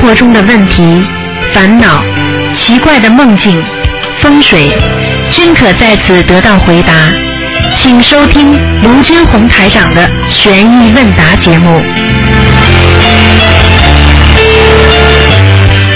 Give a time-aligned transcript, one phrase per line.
[0.00, 1.04] 活中的问题、
[1.52, 2.02] 烦恼、
[2.56, 3.62] 奇怪的梦境、
[4.18, 4.72] 风水，
[5.30, 6.92] 均可在此得到回答。
[7.76, 8.52] 请收听
[8.82, 11.82] 卢军红台长的《悬疑问答》节目。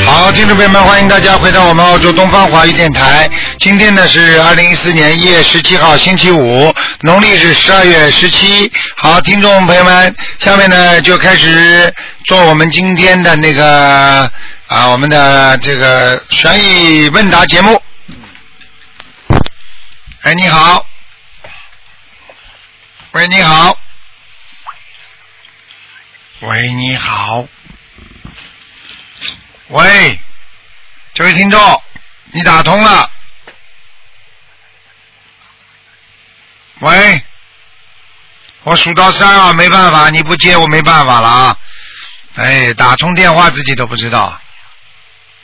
[0.06, 3.28] 好，听众朋友们，欢迎大家回到我们澳洲东方华语电台。
[3.58, 8.70] 今天呢是二零一四年一月十七号，星期五，农历是十二月十七。
[8.96, 11.92] 好，听众朋友们，下面呢就开始
[12.24, 14.30] 做我们今天的那个
[14.66, 17.82] 啊，我们的这个悬疑问答节目。
[20.22, 20.86] 哎，你好。
[23.10, 23.78] 喂，你好。
[26.40, 27.46] 喂，你好。
[29.68, 30.18] 喂，
[31.12, 31.82] 这位听众，
[32.32, 33.10] 你打通了。
[36.80, 37.22] 喂，
[38.62, 41.58] 我数到三啊，没办法，你不接我没办法了啊。
[42.34, 44.40] 哎，打通电话自己都不知道，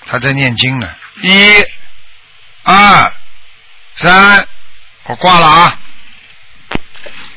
[0.07, 0.89] 他在念经呢。
[1.23, 1.65] 一、
[2.65, 3.13] 二、
[3.97, 4.47] 三，
[5.05, 5.79] 我挂了啊。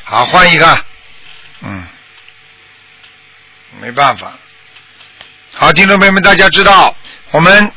[0.05, 0.85] 好，换一个。
[1.61, 1.87] 嗯，
[3.79, 4.33] 没办法。
[5.53, 6.95] 好，听众朋友们，大家知道
[7.29, 7.71] 我们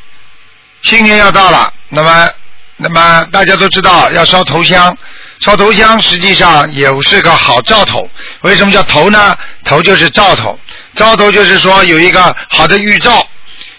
[0.82, 2.30] 新年要到了，那么，
[2.77, 4.97] 那么大家都知道要烧头香，
[5.41, 8.08] 烧头香实际上也是个好兆头。
[8.41, 9.38] 为什么叫头呢？
[9.64, 10.58] 头就是兆头，
[10.97, 13.25] 兆头就是说有一个好的预兆。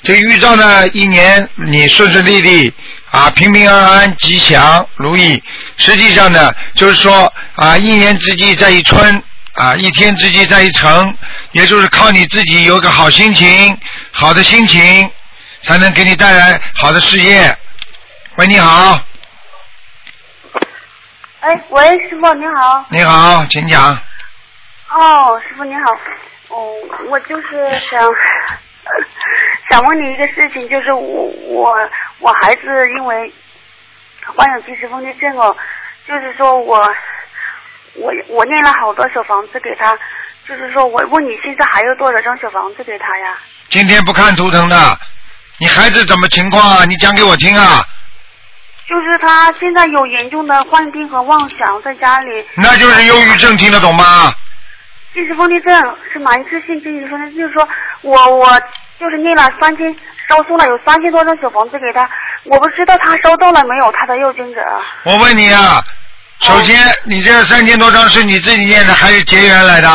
[0.03, 2.73] 这个预兆呢，一年你顺顺利利
[3.11, 5.43] 啊，平平安安、吉祥如意。
[5.75, 9.21] 实际上呢，就是说啊，一年之计在于春。
[9.57, 11.17] 啊，一天之计在于晨，
[11.53, 13.75] 也就是靠你自己有个好心情、
[14.11, 15.09] 好的心情，
[15.63, 17.57] 才能给你带来好的事业。
[18.35, 19.01] 喂，你好。
[21.39, 22.85] 哎，喂，师傅你好。
[22.89, 23.99] 你好，请讲。
[24.91, 25.81] 哦，师傅你好。
[26.49, 26.73] 哦，
[27.09, 28.01] 我就是想
[29.69, 32.61] 想问你一个事情，就是我我我孩子
[32.97, 33.33] 因为
[34.35, 35.55] 患有积食风湿症哦，
[36.07, 36.87] 就是说我。
[37.99, 39.97] 我我念了好多小房子给他，
[40.47, 43.35] 就是说我问你现在还有多少张小房子给他呀？
[43.69, 44.99] 今天不看图腾的，
[45.57, 46.85] 你孩子怎么情况啊？
[46.85, 47.83] 你讲给我听啊。
[48.87, 52.45] 就是他现在有严重的幻听和妄想，在家里。
[52.53, 54.31] 那就是忧郁症，听得懂吗？
[55.13, 57.67] 积食风地症是蛮次性积食风地，就是说
[58.01, 58.59] 我我
[58.99, 59.95] 就是念了三千，
[60.29, 62.09] 烧送了有三千多张小房子给他，
[62.45, 64.61] 我不知道他收到了没有，他的右经者。
[65.03, 65.81] 我问你啊。
[66.39, 69.89] 首先，你这三千多张是你自己念的还是结缘来的？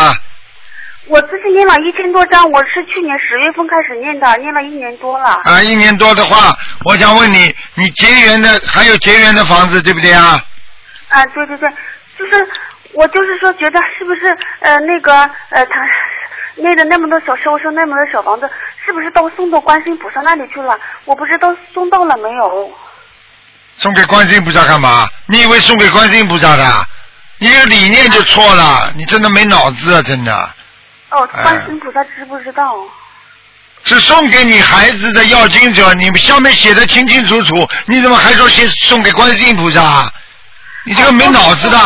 [1.07, 5.41] 我自己念了一千多张，我是去年十月份开始念的，念了一年多了。
[5.45, 6.53] 啊，一年多的话，
[6.85, 10.41] 我想问你，你结缘的还有结缘的房子对不对啊？
[11.11, 11.69] 啊，对对对，
[12.19, 12.49] 就是
[12.93, 14.27] 我就是说，觉得是不是
[14.61, 15.13] 呃那个
[15.51, 15.89] 呃他
[16.57, 18.49] 那个那么多小收收那么多小房子，
[18.85, 20.79] 是不是都送到观世音菩萨那里去了？
[21.05, 22.71] 我不知道送到了没有。
[23.79, 25.09] 送给观世音菩萨干嘛？
[25.27, 26.65] 你以为送给观世音菩萨的？
[27.39, 30.03] 你的理念就错了，你真的没脑子啊！
[30.03, 30.51] 真的。
[31.11, 32.77] 哦，观世音菩萨知不知道？
[33.85, 40.13] 是送给你孩子的要经者，你上面写的清清楚楚，你怎么还说先送给观世音菩萨？
[40.85, 41.79] 你这个没脑子的。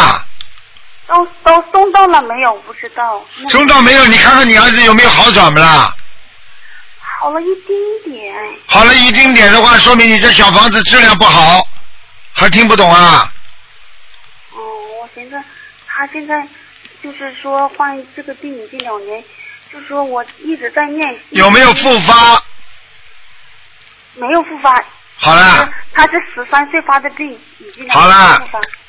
[1.06, 2.54] 都都送到了没有？
[2.60, 3.24] 不知道。
[3.50, 4.04] 送到没有？
[4.06, 5.92] 你看看你儿子有没有好转不啦？
[7.18, 8.34] 好了一丁点。
[8.66, 11.60] 好了一丁点的话，说明你这小房子质量不好。
[12.34, 13.32] 还听不懂啊？
[14.52, 14.58] 哦，
[15.00, 15.36] 我寻思
[15.86, 16.46] 他现在
[17.02, 19.24] 就是说患这个病已经两年，
[19.72, 21.20] 就是说我一直在念。
[21.30, 22.14] 有没有复发？
[24.14, 24.84] 没有复发。
[25.18, 25.68] 好了。
[25.94, 27.26] 他是十三岁发的病，
[27.58, 28.38] 已经好了，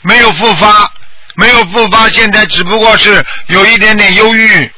[0.01, 0.91] 没有复发，
[1.39, 4.71] 没有复发，现在只不过是有一点点忧郁。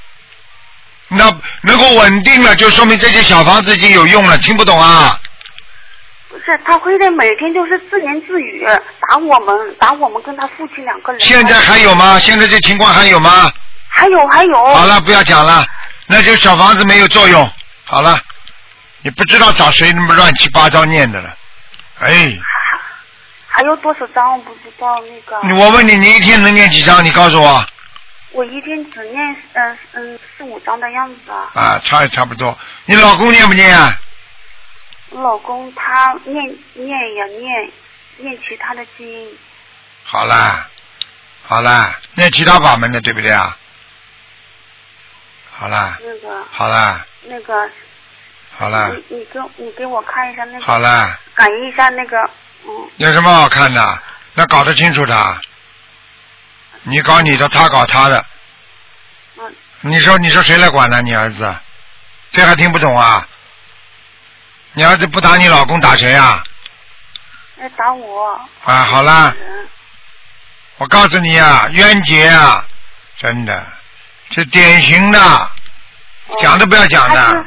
[1.08, 4.38] 那能够稳定了，就说明这些小房子已经有用了。
[4.40, 5.18] 听不懂啊？
[6.28, 8.64] 不是他会的，每天就是自言自语，
[9.10, 11.22] 打我们，打我们跟他父亲两个人。
[11.22, 12.20] 现在还有吗？
[12.20, 13.50] 现在这情况还有吗？
[13.88, 14.68] 还有还有。
[14.76, 15.66] 好了，不要讲了，
[16.08, 17.50] 那就小房子没有作用。
[17.86, 18.20] 好了，
[19.02, 21.34] 你不知道找谁那么乱七八糟念的了，
[22.02, 22.38] 哎。
[23.60, 24.38] 还有多少张？
[24.38, 25.36] 我不知道那个。
[25.62, 27.04] 我问你，你一天能念几张？
[27.04, 27.66] 你告诉我。
[28.32, 31.52] 我一天只念嗯嗯四五张的样子啊。
[31.54, 32.58] 啊，差也差不多。
[32.86, 33.94] 你老公念不念啊？
[35.12, 37.72] 老公他念念也念
[38.20, 39.38] 念其他的经。
[40.06, 40.70] 好啦，
[41.44, 43.58] 好啦，念其他法门的对不对啊？
[45.52, 45.98] 好啦。
[46.02, 46.46] 那个。
[46.50, 47.06] 好啦。
[47.26, 47.70] 那个。
[48.56, 48.88] 好啦。
[49.10, 50.66] 你你给你给我看一下那个。
[50.66, 51.20] 好啦。
[51.34, 52.30] 感应一下那个嗯。
[52.98, 54.00] 有什么好看的？
[54.34, 55.42] 那搞得清楚的。
[56.84, 58.26] 你搞你的，他搞他的。
[59.38, 59.56] 嗯。
[59.82, 61.02] 你说你说谁来管呢？
[61.02, 61.56] 你儿子？
[62.32, 63.28] 这还听不懂啊？
[64.74, 66.44] 你儿子不打你老公打谁啊？
[67.62, 68.40] 要打我。
[68.64, 69.34] 啊，好啦，
[70.78, 72.64] 我告诉你啊，冤结啊，
[73.18, 73.68] 真的，
[74.32, 77.46] 是典型的，哦讲都不要讲他是的，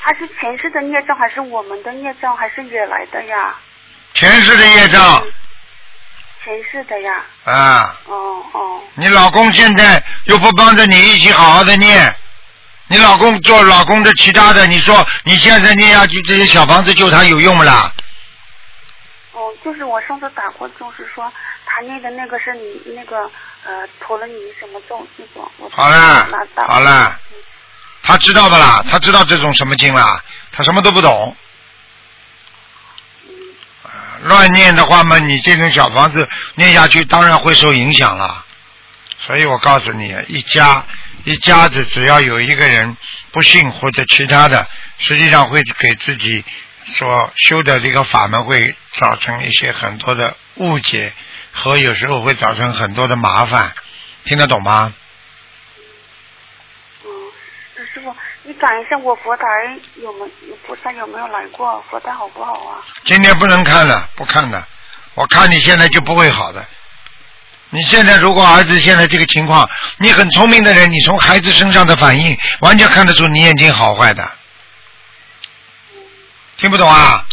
[0.00, 3.56] 他是前世的孽障，还是我们的孽障，还是惹来的呀？
[4.14, 5.22] 前世的业障
[6.44, 7.12] 前世的呀。
[7.44, 7.96] 啊。
[8.06, 8.80] 哦哦。
[8.94, 12.14] 你老公现在又不帮着你一起好好的念，
[12.88, 17.92] 你老公做老公的其他的，你说你现在念下去这些小房子救他有用不啦？
[19.32, 21.32] 哦，就是我上次打过，就是说
[21.66, 23.18] 他念的那个是你那个
[23.64, 25.50] 呃陀罗尼什么咒那种。
[25.58, 27.18] 我好了拿到好了，
[28.04, 28.84] 他知道不啦？
[28.88, 30.22] 他知道这种什么经啦？
[30.52, 31.36] 他什么都不懂。
[34.24, 38.44] 乱念的话嘛，你这种小房子念下去，当然会受影响了。
[39.18, 40.84] 所以我告诉你，一家
[41.24, 42.96] 一家子只要有一个人
[43.32, 44.66] 不信或者其他的，
[44.98, 46.44] 实际上会给自己
[46.86, 51.12] 所修的这个法门会造成一些很多的误解
[51.52, 53.72] 和有时候会造成很多的麻烦，
[54.24, 54.94] 听得懂吗？
[57.04, 57.08] 嗯，
[57.94, 58.14] 师傅，
[58.46, 59.44] 你讲一下我佛台
[59.96, 61.82] 有没有菩萨有没有来过？
[61.90, 62.84] 佛台好不好啊？
[63.06, 64.68] 今天不能看了，不看了。
[65.14, 66.62] 我看你现在就不会好的。
[67.70, 69.66] 你现在如果儿子现在这个情况，
[69.98, 74.30] 你很聪明的人，你从孩子身上的反应完全看得出你眼睛好坏的。
[76.58, 77.24] 听不懂啊？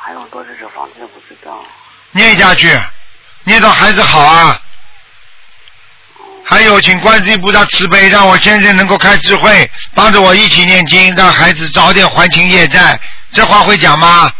[0.00, 1.64] 还有多少小房子不知道。
[2.12, 2.78] 念下去，
[3.42, 4.60] 念到孩子好啊。
[6.54, 12.96] 还有，请观世音菩萨慈悲，让我先生能够开智慧，帮着我一起念经，让孩子早点还清业债。
[13.32, 14.32] 这话会讲吗？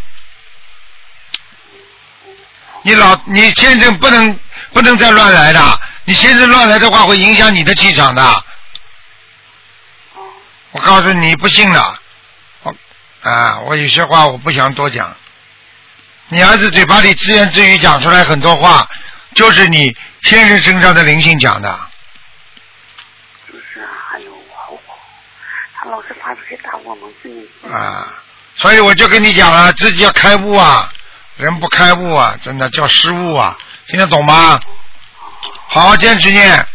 [2.83, 4.39] 你老，你先生不能
[4.73, 8.45] 不能再乱来的，你先生乱来的话会影响你的气场的。
[10.71, 11.99] 我告诉你，不信了，
[12.63, 12.73] 我
[13.23, 15.17] 啊，我有些话我不想多讲。
[16.29, 18.89] 你儿子嘴巴里自言自语讲出来很多话，
[19.35, 19.85] 就是你
[20.23, 21.77] 先生身上的灵性讲的。
[23.47, 24.81] 就是啊，还有我，
[25.91, 27.49] 老是发脾气打我们自己。
[27.69, 28.07] 啊，
[28.57, 30.91] 所以我就跟你讲了，自己要开悟啊，
[31.37, 33.57] 人不开悟啊，真的叫失误啊，
[33.89, 34.61] 听得懂吗？
[35.69, 36.67] 好好坚持念，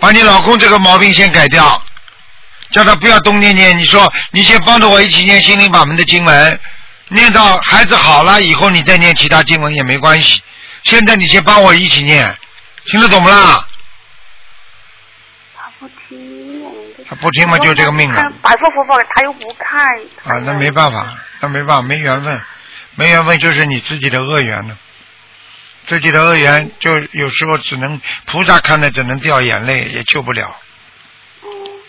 [0.00, 1.82] 把你老公这个毛病先改掉，
[2.70, 3.76] 叫他不要东念念。
[3.78, 6.60] 你说你先帮着我一起念心灵法门的经文，
[7.08, 10.42] 念到孩子好了以后，你再念其他经文也没关系。
[10.84, 12.36] 现在你先帮我一起念，
[12.84, 13.66] 听得懂不啦？
[17.16, 18.20] 不听嘛，就这个命了。
[18.20, 19.86] 看白发佛法他又不看。
[20.24, 21.06] 啊，那没办法，
[21.40, 22.40] 那没办法，没缘分，
[22.96, 24.76] 没缘分就是你自己的恶缘了。
[25.86, 30.56] 自己的恶缘就有时候只能菩萨看了只能掉眼泪，也救不了，
[31.42, 31.48] 嗯。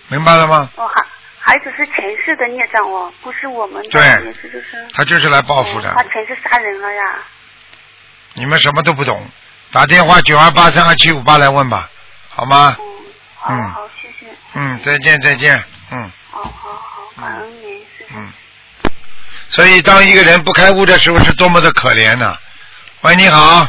[0.10, 0.69] 明白了吗？
[0.75, 1.06] 哦，孩
[1.39, 1.95] 孩子是前
[2.25, 4.01] 世的孽障哦，不是我们的，对
[4.42, 4.88] 是就是。
[4.94, 6.04] 他就是来报复哦他。
[6.04, 7.04] 前世杀人了呀。
[8.33, 9.25] 你们什么都不懂，
[9.71, 11.89] 打电话九二八三二七五八来问吧，
[12.30, 12.75] 好吗？
[13.48, 13.74] 嗯。
[14.56, 15.62] 嗯，再见再见，
[15.92, 17.86] 嗯好好好，感恩您，
[18.16, 18.31] 嗯。
[19.50, 22.36] 所以当一个人不开悟的时候，是多么的可怜呢、
[23.02, 23.68] 喂，你好，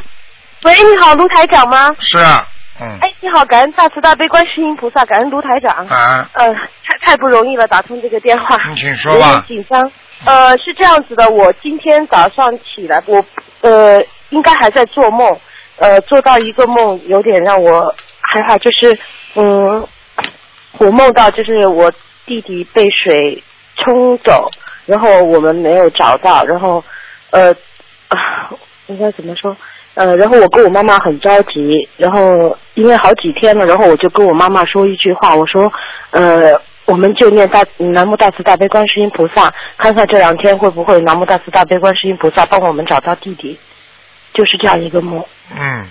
[0.62, 1.94] 喂，你好，卢台长吗？
[1.98, 2.46] 是啊，
[2.80, 5.86] 嗯，哎，你好，感恩大慈大悲观世音菩萨，感恩卢台长。
[5.86, 9.44] 啊，呃，太太不容易了，打通这个电话，你请说有点吧。
[9.46, 9.92] 紧张。
[10.24, 13.22] 呃，是这样子的，我今天早上起来，我
[13.60, 15.38] 呃应该还在做梦，
[15.76, 18.98] 呃，做到一个梦，有点让我害怕，就是
[19.34, 19.86] 嗯，
[20.78, 21.90] 我梦到就是我
[22.24, 23.42] 弟弟被水
[23.76, 24.50] 冲走，
[24.84, 26.82] 然后我们没有找到，然后
[27.30, 27.52] 呃
[28.08, 28.50] 啊，
[28.88, 29.56] 应该怎么说？
[29.94, 35.72] 呃，然后我跟我妈妈很着急，然后因为好几天了，然后我就跟我妈妈说一句话，我说，
[36.10, 36.52] 呃，
[36.84, 43.58] 我们就念大南无大慈大悲观世音菩萨，看看这两天会不会南无大慈大悲观世音菩萨帮我们找到弟弟，
[44.34, 45.24] 就是这样一个梦。
[45.50, 45.88] 嗯，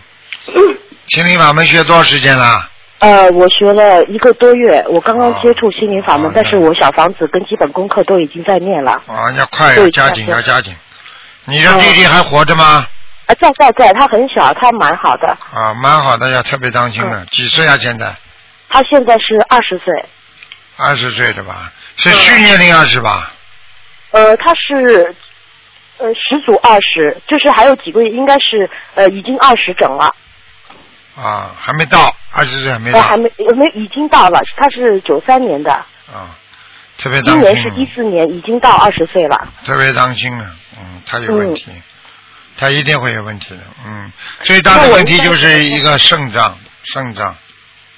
[1.08, 2.70] 心灵法门学多少时间了？
[3.00, 8.94] 呃，我学了一个多月，我刚刚接触心灵法门，哦但是我小房子跟基本功课都已经在念了。
[9.06, 10.74] 啊，要快，要加紧，要加紧。
[11.46, 12.88] 你的弟弟还活着吗？
[13.28, 17.26] 啊，在在在，他很小，他蛮好的，啊，蛮好的，要特别当心嗯。
[17.30, 17.76] 几岁啊？
[17.78, 18.16] 现在
[18.70, 20.06] 他现在是二十岁。
[20.78, 21.72] 二十岁的吧？
[21.98, 23.32] 是虚年龄二十吧？
[24.12, 25.14] 呃，他是
[25.98, 30.14] 呃十足二十，就是还有几个月，应该是呃已经二十整了，
[31.16, 36.36] 啊，还没到，二十岁还没呃到还没呃没已经到了，他是九三年的，啊，
[36.98, 39.48] 特别当今年是一四年，已经到二十岁了。
[39.66, 40.52] 特别当心啊。
[40.78, 41.72] 嗯，他有问题，
[42.58, 43.62] 他一定会有问题的。
[43.86, 47.34] 嗯，最大的问题就是一个肾脏，肾脏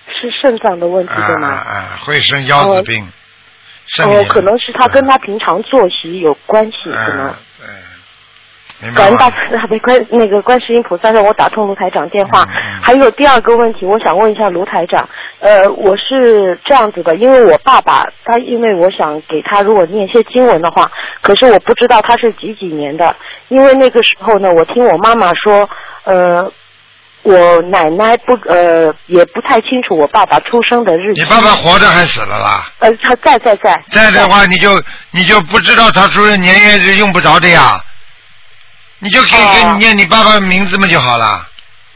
[0.08, 1.48] 是肾脏的问题啊对吗？
[1.48, 3.08] 啊啊，会生腰子病，
[3.88, 7.36] 身体哦，可能是他跟他平常作息有关系，可能嗯。
[8.96, 9.30] 感恩大？
[9.30, 12.46] 慈大悲观那个观世音菩萨让我打通卢台长电话。
[12.82, 15.08] 还有第二个问题，我想问一下卢台长，
[15.40, 20.90] 呃，我是这样子的，因为我爸爸他因为我想给他如果念一些经文的话，
[21.22, 23.16] 可是我不知道他是几几年的，
[23.48, 25.70] 因为那个时候呢，我听我妈妈说，
[26.04, 26.52] 呃。
[27.24, 31.24] 我奶奶不呃也不太清楚我爸爸出生的日期。
[31.24, 32.70] 你爸爸活着还死了啦？
[32.80, 33.76] 呃，他在在在。
[33.90, 34.82] 在的话，你就
[35.12, 37.82] 你就不知道他出生年月日用不着的呀，
[39.00, 41.48] 你就可以给你念你爸爸的名字嘛就好了。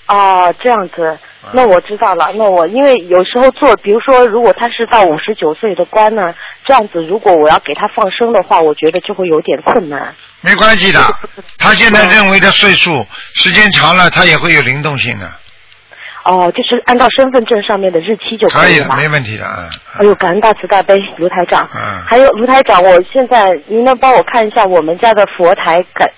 [0.08, 1.18] 哦，这样子，
[1.54, 2.34] 那我知道了。
[2.36, 10.14] 那我因为有时候做，比如说，如果他是到五十九岁的官呢，这样子，如果我要给他放生的话，我觉得就会有点困难。
[10.42, 11.00] 没关系的，
[11.58, 13.06] 他现在认为的岁数，
[13.36, 15.32] 时间长了他也会有灵动性的，
[16.26, 18.96] 哦，就是按照身份证上面的日期就可以的，以了？
[18.98, 19.70] 没问题的，啊。
[19.98, 21.66] 哎呦，感恩大慈大悲卢台长。
[21.74, 26.10] 嗯还有卢台长，我现在您能帮我看一下我们家的佛台感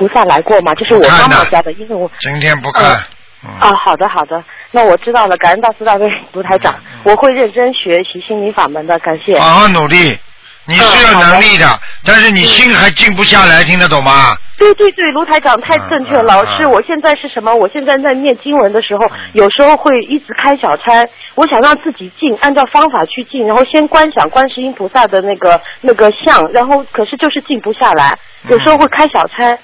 [0.00, 0.74] 菩萨来过吗？
[0.74, 2.98] 就是我妈妈家的，因为我今天不看，
[3.44, 9.38] 嗯，啊，好的好的，那我知道了，感恩大慈大悲卢台长，嗯我会认真学习心理法门的，感谢。
[9.38, 10.18] 好好努力。
[10.66, 11.66] 你是有能力的，
[12.04, 14.36] 但是你心还静不下来，听得懂吗？
[14.56, 16.22] 对对对，卢台长太正确了。
[16.22, 17.52] 老师，嗯我现在是什么？
[17.52, 21.04] 我现在在念经文的时候，有时候会一直开小差。
[21.34, 28.16] 我想让自己静，按照方法去静，然后先观想观世音菩萨的那个那个像，然后可是就是静不下来，
[28.48, 29.58] 有时候会开小差。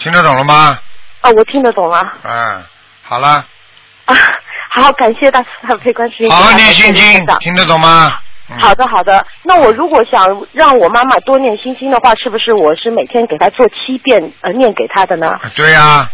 [0.00, 0.78] 听得懂了吗？
[1.20, 2.00] 啊，我听得懂了。
[2.24, 2.64] 嗯，
[3.02, 3.44] 好了，
[4.06, 4.16] 啊，
[4.74, 6.30] 好，感谢大慈大悲观世音。
[6.30, 8.10] 好好念心经听得懂吗？
[8.48, 9.24] 嗯好的，好的。
[9.44, 15.38] 那我如果想让我妈妈多念心经的话，是不是我是每天给她做七遍呃念给她的呢？
[15.54, 16.10] 对呀、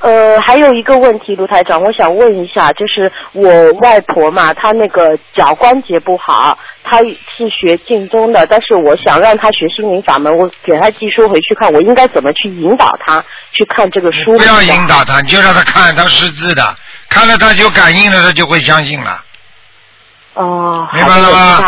[0.00, 14.36] 呃，还有一个问题，卢台长，我想问一下，就是我外婆嘛，她那个脚关节不好，她是学静宗的，但是我想让她学心灵法门，我给她寄书回去看，我应该怎么去引导她去看这个书？
[14.36, 16.76] 不要引导她，你就让她看，她识字的，
[17.08, 19.22] 看了她有感应了，她就会相信了。
[20.34, 21.58] 哦，明白了吗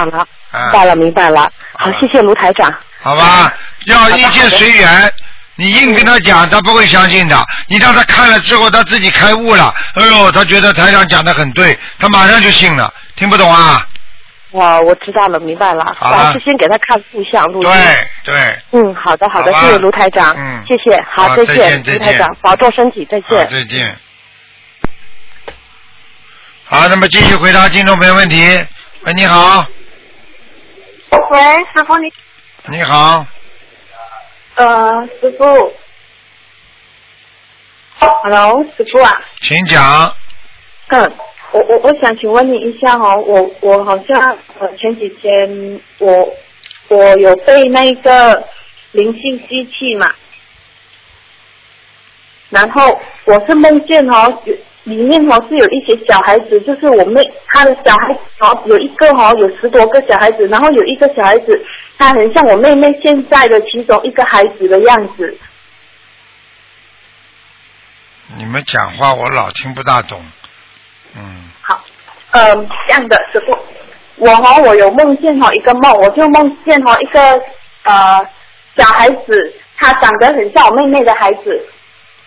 [0.52, 1.50] 明白了，明白了。
[1.72, 2.72] 好谢谢卢台长。
[3.00, 3.52] 好吧，
[3.86, 5.12] 要一切随缘。
[5.58, 7.36] 你硬跟他讲，他不会相信的。
[7.66, 12.94] 你让他看了之后，他自己开悟了，哎呦，他觉得台长讲的很对，他马上就信了。
[13.16, 13.84] 听不懂啊？
[14.52, 15.84] 哇，我知道了，明白了。
[15.98, 17.68] 好了老师先给他看录像录音。
[17.68, 20.32] 对对，嗯，好的好的，谢谢卢台长。
[20.38, 23.48] 嗯谢谢，好，好再再见卢台长，保重身体，再好，见。
[23.50, 23.96] 再见。
[26.66, 28.36] 好，那么继续回答听众朋友问题。
[29.02, 29.66] 喂，你好，
[31.10, 31.40] 喂，
[31.74, 32.12] 师傅你，
[32.68, 33.26] 你好，
[34.58, 35.44] 呃，师傅
[38.00, 40.12] ，Hello，师傅啊，请讲。
[40.88, 41.12] 嗯，
[41.52, 46.28] 我我我想请问你一下哦，我我好像呃前几天我
[46.88, 48.42] 我有被那个
[48.90, 50.12] 灵性机器嘛，
[52.50, 61.64] 然后我是梦见哦有里面哦是有一些小孩子，就是我妹她的小孩子哦有一个哦有十多个小孩子，然后有一个小孩子
[61.98, 65.36] 他很像我妹妹现在的其中一个孩子的样子，
[68.36, 70.22] 你们讲话我老听不大懂。
[71.16, 71.82] 嗯，好，
[72.30, 73.58] 嗯，这样的师傅，
[74.16, 77.20] 我哈、我有梦见哈、一个梦，我就梦见哈、一个
[77.82, 78.28] 呃
[78.76, 81.66] 小孩子，他长得很像我妹妹的孩子，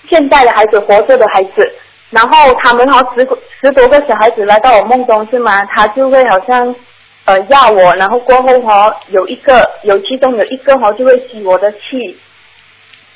[0.10, 1.76] 现在的孩子，活着的孩子。
[2.10, 3.26] 然后他们哈、十
[3.62, 5.64] 十多个小孩子来到我梦中是吗？
[5.66, 6.76] 他就会好像
[7.26, 12.18] 呃压我，然后过后哈、有一个有其中有一个哈、就会吸我的气，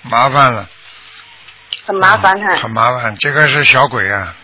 [0.03, 0.69] 麻烦了。
[1.85, 4.35] 很麻烦哈、嗯很麻烦，这个是小鬼啊，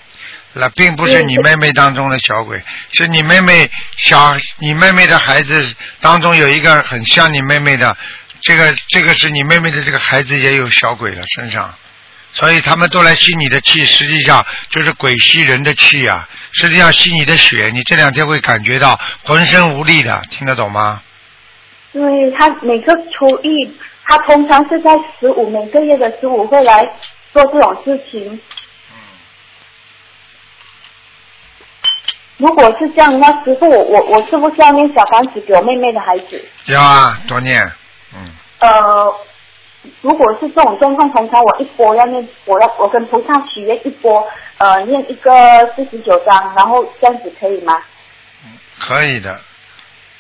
[0.53, 2.62] 那并不是你妹妹当中的小鬼，
[2.94, 7.98] 是你妹妹小，你妹妹的孩子当中有一个很像你妹妹的，
[8.41, 11.74] 这个这个是你妹妹的这个孩子也有小鬼了身上，
[12.33, 21.01] 所以他们都来吸你的气，实际上就是鬼吸人的气啊，实际上吸你的血，你这两天会感觉到浑身无力的，听得懂吗？
[21.93, 26.81] 因为他每个初一，他通常是在十五每个月的十五会来
[27.33, 28.39] 做这种事情。
[32.38, 36.43] 如果是这样，那师傅，我我我是不是要念小房子给我妹妹的孩子？
[36.65, 37.71] 要啊，多念，
[38.15, 38.25] 嗯，
[38.59, 39.13] 呃，
[40.01, 44.23] 如果是这种状况，通常我一波要念，我要我跟菩萨许愿一波，
[44.57, 45.31] 呃，念一个
[45.75, 47.77] 四十九章，然后这样子可以吗？
[48.79, 49.39] 可以的，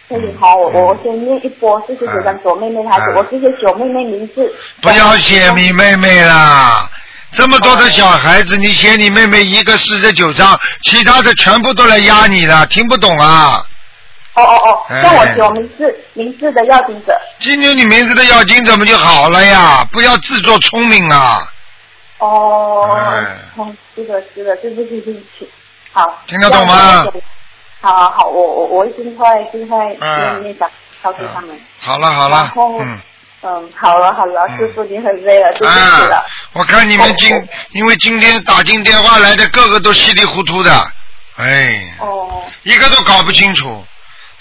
[0.09, 4.51] 可以好，我我我先念一波四十九章给我妹妹的孩子，嗯我直接写我妹妹名字。
[4.81, 6.89] 不要写你妹妹啦，
[7.31, 13.63] 这么多的小孩子，你写你妹妹一个四十九章，其他的全部都来压你了，听不懂啊？
[14.33, 17.13] 哦哦哦，哎像我写我名字名字的要经者。
[17.39, 19.85] 今天你名字的要经怎么就好了呀？
[19.91, 21.47] 不要自作聪明啊！
[22.19, 25.49] 哦，哎哦，是的，是的，对不起，对不起。
[25.91, 26.21] 好。
[26.27, 27.05] 听得懂吗？
[27.81, 30.69] 好好好，我我我会尽快尽快嗯念念讲
[31.01, 31.59] 告诉他们。
[31.79, 32.99] 好了好了嗯。
[33.43, 36.23] 嗯，好了好了，嗯师傅您很累了，对不起啊了。，
[36.53, 37.41] 我看你们今哦
[37.73, 40.71] 因为今天打进电话来的个个都稀里糊涂的，
[41.37, 43.83] 哎，哦，一个都搞不清楚，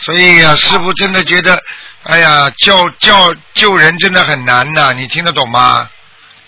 [0.01, 1.63] 所以呀、师傅真的觉得，
[2.05, 5.89] 哎呀，叫叫救人真的很难呐、你听得懂吗？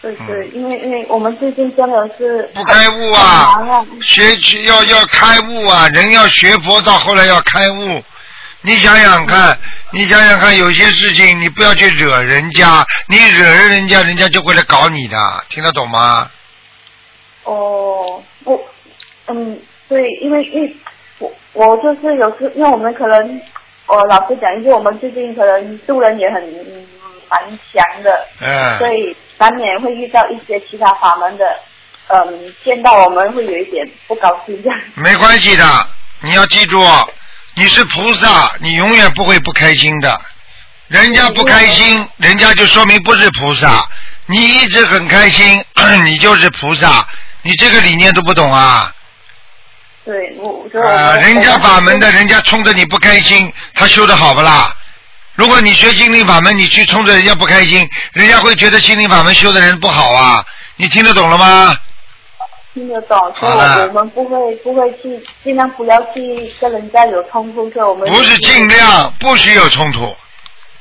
[0.00, 8.02] 对对，因为因为我们最近真的是嗯不开悟啊很忙啊，学去要要开悟啊，人要学佛，到后来要开悟。
[8.62, 9.56] 你想想看，
[9.92, 16.30] 你想想看，有些事情你不要去惹人家，你惹了人家，人家就会来搞你的，听得懂吗？
[17.44, 18.60] 哦，我，
[19.26, 20.76] 嗯，对，因为因为
[21.52, 23.40] 我我就是有时，因为我们可能，
[23.86, 26.86] 我老实讲，因为我们最近可能渡人也很嗯
[27.28, 27.40] 蛮
[27.72, 28.78] 强的，嗯。
[28.78, 31.44] 所以难免会遇到一些其他法门的，
[32.08, 34.78] 嗯，见到我们会有一点不高兴这样。
[34.94, 35.64] 没关系的，
[36.20, 36.82] 你要记住，
[37.56, 40.18] 你是菩萨，你永远不会不开心的。
[40.88, 43.82] 人家不开心，人家就说明不是菩萨。
[44.26, 45.64] 你一直很开心，
[46.04, 47.06] 你就是菩萨。
[47.42, 48.91] 你这个理念都不懂啊！
[50.04, 54.74] 对，我我觉得我啊，们人家法门的，人家冲着你不开心，他修的好不啦？
[55.34, 60.44] 如果你学心灵法门，你去冲着人家不开心，人家会觉得心灵法门修的人不好啊！
[60.76, 61.74] 你听得懂了吗？
[62.74, 70.14] 听得懂，所以我我们不会不会去尽量不要去跟人家有冲突，所以我们不是尽量，不许有冲突。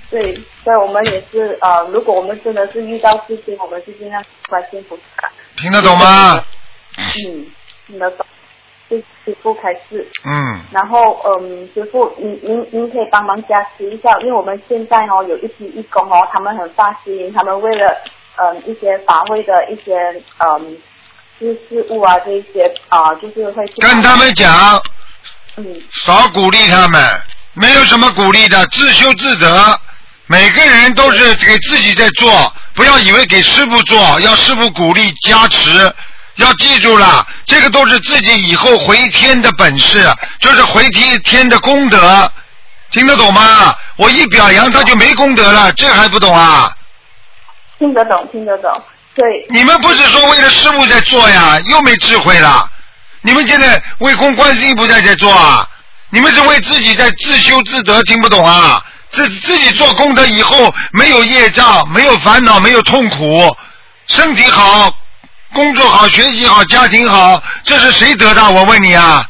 [0.10, 0.22] 对，
[0.63, 5.30] 所以我们也是呃，如果我们真的是遇到事情，我们就尽量关心菩萨。
[5.58, 6.44] 听得懂吗？
[6.98, 7.46] 嗯，
[7.88, 8.25] 听得懂。
[8.98, 10.62] 是师傅开始，嗯。
[10.71, 17.95] 然后嗯，师傅您您您可以帮忙加持一下，因为我们现在哦有一批义工哦，他们很发心，他们为了
[18.38, 19.95] 嗯一些法会的一些
[20.39, 20.77] 嗯
[21.39, 24.82] 事事物啊这一些啊、就是会去跟他们讲，
[25.56, 27.01] 嗯少鼓励他们，
[27.54, 29.80] 没有什么鼓励的，自修自得。
[30.27, 35.93] 每个人都是给自己在做，不要以为给师傅做，要师傅鼓励加持。
[36.36, 40.04] 要记住了，这个都是自己以后回天的本事，
[40.39, 42.32] 就是回天天的功德，
[42.91, 43.76] 听得懂吗？
[43.98, 46.72] 我一表扬他就没功德了，这还不懂啊？
[47.78, 48.72] 听得懂听得懂，
[49.15, 52.67] 对你们不是说为了师傅在做呀，又没智慧了。
[53.22, 55.67] 你们现在为供观世音菩萨在做啊，
[56.10, 58.84] 你们是为自己在自修自得，听不懂啊？
[59.12, 63.56] 自自己做功德以后没有业障，没有烦恼，没有痛苦，
[64.08, 64.91] 身体好，
[65.54, 68.50] 工作好，学习好，家庭好，这是谁得到？
[68.50, 69.26] 我问你啊。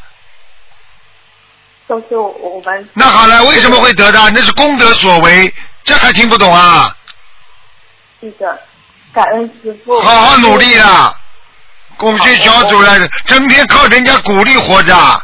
[1.88, 4.30] 都是我们那好了，为什么会得到？
[4.30, 5.52] 那是功德所为，
[5.84, 6.96] 这还听不懂啊？
[8.20, 8.58] 是的，
[9.12, 11.14] 感恩师傅，好好努力啦！
[11.96, 15.22] 贡献小组来，整天靠人家鼓励活着，啊，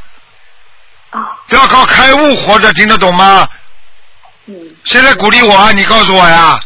[1.48, 3.48] 都要靠开悟活着，听得懂吗？
[4.46, 5.70] 嗯，谁来鼓励我啊？
[5.72, 6.58] 你告诉我呀！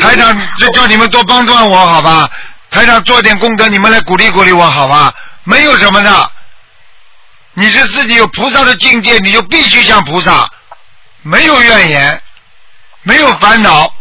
[0.00, 2.28] 台长就叫你们多帮帮我，好吧？
[2.70, 5.12] 台上做点功德，你们来鼓励鼓励我，好吗？
[5.44, 6.30] 没有什么的，
[7.54, 10.48] 你是自己有菩萨的境界，你就必须像菩萨，
[11.22, 12.22] 没有怨言，
[13.02, 13.92] 没有烦恼，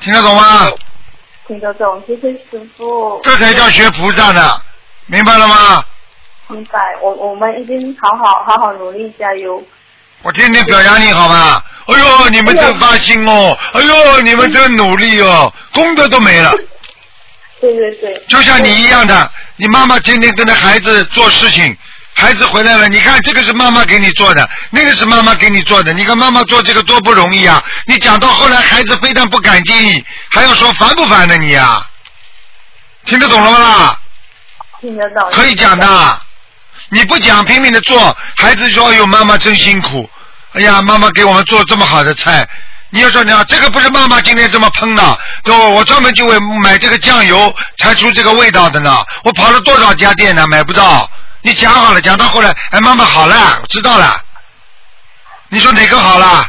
[0.00, 0.70] 听得懂吗？
[1.46, 3.20] 听得懂，谢谢师傅。
[3.22, 4.60] 这才叫学菩萨呢，
[5.06, 5.84] 明白了吗？
[6.48, 9.62] 明白，我我们一定好好好好努力，加油。
[10.22, 11.62] 我天天表扬你好吗？
[11.86, 13.58] 哎呦，你们真发心哦！
[13.74, 16.50] 哎呦，你们真努力哦，功德都没了。
[17.60, 18.24] 对对对。
[18.28, 21.76] 就像你一样的，你妈妈天天跟着孩子做事情，
[22.14, 27.62] 孩子回来了，你看这个是妈妈给你做的，那个是妈妈给你做的，你看妈妈做这个多不容易啊！
[27.86, 31.84] 你讲到后来，孩子非但不感激你，还要说烦不烦呢你啊？
[33.04, 33.96] 听得懂了吗？
[34.80, 35.30] 听得懂。
[35.32, 36.20] 可以讲的，
[36.90, 40.08] 你不讲拼命的做，孩子说：“哎呦，妈妈真辛苦，
[40.52, 42.46] 哎呀，妈妈给我们做这么好的菜。”
[42.94, 45.64] 你要说你这个不是妈妈今天这么烹的，对吧？
[45.64, 49.04] 我专门就为买这个酱油才出这个味道的呢。
[49.24, 51.10] 我跑了多少家店呢，买不到。
[51.42, 54.22] 你讲好了，讲到后来，哎，妈妈好了，我知道了。
[55.48, 56.46] 你说哪个好了？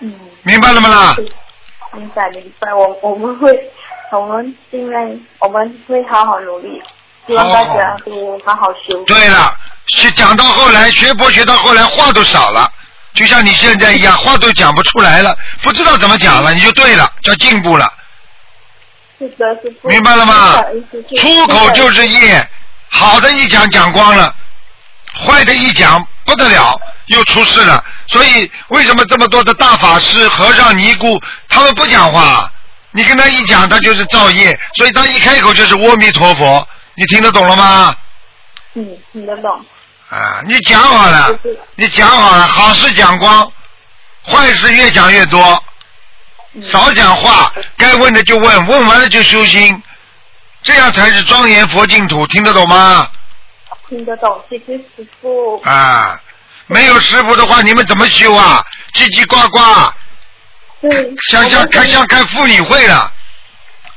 [0.00, 1.16] 嗯，明白了吗啦？
[1.94, 3.58] 明白明白，我我们会，
[4.12, 6.68] 我们尽量，我们会好好努力，
[7.26, 9.02] 希望大家都好好修。
[9.06, 12.70] 对了，学讲到后来，学佛学到后来话都少了，
[13.14, 17.92] 就像你现在一样，话都讲不出来了，不知道怎么讲了，你就对了，叫进步了。
[19.82, 20.62] 明白了吗
[21.16, 22.48] 出口就是业，
[22.88, 24.34] 好的一讲讲光了，
[25.14, 27.84] 坏的一讲不得了，又出事了。
[28.08, 32.50] 所以为什么这么多的大法师、和尚、尼姑他们不讲话？
[32.94, 36.66] 你跟他一讲，他就是造业，所以他一开口就是阿弥陀佛。
[36.94, 37.94] 你听得懂了吗？
[38.74, 39.64] 嗯，听得懂。
[40.12, 41.38] 啊，你讲好了，
[41.76, 43.50] 你讲好了，好事讲光，
[44.26, 45.64] 坏事越讲越多，
[46.52, 49.82] 嗯少讲话，该问的就问，问完了就修心，
[50.62, 53.08] 这样才是庄严佛净土，听得懂吗？
[53.88, 55.58] 听得懂，谢谢师傅。
[55.62, 56.20] 啊，
[56.66, 58.62] 没有师傅的话，你们怎么修啊？
[58.92, 59.92] 叽叽呱呱，
[60.82, 63.10] 对，像像开像开妇女会了。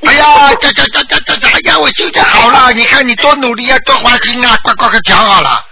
[0.06, 5.62] 哎呀，这这这这这这，哎呀，我修的好了，你看你多努力啊，多花心啊，呱呱呱讲好了。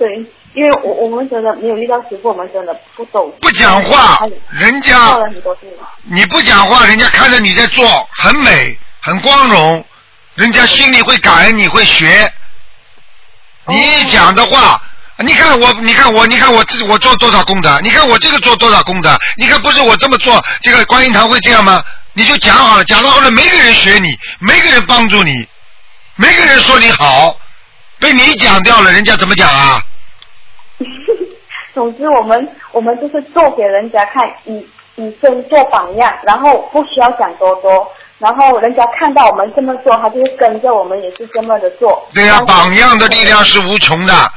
[0.00, 0.08] 对，
[0.54, 3.30] 因为我我们真的没有遇到师傅，我们真的不懂。
[3.38, 5.18] 不讲话，人家。
[6.04, 9.84] 你不讲话，人家看着你在做，很美，很光荣，
[10.36, 12.32] 人家心里会感恩，你会学。
[13.66, 14.82] 你一讲的话，
[15.18, 21.84] 你看我，你看我，你看我我做多少功德，你看我这个做多少功德，你看不是我这么做，这个观音堂会这样吗？
[22.14, 24.08] 你就讲好了，讲到后来没个人学你，
[24.38, 25.46] 没个人帮助你，
[26.16, 27.38] 没个人说你好，
[28.00, 29.80] 被你讲掉了，人家怎么讲啊？
[31.74, 42.08] 总之，我们我们就是做给人家看，以以身做榜样，然后不需要讲多多，然后人家看到我们这么做，他就会跟着我们也是这么的做。
[42.12, 44.32] 对呀、榜样的力量是无穷的，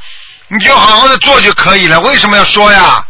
[0.48, 2.00] 你就好好的做就可以了。
[2.02, 3.04] 为什么要说呀？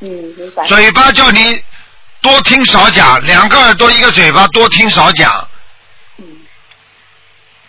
[0.00, 0.64] 嗯，明白。
[0.64, 1.62] 嘴巴叫你
[2.20, 5.46] 多听少讲，两个耳朵一个嘴巴，多听少讲，嗯，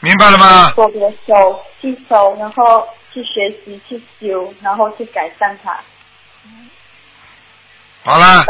[0.02, 0.74] 明白了吗？
[1.26, 5.80] 手去手，然后去学习去修，然后去改善它。
[8.04, 8.44] 好了。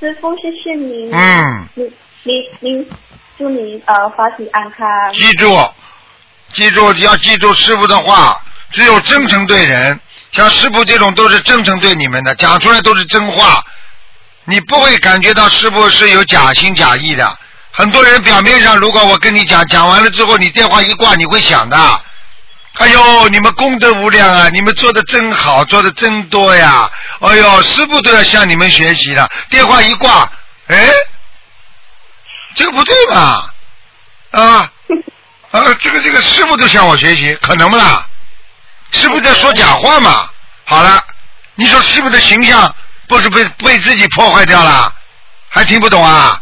[0.00, 1.10] 师傅，谢谢你。
[1.12, 1.84] 嗯，你
[2.22, 2.88] 你你，
[3.38, 4.86] 祝你呃法体安康。
[5.12, 5.54] 记住，
[6.48, 8.40] 记住要记住师傅的话，
[8.70, 9.98] 只有真诚对人，
[10.32, 13.62] 像师傅这种都是真诚对你们的，讲出来都是真话，
[14.44, 17.38] 你不会感觉到师傅是有假心假意的。
[17.76, 21.76] 很多人表面上，如果我跟你讲，讲完了之后，你电话一挂，你会想的。
[22.78, 24.48] 哎呦，你们功德无量啊！
[24.50, 26.90] 你们做的真好，做的真多呀！
[27.20, 29.30] 哎呦，师傅都要向你们学习了。
[29.50, 30.30] 电话一挂，
[30.68, 30.88] 哎，
[32.54, 33.52] 这个不对吧？
[34.30, 34.70] 啊
[35.50, 38.06] 啊，这个这个师傅都向我学习，可能不啦？
[38.90, 40.28] 师傅在说假话嘛？
[40.64, 41.02] 好了，
[41.54, 42.74] 你说师傅的形象
[43.06, 44.90] 不是被被自己破坏掉了？
[45.50, 46.40] 还听不懂啊？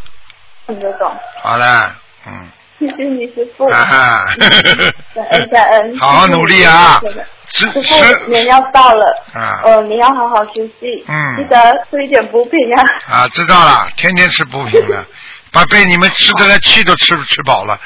[0.66, 1.10] 听得懂。
[1.42, 1.94] 好了，
[2.26, 2.48] 嗯。
[2.76, 3.66] 谢谢你师傅。
[3.70, 4.24] 啊
[5.14, 5.96] 感恩感恩。
[5.98, 7.00] 好好努力啊
[7.46, 9.24] 师吃傅，年要到了。
[9.32, 11.04] 啊呃，你要好好休息。
[11.06, 11.56] 嗯记得
[11.88, 12.82] 吃一点补品啊。
[13.08, 15.04] 啊，知道了，天天吃补品的，
[15.52, 17.78] 把被你们吃的那气都吃吃饱了，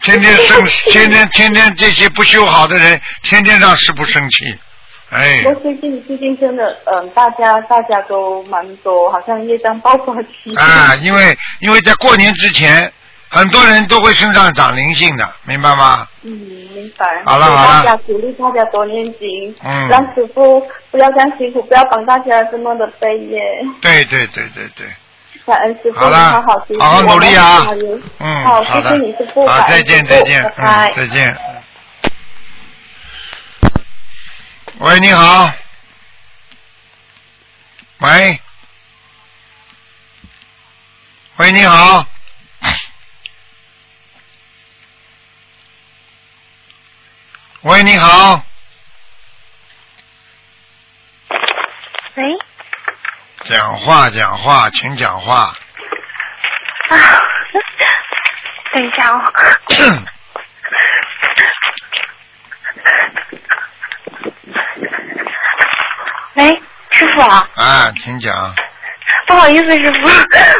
[0.00, 4.44] 天天生，天天天天这些不修好的人，天天让师傅生气，
[5.12, 10.54] 哎，我最近最近真的，嗯、大家大家都蛮多，好像业障爆发期。
[10.56, 12.90] 啊，因为因为在过年之前，
[13.28, 16.06] 很多人都会身上长灵性的，明白吗？
[16.22, 16.30] 嗯，
[16.74, 17.22] 明白。
[17.26, 23.38] 好了好了大家鼓励大家多念经，嗯让师傅不要这样辛苦，不要帮大家这么的背耶。
[23.82, 24.86] 对对对对对，
[25.44, 27.66] 感恩师傅，好了好好，好好努力啊
[28.18, 31.36] 嗯，好，谢谢你师傅，好，再见再见，拜拜嗯，再见。
[34.84, 35.52] 喂，你好。
[37.98, 38.40] 喂。
[41.36, 42.04] 喂，你好。
[47.60, 48.42] 喂，你好。
[52.16, 52.24] 喂，
[53.44, 55.54] 讲话讲话，请讲话。
[56.88, 56.96] 啊，
[58.74, 59.32] 等一下哦。
[66.34, 68.32] 喂，师傅啊，啊，请讲。
[69.26, 70.10] 不好意思，师傅，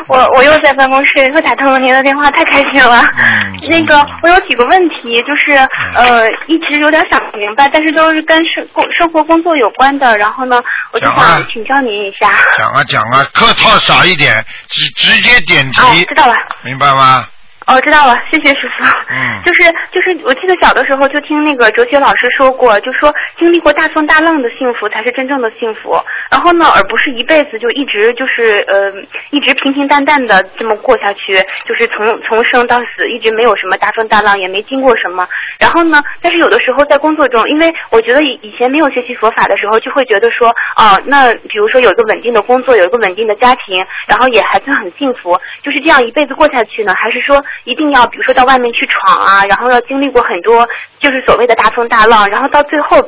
[0.14, 3.00] 我我又在办公室又打通了您的电话，太开心了。
[3.18, 5.58] 嗯 那个我有几个问题，就是
[5.96, 12.30] 呃一直有点想不明白，但是都是跟生工生活工作有关的，然后呢，我就想请教您一下。
[12.58, 14.34] 讲啊讲啊，客套少一点，
[14.68, 15.80] 直直接点题。
[15.80, 16.34] 哦，知道了。
[16.62, 17.26] 明白吗？
[17.66, 18.84] 哦，知道了，谢谢师傅。
[19.08, 25.98] 嗯就是就是，我记得小的时候就听那个哲学老师说过，就说经历过大风大浪的幸福才是真正的幸福。
[26.30, 28.92] 然后呢，而不是一辈子就一直就是呃
[29.30, 35.26] 一直平平淡淡的这么过下去，就是从从生到死一直没有什么大风大浪，也没经过什么。
[35.58, 46.94] 然后呢，但是有的时候在工作中，因为我觉得以以前没有学习佛法的时候，就会觉得说，哦、那比如说有一个稳定的工作，有一个稳定的家庭，然后也还算很幸福，就是这样一辈子过下去呢？
[46.96, 50.68] 还是说一定要比如说到外面去闯啊，然后要经历过很多
[51.00, 53.00] 就是所谓的大风大浪，然后到最后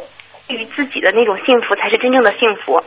[0.47, 2.83] 对于自己的那种幸福才是真正的幸福。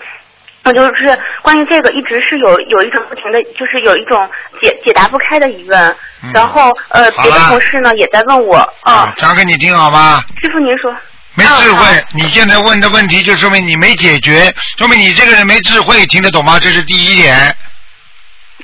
[0.64, 4.30] 我就是关于这个一直是有有一种不停的就是有一种
[4.62, 10.22] 解解答不开的疑问，嗯然后呃别的同事呢也在问我啊，讲给你听好吗？
[10.42, 10.94] 师傅您说。
[11.36, 16.58] 没智慧嗯，你现在问的问题就说明你没解决，说明你这个人没智慧，听得懂吗？
[16.60, 17.56] 这是第一点。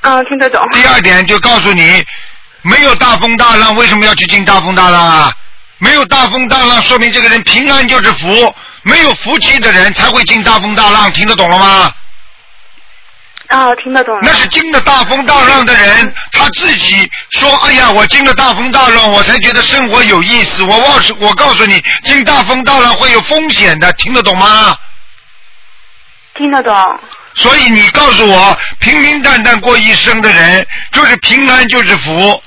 [0.01, 0.67] 嗯，听得懂。
[0.71, 2.03] 第二点就告诉你，
[2.63, 5.31] 没有大风大浪，为什么要去进大风大浪啊？
[5.77, 8.55] 没有大风大浪，说明这个人平安就是福。
[8.85, 11.93] 没有福气的人才会进大风大浪，听得懂了吗？
[13.49, 14.21] 哦，听得懂了。
[14.23, 24.75] 那是经了大风大浪的人，他自己说：“哎呀，我经了大风大浪，我才觉得生活有意思。”我告诉，我告诉你，经大风大浪会有风险的，听得懂吗？
[26.35, 26.73] 听得懂。
[27.35, 32.41] 所以你告诉我，平平淡淡过一生的人，就是平安就是福。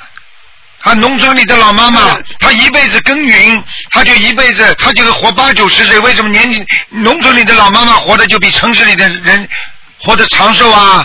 [0.87, 5.99] 啊，农村里的老妈妈，她一辈子耕耘，她就一辈子，她就是活八九十岁。
[5.99, 9.49] 为什么年纪农村里的老妈妈活的就比城市里的人
[9.99, 11.05] 活得长寿啊？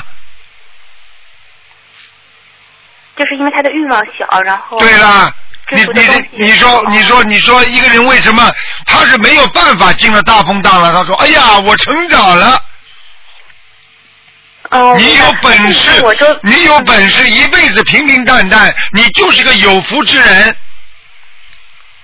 [3.17, 5.33] 就是因为她的欲望小，然后对啦，
[5.71, 8.51] 你你你说你说你说一个人为什么
[8.85, 10.93] 他是没有办法进了大风大浪？
[10.93, 12.61] 他说：“哎呀，我成长了。”
[14.71, 15.89] 哦，你有本事，
[16.43, 20.55] 你有本事，一辈子平平淡淡，你就是个有福之人。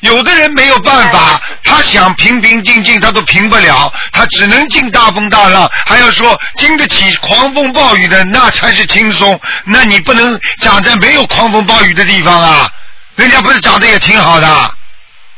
[0.02, 9.40] 有的人没有办法，他想平平静静，他都平不了，他只能进大风大浪，还要说经得起狂风暴雨的，那才是轻松。
[9.64, 12.70] 那你不能长在没有狂风暴雨的地方啊，
[13.16, 14.74] 人家不是长得也挺好的，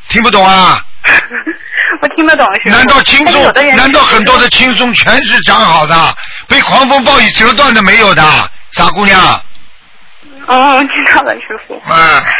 [0.10, 0.84] 听不懂啊？
[2.02, 2.70] 我听得懂是。
[2.70, 6.16] 难道轻松难道很多的轻松全是长好的，
[6.48, 8.24] 被狂风暴雨折断的没有的？
[8.72, 9.20] 傻姑娘，
[10.48, 11.82] 哦，知道了，师傅。
[11.90, 11.96] 嗯。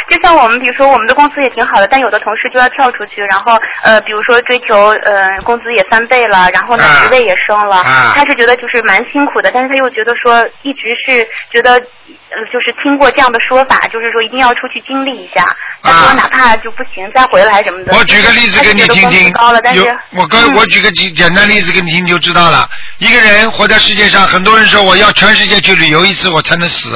[0.08, 15.44] 就像我们，比如说我们的工资也挺好的，但有的同事就要跳出去，然后呃，比如说追求呃工资也翻倍了，然后呢啊职位也升了，啊他是觉得就是蛮辛苦的，但是他又觉得说一直是觉得呃就是听过这样的说法，就是说一定要出去经历一下，
[15.82, 17.96] 他说啊哪怕就不行再回来什么的。
[17.96, 19.82] 我举个例子给你听听资高了，但，是
[20.16, 22.68] 我跟嗯我举个简简单例子给你听就知道了。
[22.98, 26.90] 一个人活在世界上，很多人说我要全世界去旅游一次我才能死，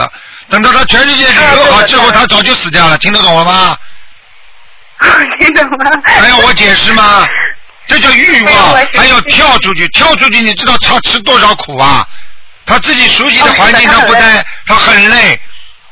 [0.49, 3.77] 等到他全世界旅游好之后，他早就死掉了，听得懂了吗？
[5.39, 5.91] 听懂吗？
[6.05, 7.27] 还要我解释吗？
[7.87, 12.07] 这叫欲望，还要跳出去，跳出去，你知道他吃多少苦啊？
[12.67, 15.39] 他自己熟悉的哦环境他不待，他很累。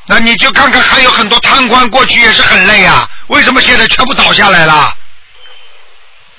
[0.07, 4.93] 那你就看看，还有很多贪官过去也是很累啊，为什么现在全部倒下来了？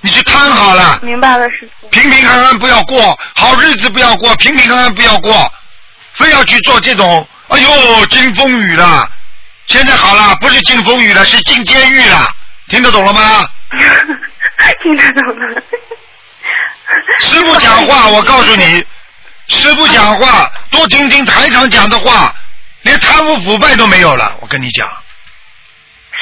[0.02, 1.88] 你去贪好了，明白了，师傅。
[1.90, 5.52] 平平安安不要过，好日子不要过，平平安安不要过，
[6.14, 9.08] 非要去做这种，哎呦，进风雨了。
[9.68, 12.28] 现在好了，不是进风雨了，是进监狱了，
[12.68, 13.48] 听得懂了吗？
[14.82, 15.62] 听得懂了。
[17.22, 18.84] 师傅讲话，我告诉你，
[19.48, 22.34] 师傅讲话多听听台长讲的话，
[22.82, 24.36] 连贪污腐败都没有了。
[24.42, 24.88] 我跟你讲，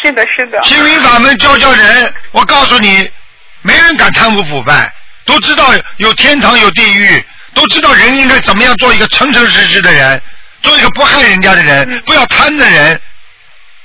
[0.01, 0.61] 是的，是的。
[0.63, 3.09] 心灵法门教教人，我告诉你，
[3.61, 4.93] 没人敢贪污腐败，
[5.25, 10.21] 都知道有天堂有地狱，都知道人应该怎么样做一个诚诚实实的人，
[10.61, 12.99] 做一个不害人家的人，不要贪的人。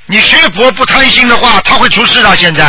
[0.07, 2.37] 你学佛不贪心的话，他会出事的。
[2.37, 2.65] 现在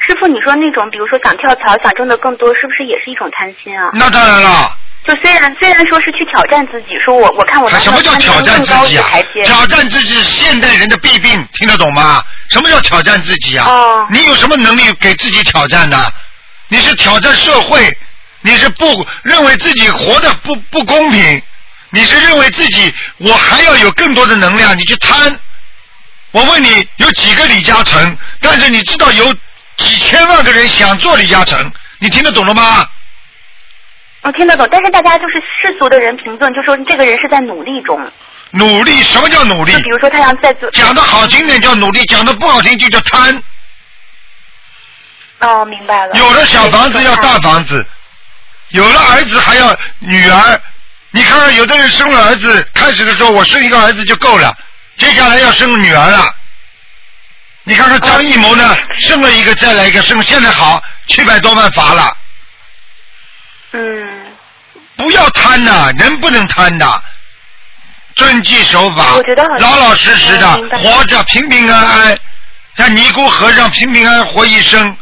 [0.00, 3.90] 师傅，你说那种，比如说想跳槽、想挣的更多，是不是也是一种贪心啊？
[3.94, 4.76] 那当然了。
[5.06, 9.06] 就虽然虽然说是去挑战自己，说我我看我能什么叫挑战自己啊？
[9.44, 12.24] 挑战自己现代人的弊病，听得懂吗？
[12.48, 13.66] 什么叫挑战自己啊？
[13.68, 16.12] 哦你有什么能力给自己挑战的？
[16.68, 17.94] 你是挑战社会，
[18.40, 21.42] 你是不认为自己活得不不公平，
[21.94, 25.38] 你是认为自己我还要有更多的能量，你去贪。
[26.32, 28.18] 我问你，有几个李嘉诚？
[28.40, 29.32] 但是你知道有
[29.76, 32.84] 几千万个人想做李嘉诚，你听得懂了吗？
[34.22, 37.96] 我听得懂，但是大家就是世俗的人评论，就说这个人是在努力中。
[38.50, 39.78] 努力，什么叫努力就？
[39.78, 40.68] 比如说他想在做。
[40.72, 43.40] 讲的好听点叫努力，讲的不好听就叫贪。
[45.38, 46.14] 哦，明白了。
[46.14, 47.86] 有了小房子要大房子，
[48.70, 50.60] 有了儿子还要女儿。
[51.14, 54.52] 你看看，有的人生了儿子，开始的时候我生一个儿子就够了，
[54.96, 56.34] 接下来要生女儿了。
[57.62, 62.16] 你看看张艺谋呢，生了一个再来一个，生现在好七百多万罚了。
[63.70, 64.32] 嗯，
[64.96, 67.02] 不要贪呐、人不能贪的，
[68.16, 69.04] 遵纪守法
[69.60, 72.18] 老老实实的活着，平平安安，
[72.76, 74.96] 像尼姑和尚平平安安活一生。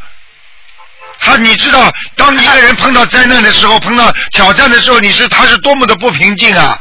[1.18, 6.78] 他，你知道，当一个人碰到灾难的时候，碰到挑战的时候，你是他是多么的不平静啊！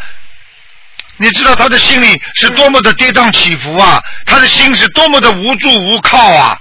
[1.18, 6.58] 你知道他的心里是多么的跌宕起伏啊，他的心是多么的无助无靠啊。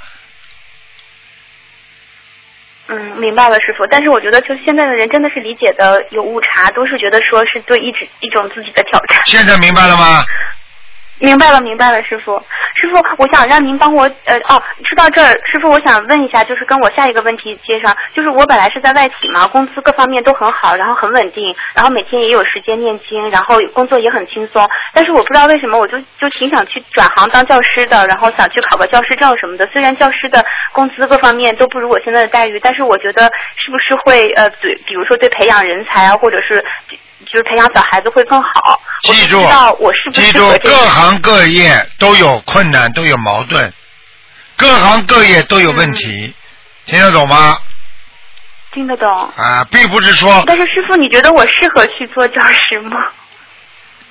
[2.88, 3.86] 嗯，明白了，师傅。
[3.90, 9.22] 但是我觉得，就现在的人真的是理解的有误差，都是觉得说是对一直一种自己的挑战。
[9.26, 10.24] 现在明白了吗？
[11.20, 12.42] 明白了，明白了，师傅。
[12.74, 24.66] 师傅，我想让您帮我，呃，哦，说到这儿，师傅，我想问一下，就是跟我下一个问题接上，就是我本来是在外企嘛，工资各方面都很好，然后很稳定，然后每天也有时间念经，然后工作也很轻松。
[24.94, 29.66] 但是我不知道为什么，我就就挺想去转行当教师的，然后想去考个教师证什么的。
[29.66, 33.24] 虽然教师的工资各方面都不如我现在的待遇，但是我觉得
[33.56, 36.64] 是不是会呃，对，比如说对培养人才啊，或者是
[37.32, 38.80] 就是培养小孩子会更好。
[39.02, 39.40] 记住
[39.78, 40.70] 我是不记住各。
[40.88, 43.72] 行各业都有困难，都有矛盾，
[44.56, 46.34] 各行各业都有问题，
[46.86, 47.58] 听得懂吗？
[48.72, 49.08] 听得懂。
[49.36, 52.98] 啊，并不是说，但是师傅，你觉得我适合去做教师吗？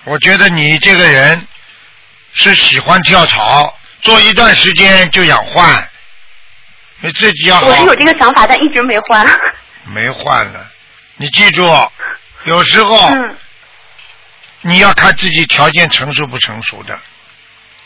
[0.06, 1.46] 我觉得你这个人
[2.34, 5.90] 是喜欢跳槽，做一段时间就想换，
[7.02, 9.26] 你自己要好我是有这个想法，但一直没换。
[9.94, 10.66] 没换了。
[11.18, 11.64] 你记住，
[12.46, 13.36] 有时候嗯
[14.62, 17.00] 你要看自己条件成熟不成熟的。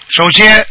[0.10, 0.66] 首先，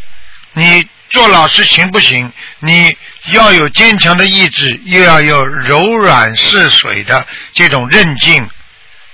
[0.52, 2.32] 你做老师行不行？
[2.58, 2.96] 你
[3.32, 8.48] 要有坚强的意志，又要有柔软似水的这种韧劲。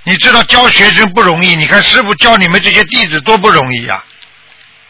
[0.03, 4.03] 你知道教学生不容易，你看师傅教你们这些弟子多不容易呀、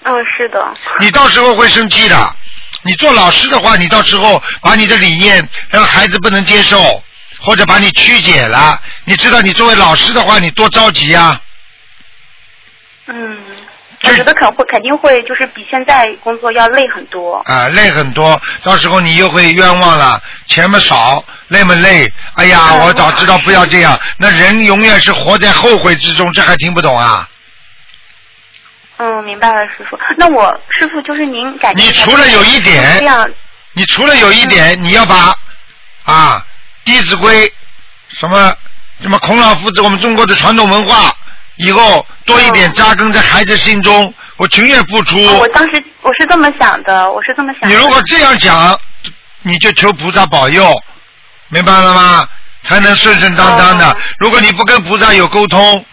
[0.03, 0.73] 嗯，是的。
[1.01, 2.35] 你到时候会生气的。
[2.83, 7.03] 你做老师的话，你到时候把你的理念让孩子不能接受，
[7.39, 11.41] 或者把你曲解了，你知道你作为老师的话，你多着急啊！
[13.07, 13.37] 嗯，
[14.03, 17.41] 我觉得肯会肯定会就是比现在工作要累很多。
[17.45, 22.05] 啊，累很多，到时候你又会冤枉了，钱么少，累么累？
[22.35, 23.99] 哎呀，嗯我早知道不要这样。
[24.17, 27.27] 那人永远是活在后悔之中，这还听不懂啊？
[28.97, 29.97] 嗯，明白了，师傅。
[30.17, 33.29] 那我师傅就是您感觉你除了有一点这样，
[33.73, 35.33] 你除了有一点，你要把
[36.03, 36.37] 啊
[36.89, 37.47] 《弟子规》
[38.09, 38.53] 什么
[38.99, 41.15] 什么孔老夫子，我们中国的传统文化，
[41.57, 45.17] 以后多一点扎根在孩子心中，我情愿付出。
[45.19, 47.67] 哦我当时我是这么想的，我是这么想的。
[47.67, 48.79] 你如果这样讲，
[49.43, 50.73] 你就求菩萨保佑，
[51.49, 52.27] 明白了吗？
[52.63, 53.89] 才能顺顺当当的。
[53.89, 55.85] 哦如果你不跟菩萨有沟通，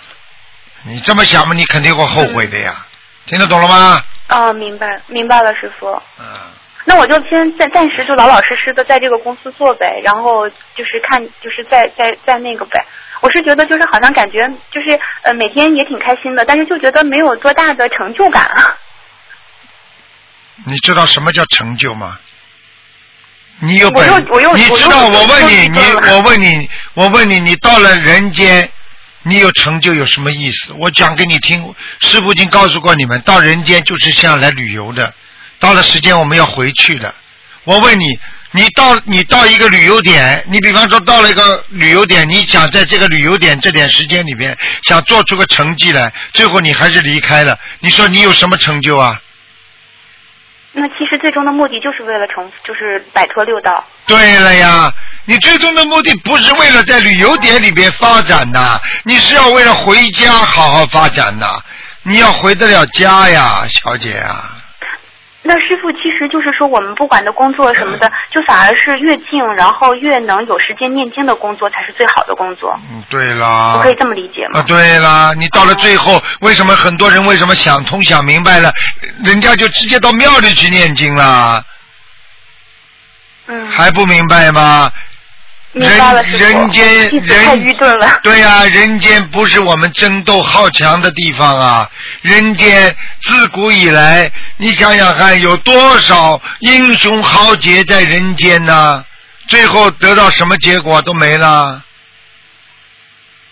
[0.82, 2.86] 你这么想嘛，你肯定会后悔的呀。
[3.26, 4.02] 听得懂了吗？
[4.30, 5.86] 哦，明白明白了，师傅。
[6.18, 6.24] 嗯，
[6.88, 12.86] 那我就先暂暂时就老老实实的在这个公司做呗，然后就是看就是在在在那个呗。
[13.20, 18.48] 我是觉得就是好像感觉就是呃每天也挺开心的，但是就觉得没有多大的成就感。
[20.64, 22.18] 你知道什么叫成就吗？
[23.58, 25.08] 你有我本又我又，你知道？
[25.08, 25.78] 我问你，你
[26.10, 28.70] 我问你，我问你，你到了人间，
[29.22, 30.72] 你有成就有什么意思？
[30.78, 35.14] 我讲给你听，师傅已经告诉过你们，到人间就是像来旅游的，
[35.58, 37.14] 到了时间我们要回去的。
[37.64, 38.04] 我问你，
[38.52, 49.20] 你到你到一个旅游点，你比方说到了一个旅游点，你想在这个旅游点这点时间里边想做出个成绩来，最后你还是离开了，你说你有什么成就啊？
[50.78, 53.84] 那其实最终的目的就是为了成，就是摆脱六道。
[54.06, 54.92] 对了呀，
[55.24, 61.58] 你最终的目的不是为了在旅游点里边发展呐，你是要为了回家好好发展呐。
[62.02, 64.52] 你要回得了家呀，小姐啊。
[65.46, 72.76] 那师傅其实就是说，我们不管的工作什么的，就反而是越静，然后越能有时间念经的工作才是最好的工作。
[72.90, 73.74] 嗯，对啦。
[73.76, 74.60] 我可以这么理解吗？
[74.60, 78.72] 啊，对啦，你到了最后，为什么很多人为什么想通想明白了，
[79.24, 81.64] 人家就直接到庙里去念经啦？
[83.46, 84.90] 嗯，还不明白吗？
[85.76, 88.18] 人人间人太愚钝了。
[88.22, 91.90] 对呀、人间不是我们争斗好强的地方啊！
[92.22, 99.04] 人间自古以来，你想想看，有多少英雄豪杰在人间呢？
[99.48, 101.82] 最后得到什么结果都没了，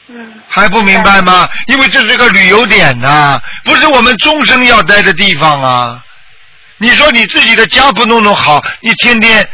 [0.09, 1.47] 嗯，还不明白吗？
[1.67, 6.03] 因为这是个旅游点呐、不是我们终生要待的地方啊！
[6.79, 9.47] 你说你自己的家不弄弄好，你天天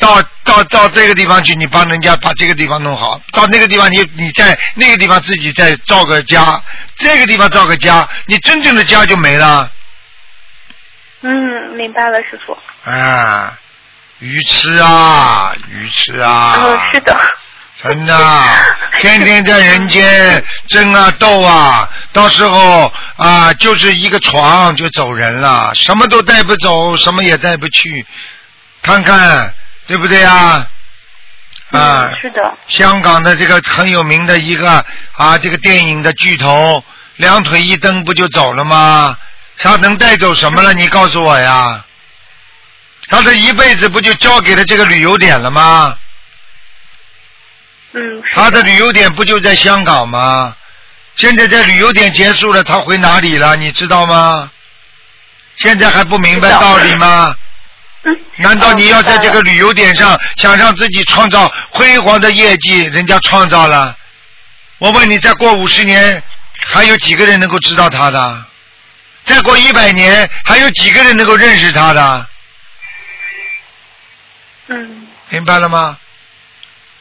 [0.00, 6.60] 到到到这个地方去，你帮人家把这个地方弄好；到那个地方你你在那个地方自己再造个家，
[6.96, 9.70] 这个地方造个家，你真正的家就没了
[11.22, 11.30] 嗯，
[11.76, 12.58] 明白了，师傅。
[12.90, 13.56] 啊！
[14.20, 16.54] 愚痴啊，愚痴啊！
[16.58, 17.16] 嗯，是的。
[17.82, 18.44] 真的，
[18.98, 28.06] 天天在人间争啊斗啊，到时候啊就是一个床就走人了，什么都带不走，什么也带不去，
[28.82, 29.54] 看看
[29.90, 30.64] 对不对啊？
[31.72, 32.40] 啊嗯，，是的。
[32.68, 34.84] 香港的这个很有名的一个
[35.16, 36.84] 啊，这个电影的巨头
[37.16, 39.18] 两腿一蹬不就走了吗？
[39.58, 40.72] 他能带走什么了？
[40.74, 41.84] 你告诉我呀。
[43.08, 45.98] 他这一辈子不就交给了这个旅游点了吗？
[47.92, 50.54] 嗯，他的旅游点不就在香港吗？
[51.16, 53.56] 现在在旅游点结束了，他回哪里了？
[53.56, 54.52] 你知道吗？
[55.56, 57.34] 现在还不明白道道理吗？
[57.34, 57.36] 嗯，
[58.38, 62.82] 难道你要在这个哦旅游点上想让自己创造辉煌的业绩？
[62.84, 63.96] 人家创造了，
[64.78, 66.22] 我问你，再过五十年，
[66.72, 68.44] 还有几个人能够知道他的？
[69.24, 72.26] 再过一百年，还有几个人能够认识他的？
[74.68, 75.06] 嗯。
[75.28, 75.98] 明白了吗？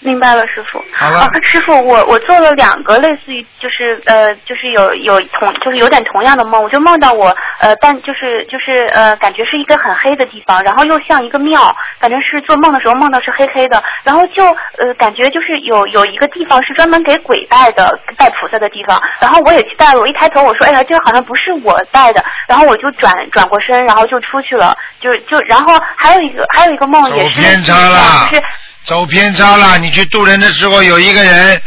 [0.02, 0.84] 明白了，师傅。
[0.94, 14.46] 好了啊，师傅，我我做了两个类似于就是呃就是有有同就是有点同样的梦，我就梦到我呃但就是就是呃感觉是一个很黑的地方，然后又像一个庙，反正是做梦的时候梦到是黑黑的，然后就
[14.78, 28.44] 呃感觉就是有有一个地方是专门给鬼拜的拜菩萨的地方，然后我也去拜了，我一抬头我说哎呀这个好像不是我拜的，然后我就转转过身，然后就出去了，就就然后还有一个还有一个梦也是偏差了就是
[28.86, 29.78] 走偏差了。
[29.78, 31.62] 你去渡人的时候，有一个人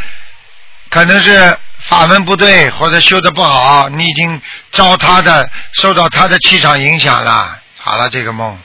[0.90, 4.40] 可能是法门不对，或者修的不好，你已经
[4.72, 7.58] 遭他的，受到他的气场影响了。
[7.78, 8.58] 好了，这个梦，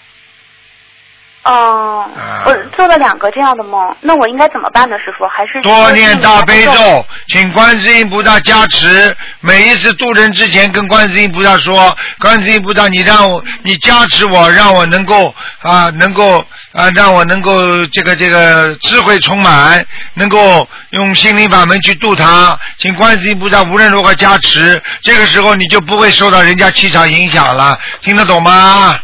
[1.47, 5.25] 哦，啊我做了两个这样的梦，那我应该怎么办呢，师傅？
[5.27, 9.15] 还是多念大悲咒，请观世音菩萨加持。
[9.39, 16.39] 每一次渡人之前，跟观世音菩萨说：“观世音菩萨，你让我，你加持我，让我能够啊，能够
[16.73, 19.85] 啊，让我能够这个这个智慧充满，
[20.15, 22.59] 能够用心灵法门去度他。
[22.77, 27.79] 请观世音菩萨无论如何加持，这个时候你就不会受到人家气场影响了。
[28.01, 28.99] 听得懂吗？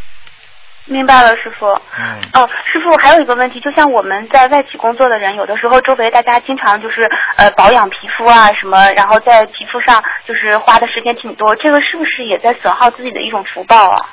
[0.85, 1.67] 明白了，师傅。
[1.97, 2.19] 嗯。
[2.33, 14.05] 哦，师傅，还有一个问题，就像我们在外企工作的人，有的时候周围大家经常就是呃保养皮肤啊什么，然后在皮肤上就是花的时间挺多，这个是不是也在损耗自己的一种福报啊？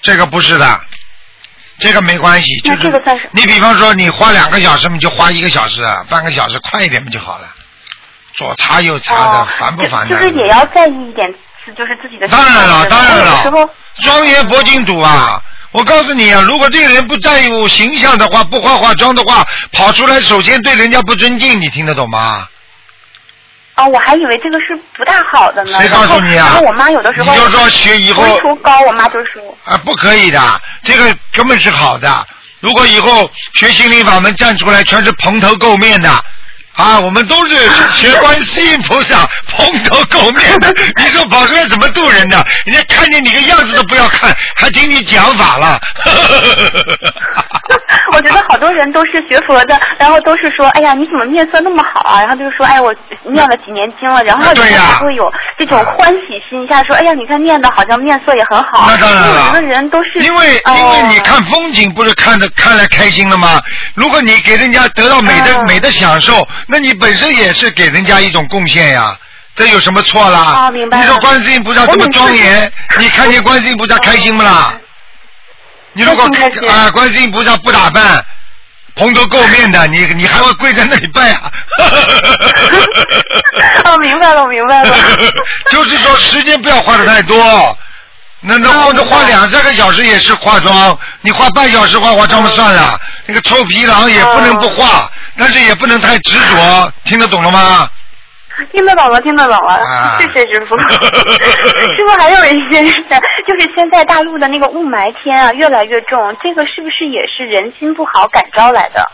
[0.00, 0.80] 这个不是的，
[1.80, 7.48] 这个没关系，就那这个算是你比方说你花两个小时，你就花一个小时，半个小时，快一点不就好了？
[8.34, 10.16] 左擦右擦的，哦，烦不烦呢？
[10.16, 11.34] 就就是也要在意一点，
[11.76, 12.26] 就是自己的。
[12.28, 13.68] 当然了，当然有时候，
[14.00, 15.42] 庄严佛净土啊！
[15.72, 22.46] 我告诉你啊，如果这个人不在乎形象的话，不化化妆的话，跑出来首先对人家不尊敬，你听得懂吗？
[23.74, 25.80] 啊，我还以为这个是不大好的呢。
[25.80, 28.22] 谁告诉你啊然后我妈有的时候你就说学以后
[28.56, 29.42] 高，我妈就说。
[29.64, 32.26] 啊，不可以的，这个根本是好的。
[32.60, 36.24] 如果以后学心灵法门站出来全是蓬头垢面的，
[36.76, 37.56] 啊，我们都是
[37.94, 42.42] 学观世音菩萨 蓬头垢面的，你说跑出来怎么渡人呢？
[42.64, 45.78] 人家看见你个样子都不要看，还听你讲法了。
[48.12, 52.20] 我觉得好多人都是学佛的，然后都是说，哎呀，你怎么面色那么好啊？
[52.20, 52.94] 然后就是说，哎，我
[53.30, 54.64] 念了几年经了，然后啊对
[55.00, 58.86] 会有这种欢喜心一下，说，哎呀，你看念的好像面色也很好。
[58.88, 63.60] 那当然了人都是因为哦因为你看风景不是看的看来开心了吗？
[63.94, 69.16] 如果你给人家得到美的、嗯美的享受，那你本身也是给人家一种贡献呀。
[69.54, 70.38] 这有什么错啦？
[70.40, 74.72] 啊明白你说观世音菩萨这么庄严，你看见观世音菩萨开心不啦？
[75.92, 78.24] 你如果开啊，观世音菩萨不打扮，
[78.96, 81.52] 蓬头垢面的，你你还会跪在那里拜啊？
[83.84, 84.96] 哦，明白了，我明白了。
[85.70, 87.78] 就是说时间不要花的太多。
[88.44, 92.98] 那那哦或者花两三个小时也是化妆，你花半小时化化妆算了。
[93.24, 97.88] 那个臭皮囊也不能不化，但是也不能太执着，听得懂了吗？
[98.72, 100.76] 听得懂了，听得懂了，啊谢谢师傅。
[100.82, 102.94] 师傅还有一件事，
[103.46, 109.08] 就是现在大陆的那个雾霾天啊越来越重，这个是不是也是人心不好感召来的？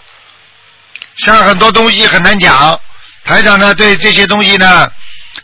[1.18, 2.78] 像很多东西很难讲，
[3.24, 4.90] 台长呢对这些东西呢，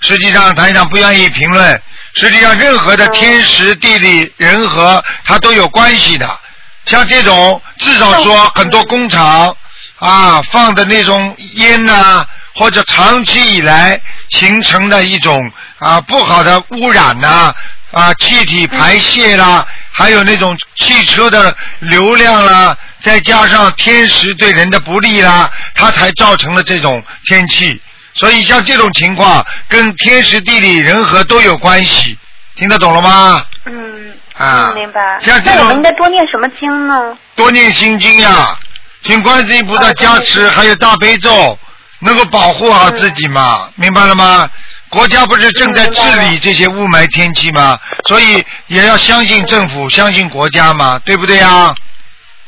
[0.00, 1.80] 实际上台长不愿意评论。
[2.14, 6.38] 实际上，任何的天时地利人和，它都有关系的。
[6.86, 9.56] 像这种，至少说很多工厂
[9.98, 12.24] 啊放的那种烟呐、
[12.54, 15.36] 或者长期以来形成的一种
[15.78, 17.52] 啊不好的污染呐、
[17.90, 27.80] 啊气体排泄啦，还有那种汽车的流量啦，再加上天时对人的不利啦，它才造成了这种天气。
[28.14, 32.16] 所以像这种情况跟天时地利人和都有关系，
[32.56, 33.44] 听得懂了吗？
[33.66, 35.18] 嗯，啊嗯，明白。
[35.20, 37.16] 像这种那我们应该多念什么经呢？
[37.34, 38.56] 多念心经呀，
[39.02, 41.58] 请观世音菩萨加持，还有大悲咒，
[42.00, 44.48] 能够保护好自己嘛，明白了吗？
[44.90, 47.76] 国家不是正在治理这些雾霾天气吗？
[48.06, 51.74] 所以也要相信政府，相信国家嘛，对不对呀？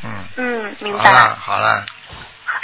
[0.05, 1.03] 嗯，嗯，明白。
[1.03, 1.85] 好了好了，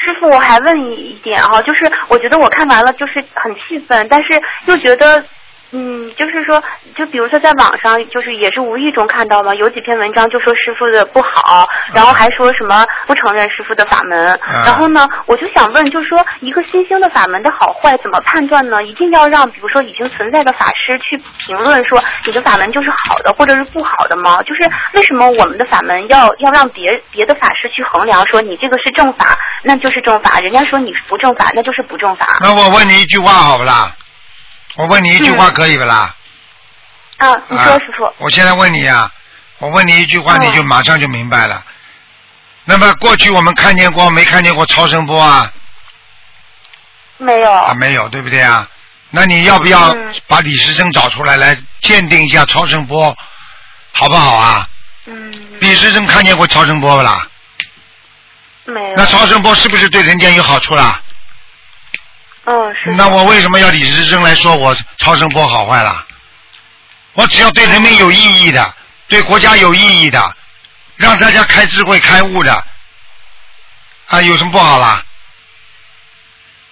[0.05, 4.28] 师傅，我还问你一点啊，就是我觉得我看完了就是很气愤，但是
[4.66, 5.24] 又觉得
[5.72, 6.62] 嗯，就是说，
[6.94, 14.32] 就比如说在网上，就是也是无意中看到嘛，有几篇文章就说师傅的不好，然后还说什么不承认师傅的法门。
[14.34, 18.82] 啊然后呢，我就想问，就是说一个新兴的法门的好坏怎么判断呢？
[18.84, 24.42] 一定要让比如说已经存在的法师去评论说你的法门就是好的或者是不好的吗？
[24.42, 32.26] 就是为什么我们的法门要要让别别的法师去衡量说你这个是正法，那就是正法；人家说你不正法，那就是不正法。
[32.42, 33.90] 那我问你一句话好不啦？
[34.76, 36.14] 我问你一句话嗯可以不啦？
[37.18, 38.12] 啊，你说啊师傅。
[38.18, 39.10] 我现在问你啊，
[39.58, 41.64] 我问你一句话，嗯你就马上就明白了。
[42.64, 45.52] 那么过去我们看见过没看见过超声波啊？
[47.18, 47.50] 没有。
[47.52, 48.68] 啊，没有，对不对啊？
[49.10, 53.14] 那你要不要嗯把李时珍找出来来鉴定一下超声波，
[53.92, 54.66] 好不好啊？
[55.06, 57.28] 嗯，李时珍看见过超声波不啦？
[58.64, 58.94] 没有。
[58.96, 61.00] 那超声波是不是对人间有好处啦？
[62.97, 66.05] 那我为什么要李时珍来说我超声波好坏啦？
[67.14, 68.74] 我只要对人民有意义的，
[69.07, 70.36] 对国家有意义的，
[70.97, 72.64] 让大家开智慧开悟的，
[74.09, 75.05] 啊，有什么不好啦？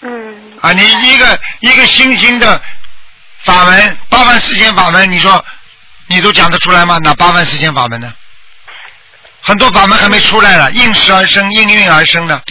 [0.01, 2.61] 嗯啊，你一个一个新兴的
[3.45, 5.45] 法门，八万四千法门，你说
[6.07, 6.99] 你都讲得出来吗？
[7.03, 8.13] 哪八万四千法门呢？
[9.43, 12.43] 很多法门还没出来呢，应时而生，应运而生呢。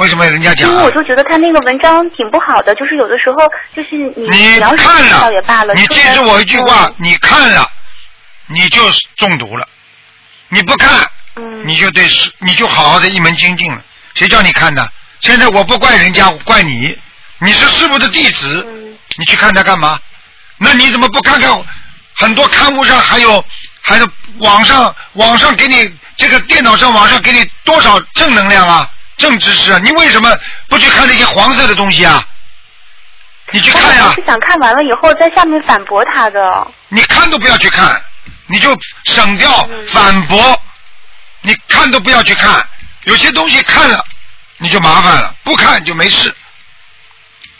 [0.00, 0.90] 为什么人家讲、啊因为我？
[0.90, 3.38] 就觉得他那个文章挺不好的，就是有的时候
[3.76, 7.70] 就是你你看了也罢了，，你记住我一句话，嗯你看了，
[8.46, 8.82] 你就
[9.16, 9.66] 中毒了；
[10.48, 13.82] 你不看，嗯你就对师，你就好好的一门精进了。
[14.14, 14.90] 谁叫你看的？
[15.20, 16.98] 现在我不怪人家，我怪你。
[17.38, 19.98] 你是师傅的弟子，嗯你去看他干嘛？
[20.56, 21.50] 那你怎么不看看
[22.16, 23.44] 很多刊物上还有
[23.82, 28.90] 还有网上网上给你这个电脑上网上给你多少正能量啊，
[29.20, 29.80] 正知识啊？
[29.84, 30.36] 你为什么
[30.68, 32.26] 不去看那些黄色的东西啊？
[33.52, 36.66] 你去看呀、我是想看完了以后在下面反驳他的。
[36.88, 38.00] 你看都不要去看，
[38.46, 40.60] 你就省掉嗯反驳，
[41.42, 42.64] 你看都不要去看。
[43.04, 44.04] 有些东西看了
[44.58, 46.32] 你就麻烦了，不看就没事，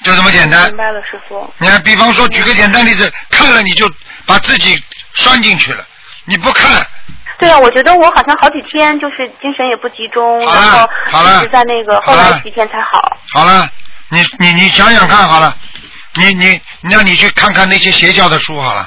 [0.04, 0.76] 就这么简单明。
[0.76, 1.52] 白了，师傅。
[1.58, 3.90] 你看，比方说，举个简单例子，看了你就
[4.26, 4.80] 把自己
[5.14, 5.84] 拴进去了，
[6.24, 6.86] 你不看，
[7.40, 13.16] 对啊，我觉得我好像好几天就是精神也不集中，好然后好了一直在那个，后来几天才好。
[13.32, 13.68] 好了，
[14.10, 15.56] 你你你想想看好了，
[16.16, 18.86] 你你让你去看看那些邪教的书好了。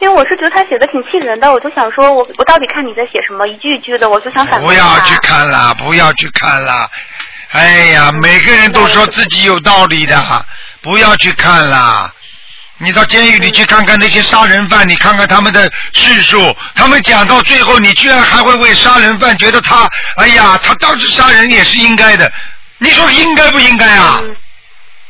[0.00, 4.60] 因为我是觉得他写的挺气人的，我就想说我我到底看你在写什么，一句一句的，我就想反。
[4.60, 6.88] 不要去看了，不要去看了。
[7.52, 10.18] 哎呀，每个人都说自己有道理的，
[10.80, 12.12] 不要去看了。
[12.82, 22.30] 你到监狱里去看看那些杀人犯，你看看他们的叙述，他们讲到最后，你居然还会为杀人犯觉得他，哎呀，他当时杀人也是应该的。
[22.78, 24.20] 你说应该不应该啊？
[24.22, 24.36] 嗯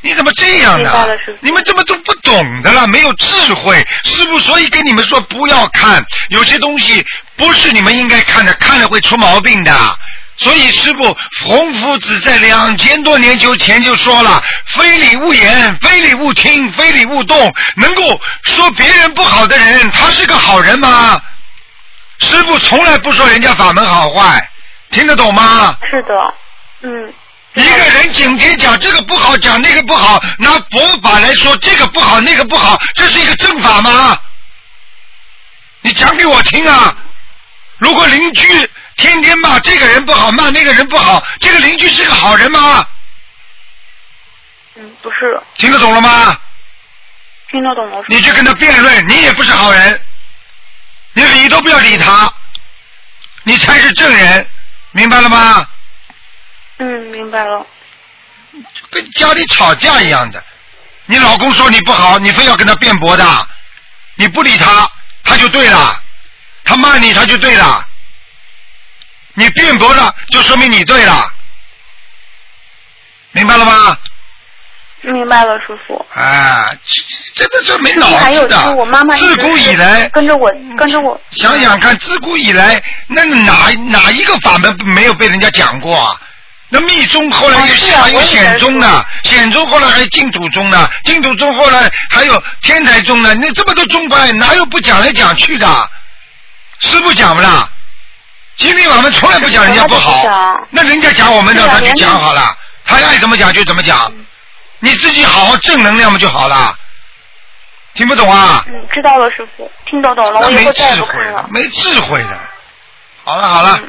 [0.04, 1.16] 你怎么这样的？
[1.40, 2.88] 你们怎么都不懂的了？
[2.88, 7.06] 没有智慧，师傅所以跟你们说不要看，有些东西
[7.36, 9.72] 不是你们应该看的，看了会出毛病的。
[10.36, 21.20] 所以师傅洪夫子在两千多年就前就说了：“非礼勿言，非礼勿听，非礼勿动。”能够说别人不好的人，他是个好人吗？
[22.18, 24.50] 师傅从来不说人家法门好坏，
[24.90, 25.76] 听得懂吗？
[25.90, 26.34] 是的，
[26.82, 27.14] 嗯。
[27.54, 34.18] 一个人整天讲这个不好，讲那个不好，拿佛法来说这个不好那个不好，这是一个正法吗？
[35.82, 36.96] 你讲给我听啊！
[37.78, 38.70] 如果邻居
[39.02, 42.86] 天天骂这个人不好，骂那个人不好，这个邻居是个好人吗？
[44.76, 46.38] 嗯，不是，听得懂了吗？
[47.50, 48.04] 听得懂了。
[48.06, 50.00] 你去跟他辩论，你也不是好人，
[51.14, 52.32] 你理都不要理他，
[53.42, 54.46] 你才是正人，
[54.92, 55.66] 明白了吗？
[56.78, 57.66] 嗯，明白了。
[58.90, 60.42] 跟家里吵架一样的。
[61.06, 63.48] 你老公说你不好，你非要跟他辩驳的，
[64.14, 64.88] 你不理他，
[65.24, 65.92] 他就对了；
[66.62, 67.84] 他骂你，他就对了。
[69.34, 71.30] 你辩驳了，就说明你对了，
[73.32, 73.96] 明白了吗？
[75.02, 75.94] 明白了，师傅。
[76.14, 76.68] 啊，
[77.34, 81.20] 这这这没脑还有子就是我妈妈自古以来，跟着我，跟着我。
[81.32, 86.20] 想想看，自古以来，那哪哪一个法门没有被人家讲过啊？
[86.68, 93.34] 那密宗后来有啊啊还有显宗呢，显宗后来还有净土宗呢，净土宗后来还有天台宗呢。
[93.34, 95.66] 那这么多宗派，哪有不讲来讲去的？
[96.78, 97.68] 师傅讲不啦？
[98.56, 100.22] 心灵法门从来不讲人家不好
[100.70, 104.12] 那人家讲我们让他去是啊连讲好了，他爱怎么讲就怎么讲，
[104.80, 106.74] 你自己好好正能量不就好了？
[107.94, 108.64] 听不懂啊？
[108.68, 111.48] 嗯，知道了，师傅，听得懂了，我以后再也智慧不看了。
[111.50, 112.40] 没智慧的。
[113.24, 113.80] 好了好了，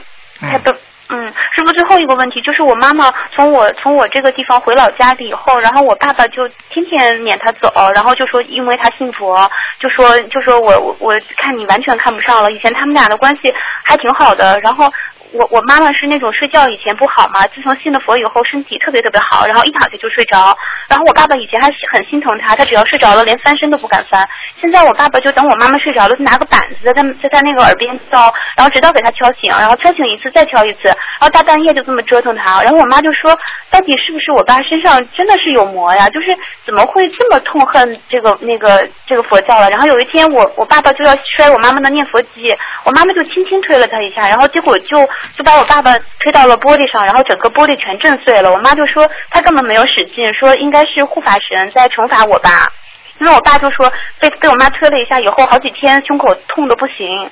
[0.41, 0.79] 嗯，太笨，嗯，
[1.13, 9.49] 嗯师傅，最后一个问题就是我妈妈从我从我这个地方回老家了以后，然后我爸爸就天天撵她走，然后就说因为她信佛，
[9.79, 13.53] 就说就说我我看你完全看不上了，以前他们俩的关系
[13.83, 14.91] 还挺好的，然后。
[15.33, 20.55] 我我妈妈是那种睡觉以前不好嘛，自从信了佛以后身体特别特别好，然后一躺下就睡着。
[20.87, 24.27] 然后我爸爸以前还很心疼她，她只要睡着了连翻身都不敢翻。
[24.61, 32.61] 现在我爸爸就等我妈妈睡着了，就拿个板子在她在她那个耳边敲，然后直到给她敲醒，然后敲醒一次再敲一次，然后大半夜就这么折腾她。
[32.61, 33.35] 然后我妈就说，
[33.71, 36.07] 到底是不是我爸身上真的是有魔呀？
[36.09, 36.27] 就是
[36.63, 39.67] 怎么会这么痛恨这个那个这个佛教了？
[39.71, 42.53] 然后有一天我我爸爸就要摔我妈妈的念佛机，
[42.83, 45.09] 我妈妈就轻轻推了他一下，然后结果就。
[45.35, 48.51] 就把我爸爸推到了玻璃上，然后整个玻璃全震碎了。
[48.51, 52.71] 我妈就说她根本没有使劲，说应该是护法神在惩罚我吧。
[53.19, 57.29] 因为我爸就说被被我妈推了一下以后，好几天胸口痛的不行。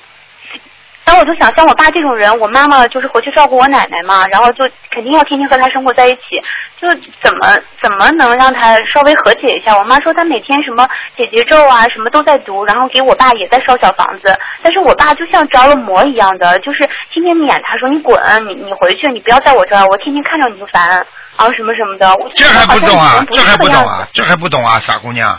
[1.04, 6.40] 然后我就想，像我爸这种人，我妈妈就是回去照顾我奶奶嘛，然后就肯定要天天和他生活在一起，
[6.80, 6.88] 就
[7.22, 9.76] 怎么怎么能让他稍微和解一下？
[9.76, 14.32] 我妈说她每天什么姐姐咒啊，什么都在读，然后给我爸也在烧小房子，
[14.62, 16.78] 但是我爸就像着了魔一样的，就是
[17.12, 20.88] 天天撵他说你滚，你你回去，你不要在我这儿，我天天看着你就烦，
[21.36, 22.16] 然后什么什么的。
[22.36, 23.24] 这还不懂啊？
[23.28, 24.08] 这还不懂啊？
[24.12, 24.78] 这还不懂啊？
[24.78, 25.36] 傻姑娘，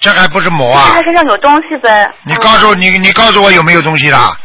[0.00, 0.92] 这还不是魔啊？
[0.94, 2.10] 他身上有东西呗。
[2.24, 4.36] 你告诉你，你告诉我有没有东西啦？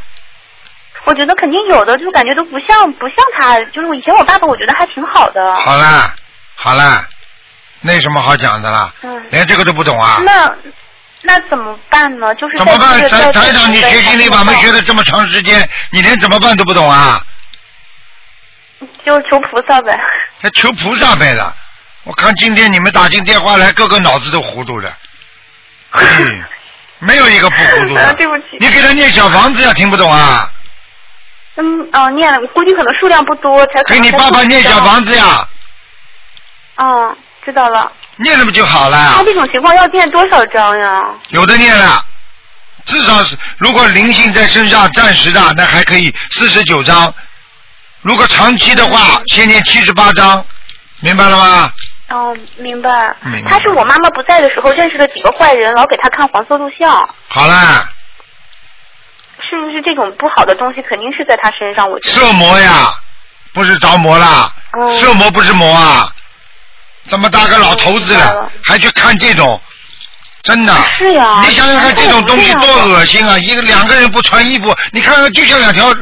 [1.06, 5.56] 我觉得肯定有的，就感觉都不像不像他，就是以前我爸爸，我觉得还挺好的。
[5.56, 6.14] 好啦，
[6.56, 7.08] 好啦，
[7.82, 8.92] 那有什么好讲的啦？
[9.02, 9.26] 嗯。
[9.30, 10.20] 连这个都不懂啊？
[10.26, 10.52] 那
[11.22, 12.36] 那怎么办呢？
[12.36, 13.00] 就是怎么办？
[13.10, 17.22] 台台长，你学心理法门学了这么长时间，你连怎么办都不懂啊？
[19.06, 19.98] 就求菩萨呗。
[20.42, 21.54] 还求菩萨呗的？
[22.04, 24.92] 我看今天你们打进电话来，个个脑子都糊涂的。
[27.00, 28.14] 没有一个不糊涂的。
[28.14, 28.58] 对不起。
[28.60, 30.50] 你给他念小房子呀，听不懂啊？
[31.58, 35.48] 嗯哦，念了，估计可能数量不多，才给你爸爸念小房子呀。
[36.76, 37.16] 哦，
[37.46, 37.92] 知道了。
[38.18, 39.14] 念了不就好了？
[39.18, 41.02] 他这种情况要念多少张呀？
[41.30, 42.04] 有的念了，
[42.86, 47.14] 至少是如果灵性在身上暂时的，那还可以四十九章。
[48.02, 50.46] 如果长期的话，先念七十八章，
[51.02, 51.72] 明白了吗？
[52.10, 53.16] 哦，明白。
[53.24, 53.52] 明白。
[53.52, 57.10] 他是我妈妈不在的时候认识的几个坏人，老给他看黄色录像。
[57.28, 57.90] 好啦。
[59.48, 61.90] 是不是这种不好的东西肯定是在他身上？
[61.90, 62.94] 我觉得色魔呀，
[63.54, 64.52] 不是着魔啦，
[65.00, 66.12] 色魔不是魔啊！
[67.08, 69.62] 这么大个老头子了，还去看这种，
[70.42, 70.74] 真的。
[70.94, 71.42] 是呀。
[71.44, 73.38] 你想想看，这种东西多恶心啊！
[73.38, 75.94] 一个两个人不穿衣服，你看看就像两条，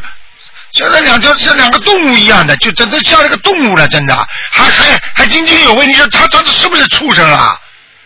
[0.74, 4.16] 像那两条像两个动物一样的，就真的像那个动物了，真的，
[4.52, 5.86] 还还还津津有味。
[5.86, 7.60] 你说他他是不是畜生啊？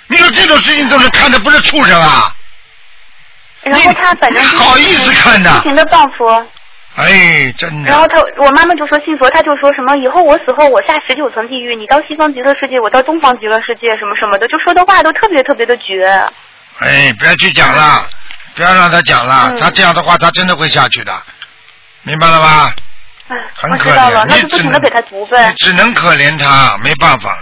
[0.08, 2.34] 你说这种事情都是看的不是畜生啊？
[3.64, 6.46] 然后他反正好意思看的，不停的谤佛。
[6.96, 7.90] 哎，真的。
[7.90, 16.06] 然后他，我妈妈就说信佛，他就说什么以后我死后我下十九层地狱，你到西方极乐世界，我到东方极乐世界，什么什么的，就说的话都特别特别的绝。
[16.80, 18.08] 哎，不要去讲了，
[18.56, 21.14] 不要让他讲了，他这样的话他真的会下去的，
[22.08, 22.74] 明白了吧？
[23.28, 25.50] 哎，很可怜，那就不停的给他读呗。
[25.50, 27.38] 你只能可怜他，没办法。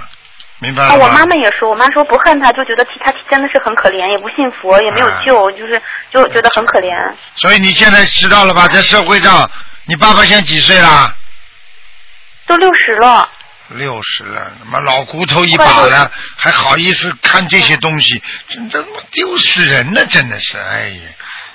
[0.57, 6.97] 明白了我妈妈也说，我妈说不恨他，就觉得他真的是很可怜，也不信佛，也没有救，就是就觉得很可怜。
[7.35, 8.67] 所以你现在知道了吧？
[8.69, 9.47] 在社会上，
[9.85, 11.13] 你爸爸现在几岁了？
[12.47, 13.29] 都六十了。
[13.67, 21.01] 六十了，他妈老骨头一把了，还好意思看这些东西，真他妈丢死人了，真的是，哎呀。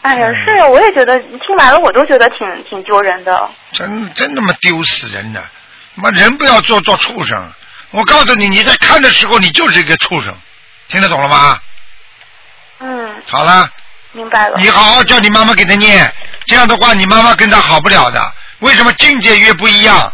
[0.03, 3.51] 哎呀，是啊，我也觉得听完了，我都觉得挺挺丢人的。
[3.73, 5.43] 真真他妈丢死人的，
[5.95, 7.53] 妈人不要做做畜生。
[7.91, 10.35] 我告诉你，你在看的时候，你就是一个畜生，
[10.89, 11.59] 听得懂了吗？
[12.79, 13.23] 嗯。
[13.27, 13.69] 好了。
[14.13, 14.57] 明白了。
[14.59, 16.13] 你好好叫你妈妈给他念，
[16.47, 18.33] 这样的话，你妈妈跟他好不了的。
[18.61, 20.13] 为什么境界越不一样，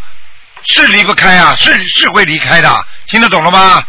[0.67, 1.55] 是离不开啊？
[1.57, 2.69] 是是会离开的，
[3.07, 3.83] 听得懂了吗？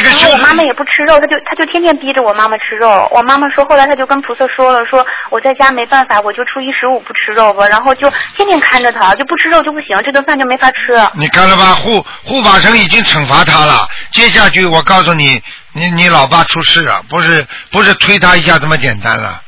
[0.00, 2.88] 然后我妈妈也不吃肉，她就她就天天逼着我妈妈吃肉。
[3.12, 7.66] 我妈妈说，后来她就跟菩萨说了，说我在家没办法，我就初一十五不吃肉吧。
[7.68, 10.98] 然后就天天看着他，就不吃肉就不行，这顿饭就没法吃。
[11.14, 11.74] 你看了吧？
[11.74, 13.86] 护护法神已经惩罚他了。
[14.12, 19.42] 接下去我告诉你，你你老爸出事了，不是不是推他一下这么简单了。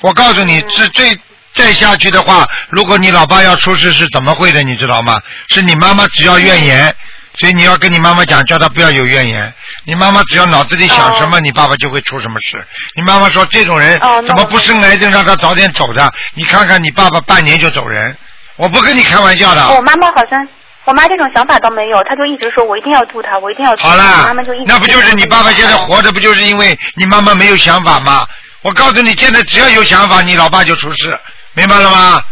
[0.00, 1.18] 我告诉你，是最
[1.52, 4.62] 再下去的话，如果你老爸要出事，是怎么会的？
[4.62, 5.20] 你知道吗？
[5.48, 6.94] 是你妈妈只要怨言。
[7.38, 9.52] 所以你要跟你妈妈讲，叫她不要有怨言。
[9.84, 12.64] 你妈妈只要脑子里想什么，你爸爸就会出什么事。
[12.94, 16.12] 你妈妈说这种人怎么不生癌症，让他早点走的？
[16.34, 18.16] 你看看你爸爸半年就走人，
[18.56, 19.68] 我不跟你开玩笑的。
[19.74, 20.46] 我妈妈好像，
[20.84, 23.74] 我妈这种想法倒没有，她就一直说我一定要渡他，我一定要。
[23.76, 24.32] 好了，
[24.66, 28.26] 那不就是你爸爸现在活着，不就是因为你妈妈没有想法吗？
[28.62, 31.18] 我告诉你，现在只要有想法，你老爸就出事，
[31.52, 32.22] 明白了吗？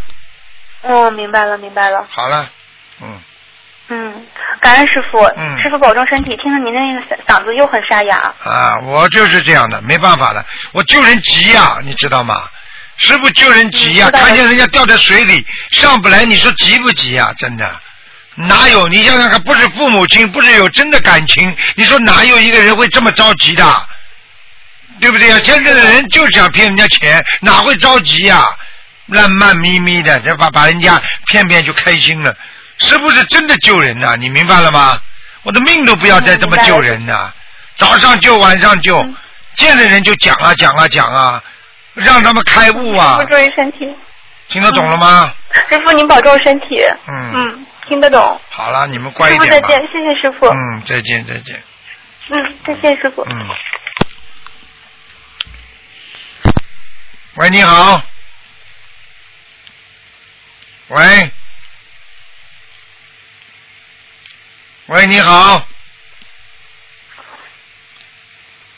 [0.81, 2.05] 嗯，明白了，明白了。
[2.09, 2.49] 好了，
[3.01, 3.19] 嗯，
[3.89, 4.25] 嗯，
[4.59, 6.35] 感恩师傅，嗯师傅保重身体。
[6.37, 8.17] 听着您的那个嗓嗓子又很沙哑。
[8.43, 12.43] 啊，我就是这样的，没办法的，我救人急呀、你知道吗？
[12.95, 17.69] 师傅救人急呀、看见人家掉在水里上不来，你说急不急呀、真的，
[18.35, 18.87] 哪有？
[18.87, 23.87] 你想想看，不是父母亲，不是有真的感情，你说哪有一个人会这么着急的？
[25.01, 25.39] 对不对呀？
[25.43, 28.45] 现在的人就想骗人家钱，哪会着急呀、
[29.07, 32.33] 烂漫咪咪的，这把把人家骗骗就开心了，
[32.77, 34.99] 是不是真的救人呐、你明白了吗？
[35.43, 37.33] 我的命都不要再这么救人呐、
[37.77, 39.15] 早上救，晚上救，嗯
[39.55, 41.43] 见了人就讲啊讲啊讲啊，
[41.93, 43.95] 让他们开悟啊师傅，注意身体。
[44.47, 45.31] 听得懂了吗？
[45.69, 46.83] 师傅您保重身体。
[47.07, 48.41] 嗯嗯，听得懂。
[48.49, 49.55] 好了，你们乖一点吧。
[49.57, 50.47] 傅再见，谢谢师傅。
[50.47, 51.61] 嗯，再见再见。
[52.29, 53.21] 嗯，再见师傅。
[53.23, 53.49] 嗯。
[57.35, 58.01] 喂，你好。
[60.87, 61.31] 喂。
[64.87, 65.65] 喂，你好。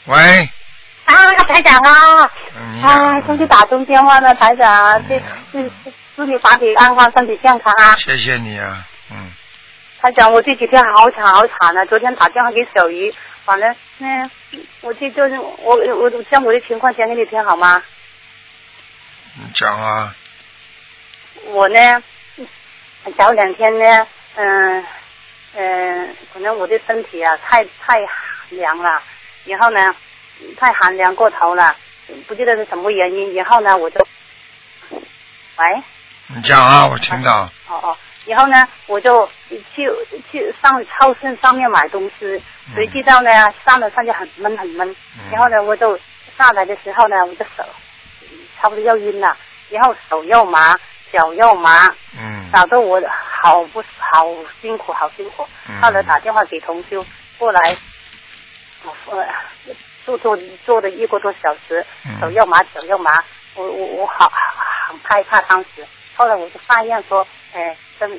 [0.05, 0.49] 喂。
[1.05, 2.31] 啊，台长啊，
[2.83, 5.17] 啊，好终于打通电话了，台长，这
[5.53, 7.95] 嗯这祝你法体安康，身体健康啊！
[7.95, 9.31] 谢谢你啊，嗯，
[9.99, 11.85] 台长，我这几天好惨好惨啊！
[11.85, 13.11] 昨天打电话给小鱼，
[13.43, 14.29] 反正那、
[14.81, 17.81] 我这就是我我我将我的情况讲给你听好吗？
[19.37, 20.15] 你讲啊，
[21.47, 22.03] 我呢，
[23.17, 24.85] 早两天呢，嗯
[25.55, 27.99] 嗯，可能我的身体啊太太
[28.49, 29.01] 凉了，
[29.45, 29.95] 然后呢
[30.57, 31.75] 太寒凉过头了，
[32.27, 33.99] 不记得是什么原因，然后呢我就，
[34.89, 35.83] 喂。
[36.35, 37.49] 你讲啊，我听到。
[37.69, 39.27] 哦哦，然后呢，我就
[39.75, 39.89] 去
[40.31, 42.43] 去上超市上面买东西，
[42.73, 43.29] 谁知道呢，
[43.63, 45.97] 上了上去很闷很闷，嗯然后呢，我就
[46.37, 47.63] 下来的时候呢，我的手
[48.59, 49.37] 差不多要晕了，
[49.69, 50.75] 然后手又麻，
[51.11, 51.87] 脚又麻，
[52.17, 52.49] 嗯。
[52.51, 55.47] 搞得我好不好辛苦，好辛苦。
[55.67, 55.81] 嗯。
[55.81, 57.05] 后来打电话给同修
[57.37, 57.75] 过来，
[58.83, 59.27] 我呃
[60.05, 62.19] 坐坐坐了一个多小时，嗯。
[62.21, 63.23] 手又麻，脚又麻，
[63.55, 64.31] 我我我好
[64.87, 65.85] 很害怕当时。
[66.15, 68.09] 后来我就发愿说，哎，跟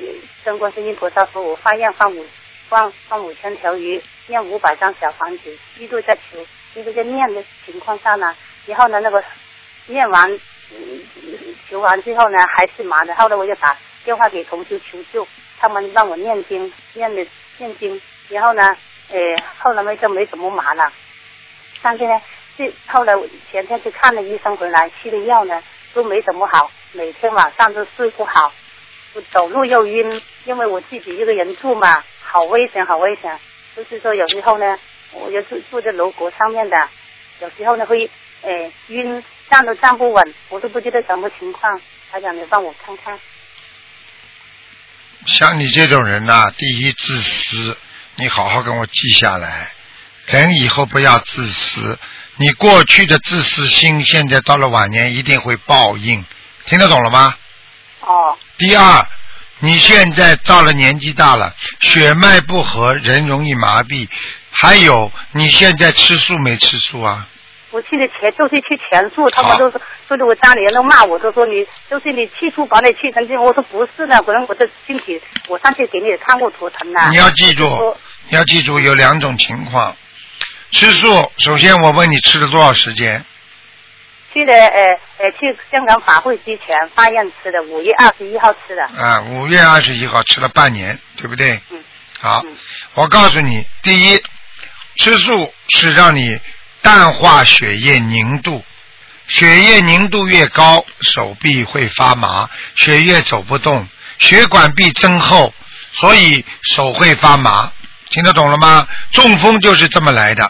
[0.43, 2.25] 跟观世音菩萨说，我发愿放五
[2.69, 8.35] 放放五千条鱼，念五百张小房子，一路在求，一路在念的情况下呢，
[8.67, 9.23] 然后呢那个
[9.87, 10.39] 念完嗯
[11.69, 15.27] 求完之后呢还是麻的，后来我就打电话给同修求救，
[15.59, 17.25] 他们让我念经，念的
[17.57, 18.75] 念经，然后呢，
[19.09, 19.17] 呃，
[19.57, 20.91] 后来没就没怎么麻了，
[21.81, 22.21] 但是呢，
[22.57, 25.61] 这后来我前天去看了医生回来，吃的药呢
[25.93, 28.51] 都没怎么好，每天晚上都睡不好，
[29.13, 33.37] 我走路又晕，因为我自己一个人住嘛，好危险，好危险。
[33.75, 34.79] 就是说有时候呢，
[35.11, 36.89] 我就住住在楼阁上面的，
[37.39, 38.09] 有时候呢会
[38.41, 41.79] 呃晕，站都站不稳，我都不记得什么情况，
[42.11, 43.17] 台长你帮我看看。
[45.25, 47.77] 像你这种人呐、第一自私，
[48.15, 49.71] 你好好跟我记下来。
[50.25, 51.97] 人以后不要自私，
[52.35, 56.23] 你过去的自私心，现在到了晚年一定会报应，
[56.65, 57.35] 听得懂了吗？
[58.01, 59.07] 哦第二，
[59.59, 64.07] 你现在到了年纪大了，血脉不和，人容易麻痹。
[64.51, 67.27] 还有，你现在吃素没吃素啊？
[67.71, 77.09] 我去的前就是去前素，他们都说说的我家里人都骂我，都说你就是你气素把你气成这样，我说不是的，可能我的身体，我上次给你看过图腾了。
[77.11, 77.97] 你要记住，
[78.29, 79.95] 你要记住有两种情况。
[80.71, 83.23] 吃素，首先我问你吃了多少时间？
[84.33, 84.83] 去的呃
[85.17, 88.83] 呃去香港法会之前发愿吃的，五月二十一号吃的。
[88.83, 91.59] 啊，五月二十一号吃了半年，对不对？
[91.69, 91.83] 嗯。
[92.19, 92.55] 好嗯，
[92.95, 94.21] 我告诉你，第一，
[94.97, 96.37] 吃素是让你
[96.87, 98.63] 淡化血液凝度，
[99.27, 103.85] 血液凝度越高，手臂会发麻，血液走不动，
[104.19, 105.53] 血管壁增厚，
[105.91, 107.69] 所以手会发麻。
[108.09, 108.87] 听得懂了吗？
[109.11, 110.49] 中风就是这么来的。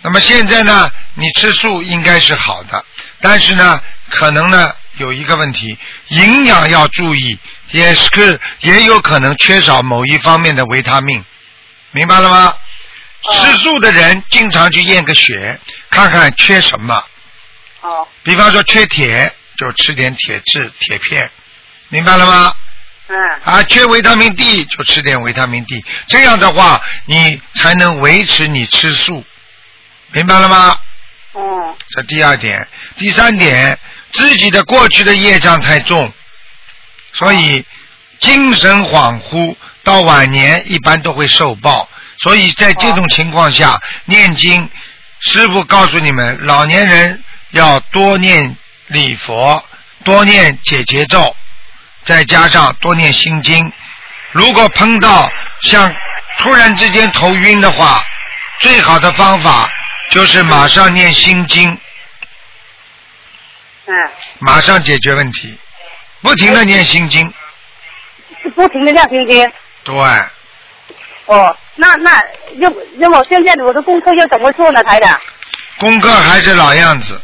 [0.00, 2.82] 那么现在呢，你吃素应该是好的，
[3.20, 3.78] 但是呢，
[4.08, 5.76] 可能呢有一个问题，
[6.08, 7.38] 营养要注意，
[7.72, 11.22] 也是也有可能缺少某一方面的维他命，
[11.90, 12.54] 明白了吗？
[13.30, 15.58] 吃素的人经常去验个血，
[15.90, 17.04] 看看缺什么，
[17.80, 21.30] 哦比方说缺铁，就吃点铁质铁片，
[21.88, 22.54] 明白了吗？
[23.08, 29.24] 嗯啊，缺维他命 D 就吃点维他命 D，这样的话你才能维持你吃素，
[30.12, 30.76] 明白了吗？
[31.34, 32.66] 嗯这第二点，
[32.96, 33.78] 第三点，
[34.12, 36.12] 自己的过去的业障太重，
[37.12, 37.64] 所以
[38.18, 41.88] 精神恍惚，到晚年一般都会受报。
[42.18, 44.68] 所以在这种情况下，念经，
[45.20, 48.56] 师傅告诉你们，老年人要多念
[48.88, 49.64] 礼佛，
[50.04, 51.34] 多念解结咒，
[52.04, 53.72] 再加上多念心经。
[54.32, 55.30] 如果碰到
[55.62, 55.92] 像
[56.38, 58.02] 突然之间头晕的话，
[58.60, 59.68] 最好的方法
[60.10, 61.68] 就是马上念心经，
[63.86, 63.94] 嗯，
[64.38, 65.58] 马上解决问题，
[66.20, 67.32] 不停的念心经。
[68.42, 69.52] 是不停的念心经。
[69.84, 69.94] 对，
[71.26, 72.22] 哦，那那
[72.58, 75.18] 要要我现在我的功课要怎么做呢，台长？
[75.78, 77.20] 功课还是老样子，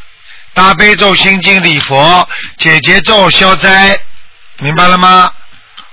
[0.54, 2.26] 大悲咒、心经、礼佛、
[2.56, 3.98] 解结咒、消灾，
[4.58, 5.30] 明白了吗？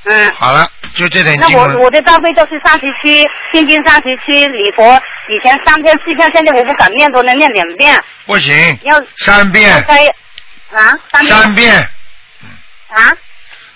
[0.05, 0.33] 嗯。
[0.35, 1.83] 好了，就这点那我。
[1.83, 4.99] 我的大悲咒是三十七，心经三十七，礼佛
[5.29, 8.01] 以前三篇四篇，现在我不敢念，都能念两遍。
[8.25, 9.71] 不行，要三遍
[10.71, 11.89] 啊，三遍三遍，
[12.89, 13.13] 啊，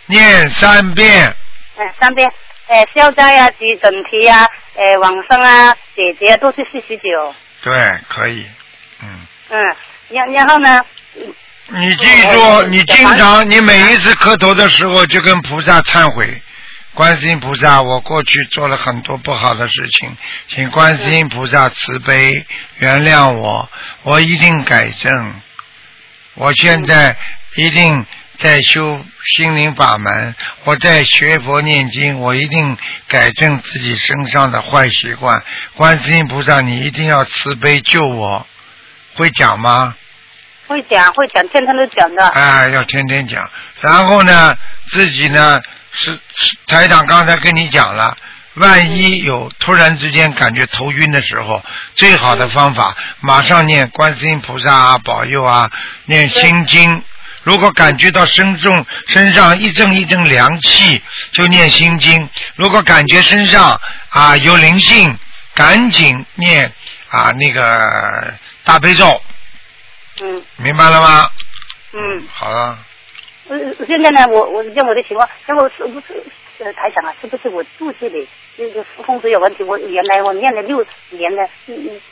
[0.08, 1.36] 念三遍，
[1.78, 2.32] 嗯，三遍。
[2.70, 4.46] 呃，消灾啊，及整体啊，
[4.76, 7.36] 呃，往生啊，姐姐都是四十九。
[7.64, 7.74] 对，
[8.08, 8.46] 可以。
[9.02, 9.60] 嗯，嗯，
[10.10, 10.82] 然然后呢？
[11.72, 16.42] 你记住，你经常，你每一次磕头的时候就跟菩萨忏悔，
[16.94, 20.18] 观世音菩萨，我过去做了很多不好的事情，
[20.48, 22.46] 请观世音菩萨慈悲
[22.78, 23.70] 原谅我，
[24.04, 25.42] 我一定改正。
[26.36, 27.16] 我现在
[27.56, 28.06] 一定
[28.40, 30.34] 在修心灵法门，
[30.64, 32.78] 我在学佛念经，我一定
[33.08, 35.44] 改正自己身上的坏习惯。
[35.76, 38.48] 观世音菩萨，你一定要慈悲救我，
[39.16, 39.94] 会讲吗？
[40.68, 42.26] 会讲会讲，天天都讲的。
[42.28, 43.50] 哎，要天天讲。
[43.82, 44.58] 然后呢，
[44.90, 45.60] 自己呢
[45.92, 48.18] 是是台长刚才跟你讲了，
[48.54, 51.62] 万一有突然之间感觉头晕的时候，
[51.94, 55.70] 最好的方法马上念观世音菩萨啊保佑啊，
[56.06, 57.04] 念心经。
[57.50, 62.16] 如果感觉到身中身上一阵一阵凉气，就念心经；
[62.56, 63.76] 如果感觉身上
[64.10, 65.18] 啊有灵性，
[65.56, 66.72] 赶紧念
[67.10, 68.32] 啊那个
[68.64, 69.20] 大悲咒，
[70.22, 71.28] 嗯明白了吗？
[71.94, 72.28] 嗯。
[72.32, 72.78] 好了。
[73.48, 76.24] 呃，现在呢，我我像我的情况，像我是不是
[76.60, 77.16] 呃台长啊？
[77.20, 79.64] 是不是我肚子里那个风水有问题？
[79.64, 81.50] 我原来我念了六年的，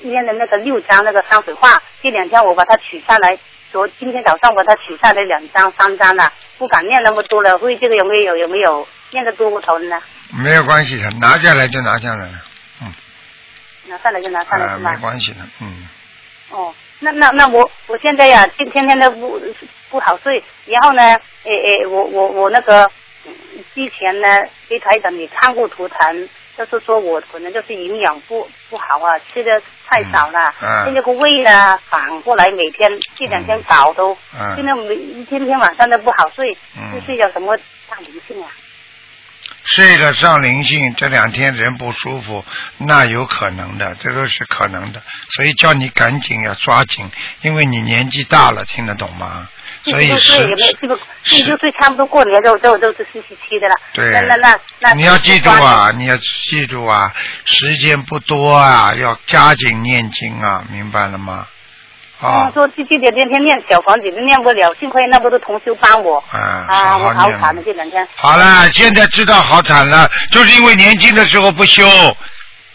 [0.02, 3.38] 念了那个六张那个山水画，这两天我把它取下来，
[3.72, 10.00] 昨今天早上把它取下来两张三张了，不敢念那么多了，会这个有没有有没有念的多过头了呢？
[10.42, 12.30] 没有关系的，拿下来就拿下来
[12.82, 12.94] 嗯，
[13.88, 14.92] 拿下来就拿下来啊，是吧？
[14.92, 15.88] 没关系的，嗯，
[16.52, 19.40] 哦，那那那我我现在呀，天天天的不
[19.90, 21.04] 不好睡，然后呢，
[21.44, 22.90] 诶诶，我我我那个
[23.26, 23.34] 嗯
[23.76, 24.28] 之前呢，
[24.70, 37.56] 给台长你看过图腾，就是说我可能就是营养不不好啊，吃的太少了，嗯现在个胃呢反过来每天这两天搞都，嗯现在每一天天晚上都不好睡，嗯是睡着什么
[37.90, 38.50] 大灵性啊？
[39.66, 42.44] 睡了上灵性，这两天人不舒服，
[42.78, 47.10] 那有可能的，这都是可能的，所以叫你赶紧要抓紧，
[47.42, 49.50] 因为你年纪大了，听得懂吗？
[49.92, 57.14] 所以四十岁有没有是这个四十岁差不多过年都都都是四十七的了，对那那那那你要记住啊，你要记住啊，
[57.46, 61.48] 时间不多啊，要加紧念经啊，明白了吗？
[62.20, 66.18] 啊嗯，说这这两天天念小房子都念不了，幸亏那么多同修帮我。
[66.32, 68.08] 啊，我好惨的这两天。
[68.16, 71.86] 好了，现在知道好惨了，就是因为年轻的时候不修。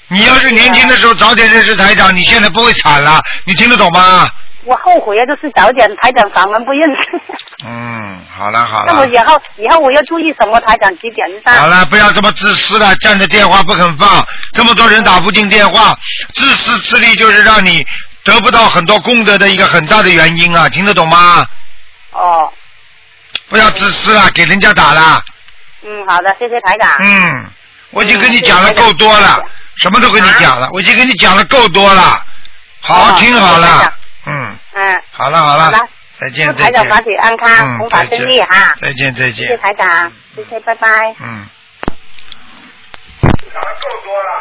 [0.07, 3.21] 你要是年轻的时候早点认识台长，你现在不会惨了。
[3.45, 4.31] 你听得懂吗？
[4.65, 7.21] 我后悔啊，就是早点台长法门不认识。
[7.67, 10.61] 嗯，好了好了那我，以后以后我要注意什么？
[10.61, 11.53] 台长几点上？
[11.55, 15.97] 好了，不要这么自私了，占着电话不肯放，这么多人打不进电话，
[16.35, 17.85] 自私自利就是让你
[18.25, 21.45] 得不到很多功德的一个很大的原因啊，听得懂吗？
[22.13, 22.53] 哦，
[23.49, 25.23] 不要自私了，给人家打了。
[25.85, 26.99] 嗯，好的，谢谢台长。
[27.01, 27.51] 嗯，
[27.91, 29.43] 我已经跟你嗯讲了够多了
[29.79, 32.25] 什么都跟你讲了，我已经跟你讲了够多了，
[32.81, 33.93] 好好哦听好了。
[34.33, 35.65] 嗯，嗯，好了好了。
[35.65, 36.73] 好了，再见祝再见。
[36.73, 38.19] 台长法体安康，嗯弘法再见。
[38.19, 38.75] 顺利哈。
[38.81, 39.35] 再见再见。
[39.35, 39.57] 谢谢。
[39.59, 41.15] 台长，谢谢，拜拜。
[41.21, 41.47] 嗯。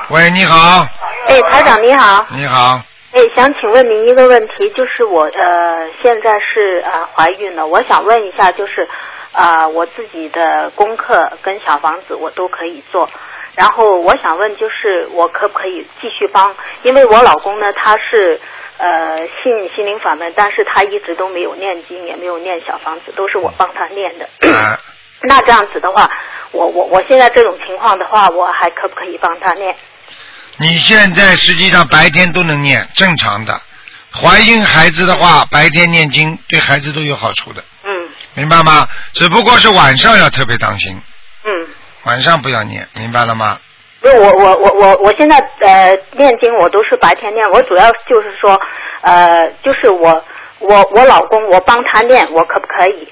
[0.10, 0.86] 喂，你好，
[1.28, 2.82] 哎，台长你好，你好，
[3.12, 8.88] 哎，想请问您一个问题，就是我呃现在是呃怀孕了，我想问一下，就是
[9.32, 13.10] 呃我自己的功课跟小房子我都可以做，
[13.56, 18.40] 然后我想问就是我可不可以继续帮，因为我老公呢他是
[18.82, 24.28] 呃信心灵法门，但是他一直都没有念经，也没有念小房子，都是我帮他念的。
[24.52, 24.80] 啊，
[25.22, 26.10] 那这样子的话，
[26.52, 29.76] 我我我现在这种情况的话，我还可不可以帮他念？
[30.58, 33.62] 你现在实际上白天都能念，正常的。
[34.14, 38.88] 怀孕孩子的话，白天念经对孩子都有好处的，嗯明白吗？
[39.14, 41.00] 只不过是晚上要特别当心，
[41.46, 41.68] 嗯。
[42.04, 43.60] 晚上不要念，明白了吗？
[44.02, 48.60] 不是我我我我我现在呃念经我都是白天念，我主要就是说
[49.02, 50.24] 呃就是我
[50.60, 53.08] 我我老公我帮他念，我可不可以？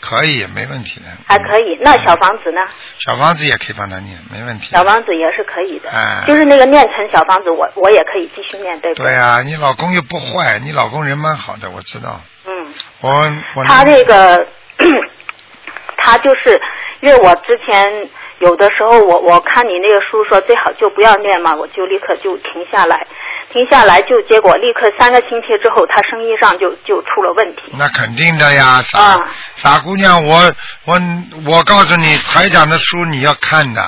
[0.00, 1.06] 可以，没问题的。
[1.26, 1.78] 还可以。
[1.80, 2.60] 那小房子呢？
[2.98, 4.74] 小房子也可以帮他念，没问题。
[4.74, 12.20] 小房子也是可以的，哎就是那个念成小房子，我我也可以继续念，对不对啊，你老公又不坏，你老公人蛮好的，我知道。
[12.46, 12.74] 嗯。
[13.00, 13.10] 我
[13.56, 14.46] 我他这个，
[15.96, 16.60] 他就是
[17.00, 18.08] 因为我之前
[18.44, 23.06] 有的时候我我看你那个书说最好就不要念嘛，我就立刻就停下来，
[23.50, 27.72] 停下来就结果立刻三个星期之后，他生意上就就出了问题。
[27.78, 29.28] 那肯定的呀，傻、啊。
[29.56, 30.52] 傻姑娘，我
[30.84, 31.00] 我
[31.46, 33.80] 我告诉你，台长的书你要看的，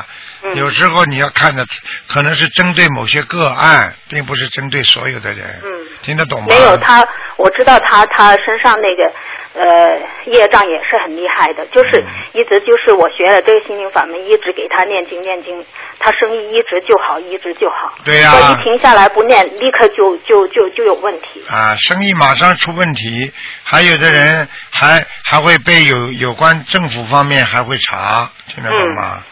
[0.53, 1.65] 嗯有时候你要看的
[2.09, 5.61] 可能是针对某些个案，并不是针对所有的人。
[5.65, 5.87] 嗯。
[6.03, 6.47] 听得懂吗？
[6.51, 7.03] 没有他，
[7.37, 9.13] 我知道他他身上那个
[9.61, 15.65] 呃业障也是很厉害的，就是嗯一直就是我学了这个心灵法门，一直给他念经念经，
[15.99, 17.95] 他生意一直就好，一直就好。
[18.05, 21.43] 对呀一停下来不念，立刻就就就就有问题。
[21.49, 23.33] 啊，生意马上出问题，
[23.65, 29.25] 还有的人还还会被有有关政府方面还会查，听得懂吗？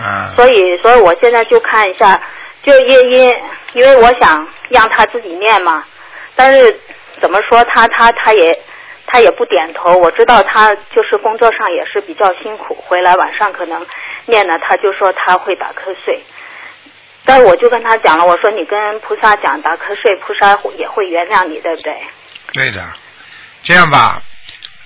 [0.00, 2.20] 啊，所以，所以我现在就看一下，
[2.62, 3.34] 就因因
[3.74, 5.84] 因为我想让他自己念嘛，
[6.34, 6.80] 但是
[7.20, 8.58] 怎么说他他他也
[9.06, 9.94] 他也不点头。
[9.94, 13.86] 我知道他就是工作上也是比较辛苦，回来晚上可能
[14.26, 16.22] 念呢，他就说他会打瞌睡。
[17.26, 21.94] 但我就跟他讲了，我说你跟菩萨讲打瞌睡，菩萨也会原谅你，对不对？
[22.54, 22.82] 对的，
[23.62, 24.22] 这样吧，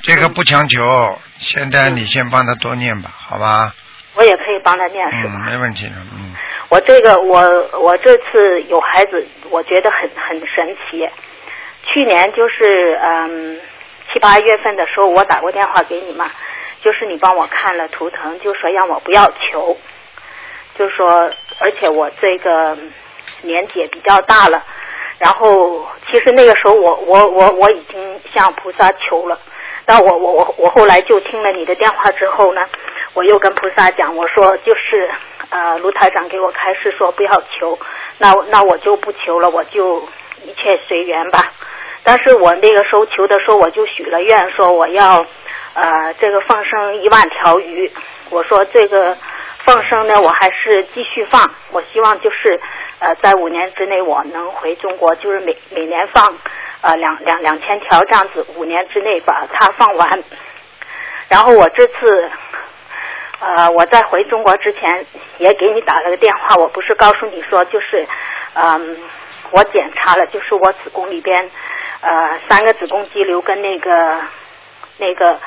[0.03, 3.73] 这个不强求，现在你先帮他多念吧，好吧？
[4.17, 5.35] 我也可以帮他念，是吧？
[5.47, 6.35] 嗯，没问题的，嗯，
[6.69, 7.41] 我这个我
[7.81, 11.09] 我这次有孩子，我觉得很很神奇。
[11.87, 13.61] 去年就是嗯
[14.13, 16.31] 七八月份的时候，我打过电话给你嘛，
[16.81, 19.77] 就是你帮我看了图腾，就说让我不要求，
[20.79, 22.77] 就说而且我这个
[23.43, 24.63] 年纪也比较大了，
[25.19, 29.39] 然后其实那个时候我我我我已经向菩萨求了，
[29.85, 32.63] 但我我我我后来就听了你的电话之后呢，
[33.15, 35.11] 我又跟菩萨讲，我说就是
[35.51, 37.79] 呃卢台长给我开示说不要求，
[38.19, 40.01] 那那我就不求了，我就
[40.43, 41.53] 一切随缘吧。
[42.03, 45.25] 但是我那个时候求的时候，我就许了愿，说我要
[45.75, 47.91] 呃这个放生一万条鱼。
[48.31, 49.17] 我说这个
[49.65, 51.55] 放生呢，我还是继续放。
[51.71, 52.61] 我希望就是
[52.99, 56.37] 呃在五年之内我能回中国，就是每每年放
[56.81, 60.25] 呃两两两千条这样子，五年之内把它放完。
[61.29, 62.31] 然后我这次
[63.45, 65.07] 呃我在回中国之前
[65.39, 68.07] 也给你打了个电话，我不是告诉你说就是
[68.55, 68.97] 嗯。
[69.53, 71.49] 我检查了，就是我子宫里边，
[72.01, 74.21] 呃，三个子宫肌瘤跟那个
[74.99, 75.39] 那个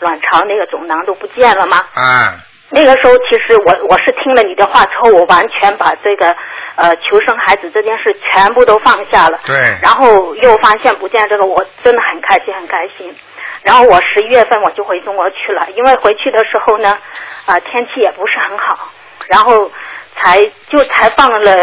[0.00, 1.78] 卵巢那个肿囊都不见了吗？
[1.94, 2.36] 啊，
[2.70, 6.36] 那个时候其实我我是听了你的话之后，我完全把这个
[6.76, 9.40] 呃求生孩子这件事全部都放下了。
[9.46, 9.56] 对。
[9.80, 13.16] 然后又发现不见这个，我真的很开心，很开心。
[13.62, 16.98] 然后我十一月份我就回中国去了，因为回去的时候呢，
[17.46, 18.88] 啊、天气也不是很好，
[19.28, 19.70] 然后
[20.14, 21.54] 才就才放了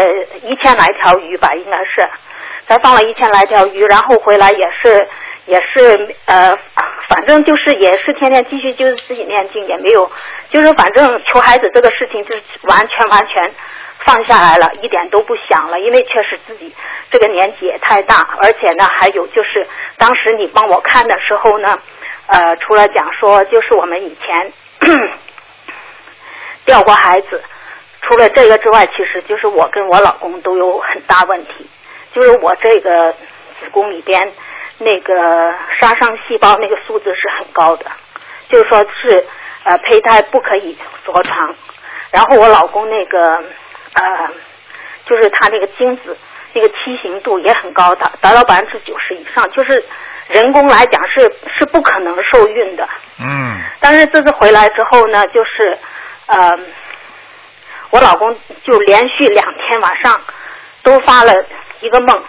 [0.42, 2.08] 一千来条鱼吧，应该是，
[2.68, 5.08] 才放了一千来条鱼，然后回来也是
[5.46, 6.56] 也是呃，
[7.08, 10.10] 反正就是也是天天继续就是自己念经，也没有，
[10.50, 13.54] 就是反正求孩子这个事情就是完全完全
[14.06, 16.74] 放下来了，一点都不想了，因为确实自己
[17.10, 19.66] 这个年纪也太大，而且呢还有就是
[19.98, 21.78] 当时你帮我看的时候呢，
[22.28, 24.52] 呃，除了讲说就是我们以前
[26.64, 27.42] 掉过孩子。
[28.08, 31.68] 除了这个之外，其实就是我跟我老公都有很大问题，
[32.12, 34.32] 就是我这个子宫里边
[34.78, 37.86] 那个杀伤细胞那个数字是很高的，
[38.48, 39.26] 就是说是
[39.64, 41.52] 呃胚胎不可以着床，
[42.12, 43.42] 然后我老公那个
[43.96, 44.30] 呃
[45.04, 46.16] 就是他那个精子
[46.52, 49.84] 那个畸形度也很高达，达到百分之九十以上，就是
[50.28, 51.20] 人工来讲是
[51.56, 52.88] 是不可能受孕的。
[53.18, 53.60] 嗯。
[53.80, 55.78] 但是这次回来之后呢，就是
[56.26, 56.58] 呃。
[57.90, 60.20] 我老公就连续两天晚上
[60.82, 61.32] 都发了
[61.80, 62.20] 一个梦，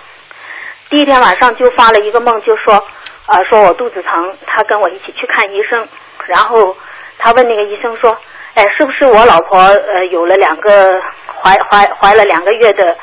[0.88, 2.82] 第一天晚上就发了一个梦，就说
[3.26, 5.86] 呃说我肚子疼，他跟我一起去看医生，
[6.28, 6.78] 然后
[7.18, 8.16] 他问那个医生说，
[8.54, 11.02] 哎是不是我老婆呃有了两个
[11.44, 12.96] 怀怀怀了两个月的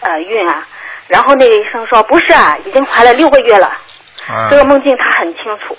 [0.00, 0.66] 呃孕啊？
[1.08, 3.66] 然后那个医生说不是啊，已经怀了六个月了。
[4.28, 4.48] 啊。
[4.50, 5.76] 这个梦境他很清楚，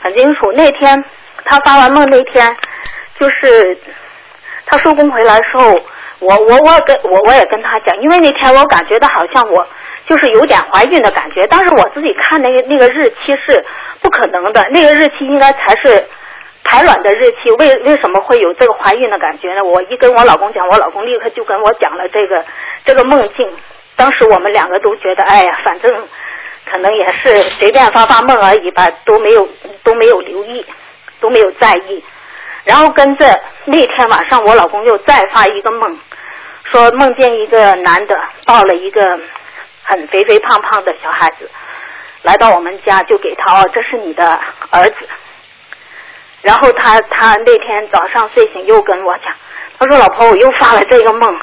[0.00, 0.52] 很清楚。
[0.52, 1.04] 那天
[1.44, 2.56] 他发完梦那天
[3.18, 3.78] 就是。
[4.68, 5.80] 他收工回来的时候，
[6.18, 9.64] 我我我跟我我也跟他讲，因为那天我感觉到好像我
[10.08, 13.64] 就是有点怀孕的感觉，但是我自己看那个那个日期是
[14.02, 16.04] 不可能的，那个日期应该才是
[16.66, 19.62] 排卵的日期，为为什么会有这个怀孕的感觉呢？
[19.64, 22.44] 我一跟我老公讲，我老公立刻就跟我讲了这个
[22.84, 23.48] 这个梦境，
[23.94, 26.08] 当时我们两个都觉得，哎呀，反正
[26.68, 29.48] 可能也是随便发发梦而已吧，都没有
[29.84, 30.66] 都没有留意，
[31.20, 32.04] 都没有在意。
[32.64, 35.98] 然后跟着那天晚上，我老公又再发一个梦，
[36.64, 39.00] 说梦见一个男的抱了一个
[39.84, 41.48] 很肥肥胖胖的小孩子，
[42.22, 44.38] 来到我们家，就给他哦，这是你的
[44.70, 45.08] 儿子。
[46.46, 49.34] 然后他他那天早上睡醒又跟我讲，
[49.80, 51.36] 他说老婆我又发了这个梦，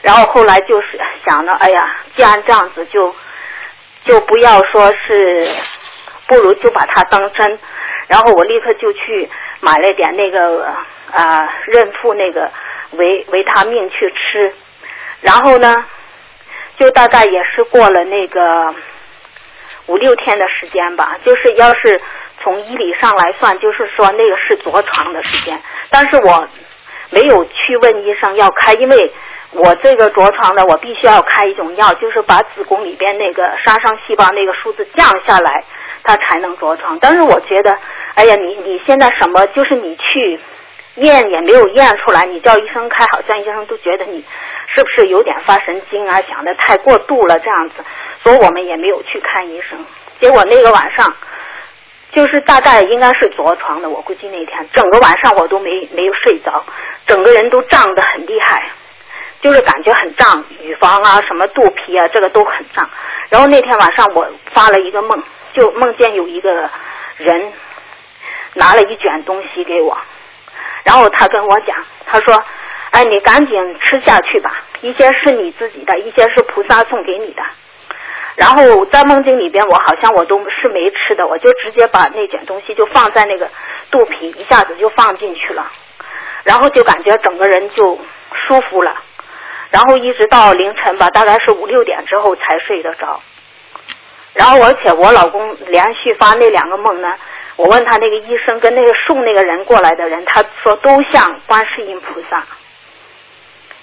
[0.00, 3.14] 然后后来就是想着，哎呀，既然这样子就
[4.06, 5.46] 就不要说是，
[6.28, 7.58] 不如就把它当真。
[8.08, 9.28] 然后我立刻就去
[9.60, 10.64] 买了点那个
[11.12, 12.50] 啊孕妇那个
[12.92, 14.54] 维维他命去吃，
[15.20, 15.74] 然后呢，
[16.78, 18.74] 就大概也是过了那个
[19.88, 22.00] 五六天的时间吧，就是要是
[22.46, 26.46] 从医理上来算，就是说那个是着床的时间，但是我
[27.10, 29.12] 没有去问医生要开，因为
[29.50, 35.64] 我这个着床的我必须要开一种药，就是把子宫里边那个杀伤细胞那个数字降下来。
[36.04, 37.76] 他才能着床，但是我觉得，
[38.14, 40.38] 哎呀，你你现在什么，就是你去
[40.94, 44.24] 验也没有验出来，你叫医生开，好像医生都觉得你
[44.68, 47.84] 是不是有点发神经啊，想的太过度了这样子，
[48.22, 49.84] 所以我们也没有去看医生。
[50.20, 51.12] 结果那个晚上，
[52.16, 56.64] 就是大概应该是着床的，我估计那天整个晚上我都没没有睡着，
[57.06, 58.68] 整个人都胀得很厉害，
[59.40, 62.90] 就是感觉很胀，乳房啊什么肚皮啊这个都很胀。
[63.28, 65.22] 然后那天晚上我发了一个梦。
[65.54, 66.68] 就梦见有一个
[67.16, 67.50] 人
[68.52, 69.96] 拿了一卷东西给我，
[70.84, 72.44] 然后他跟我讲，他说
[72.92, 77.42] ：“哎，你赶紧吃下去吧，一些是你自己的，一些是菩萨送给你的。”
[78.36, 83.48] 然后在梦境里边，我好像我都是没吃的，我就直接把那卷东西就放在那个
[83.90, 85.72] 肚皮，一下子就放进去了，
[86.44, 87.98] 然后就感觉整个人就
[88.46, 88.94] 舒服了，
[89.70, 93.20] 然后一直到凌晨吧，大概是五六点之后才睡得着。
[94.34, 97.14] 然后，而且我老公连续发那两个梦呢，
[97.56, 102.44] 我问他那个医生跟那个送那个人过来的人，他说都像观世音菩萨。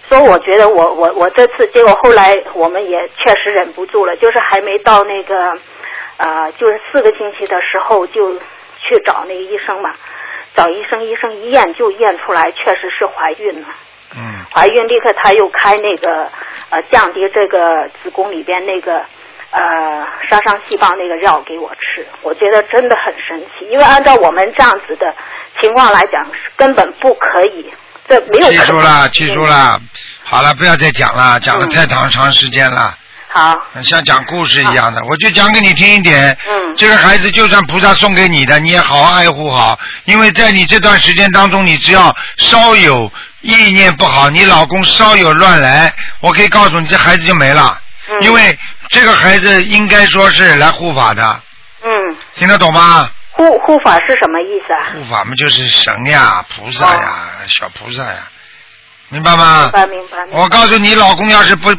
[0.08, 5.58] 所以我觉得我我我这次，结果后来我们也确实忍不住了，就是还没到那个
[6.18, 9.94] 呃，就是四个星期的时候就去找那个医生嘛，
[10.56, 13.68] 找医生，医生一验就验出来确实是怀孕了。
[14.16, 14.46] 嗯。
[14.54, 16.30] 怀孕立刻他又开那个
[16.70, 19.02] 呃降低这个子宫里边那个。
[19.56, 23.68] 呃，杀伤细胞那个药给我吃，我觉得真的很神奇。
[23.68, 25.14] 因为按照我们这样子的
[25.62, 27.72] 情况来讲，是根本不可以，
[28.10, 28.52] 这没有。
[28.52, 29.82] 记住了，记住了。
[30.24, 32.96] 好了，不要再讲了，讲了太长长时间了。
[33.30, 33.58] 好。
[33.84, 36.38] 像讲故事一样的，我就讲给你听一点。
[36.48, 36.76] 嗯。
[36.76, 47.78] 这个孩子就算菩萨送给你的，你也好好爱护好，因为在你这段时间当中，你只要稍有意念不好，你老公稍有乱来，我可以告诉你，这孩子就没了。
[48.10, 48.22] 嗯。
[48.22, 48.58] 因为。
[48.90, 51.42] 这个孩子应该说是来护法的，
[51.84, 53.10] 嗯，听得懂吗？
[53.36, 54.94] 护护法是什么意思啊？
[54.94, 58.30] 护法嘛，就是神呀、菩萨呀、小菩萨呀，
[59.10, 59.64] 明白吗？
[59.64, 60.18] 明白明白。
[60.32, 61.74] 我告诉你，老公要是不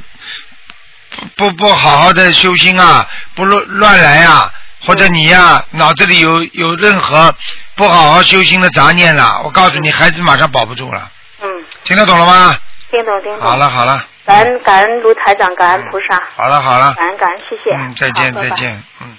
[1.36, 4.50] 不不好好的修心啊，不乱乱来啊，
[4.84, 7.32] 或者你呀脑子里有有任何
[7.76, 11.11] 不好好修心的杂念了，我告诉你，孩子马上保不住了。
[11.40, 11.48] 嗯。
[11.84, 12.57] 听得懂了吗？
[12.90, 13.40] 听懂听懂。
[13.40, 14.05] 好了好了。
[14.26, 16.20] 感恩感恩卢台长，感恩菩萨。
[16.34, 16.94] 好了好了。
[16.94, 17.76] 感恩感恩，谢谢。
[17.76, 19.16] 嗯，再见再见，嗯。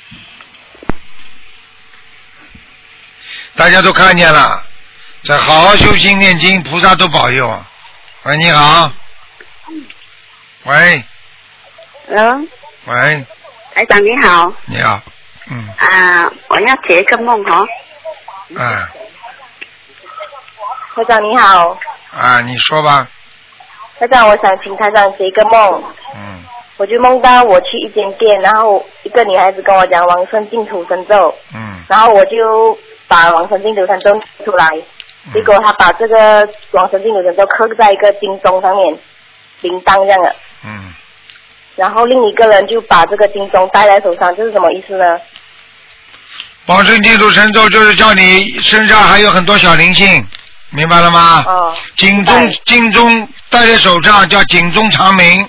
[3.57, 4.61] 大家都看见了，
[5.23, 7.63] 在好好修心念经，菩萨都保佑。
[8.23, 8.91] 喂，你好。
[10.65, 11.03] 喂。
[12.07, 12.21] 喂。
[12.85, 13.25] 喂。
[13.73, 14.51] 台长你好。
[14.65, 15.01] 你好。
[15.49, 15.69] 嗯。
[15.77, 17.65] 啊，我要解一个梦哈。
[18.49, 18.57] 嗯。
[20.95, 21.77] 台长你好。
[22.11, 23.07] 啊，你说吧。
[23.99, 25.81] 台长，我想请台长解一个梦。
[26.13, 26.43] 嗯。
[26.77, 31.33] 我就梦到我去一间店，然后一个女孩子跟我讲往生净土神咒。
[31.53, 31.79] 嗯。
[31.87, 32.77] 然后我就
[33.07, 34.11] 把往生净土神咒
[34.43, 34.69] 出来，
[35.33, 38.97] 结果他把这个往生净土神咒刻在一个金钟上面，
[39.61, 40.35] 铃铛这样的。
[40.63, 40.93] 嗯。
[41.75, 45.19] 然后另一个人就把这个金钟戴在手上，这是什么意思呢？
[46.67, 50.25] 往生净土神咒就是叫你身上还有很多小灵性。
[50.71, 51.43] 明白了吗？
[51.47, 51.73] 哦。
[51.95, 55.47] 警钟，警钟戴在手上叫警钟长鸣。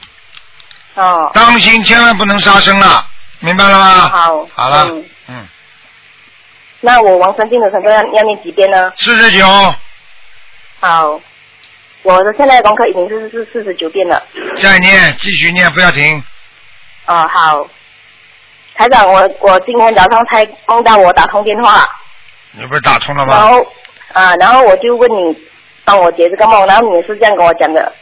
[0.95, 1.31] 哦。
[1.33, 3.05] 当心，千万不能杀生了，
[3.41, 3.93] 明白了吗？
[4.09, 4.47] 好。
[4.55, 4.87] 好了。
[4.91, 5.05] 嗯。
[5.29, 5.49] 嗯。
[6.87, 8.93] 那我王生进的成功要要念几遍呢？
[8.97, 9.45] 四十九。
[10.79, 11.21] 好。
[12.03, 14.23] 我的现在的功课已经是是四十九遍了。
[14.63, 16.23] 再念，继续念，不要停。
[17.07, 17.67] 哦，好。
[18.77, 21.89] 台长，我我今天早上才梦到我打通电话。
[22.53, 23.35] 你不是打通了吗？
[23.35, 23.67] 然后。
[24.13, 25.37] 啊，然后我就问你
[25.85, 27.93] 帮我解这个梦，然后你是这样跟我讲的，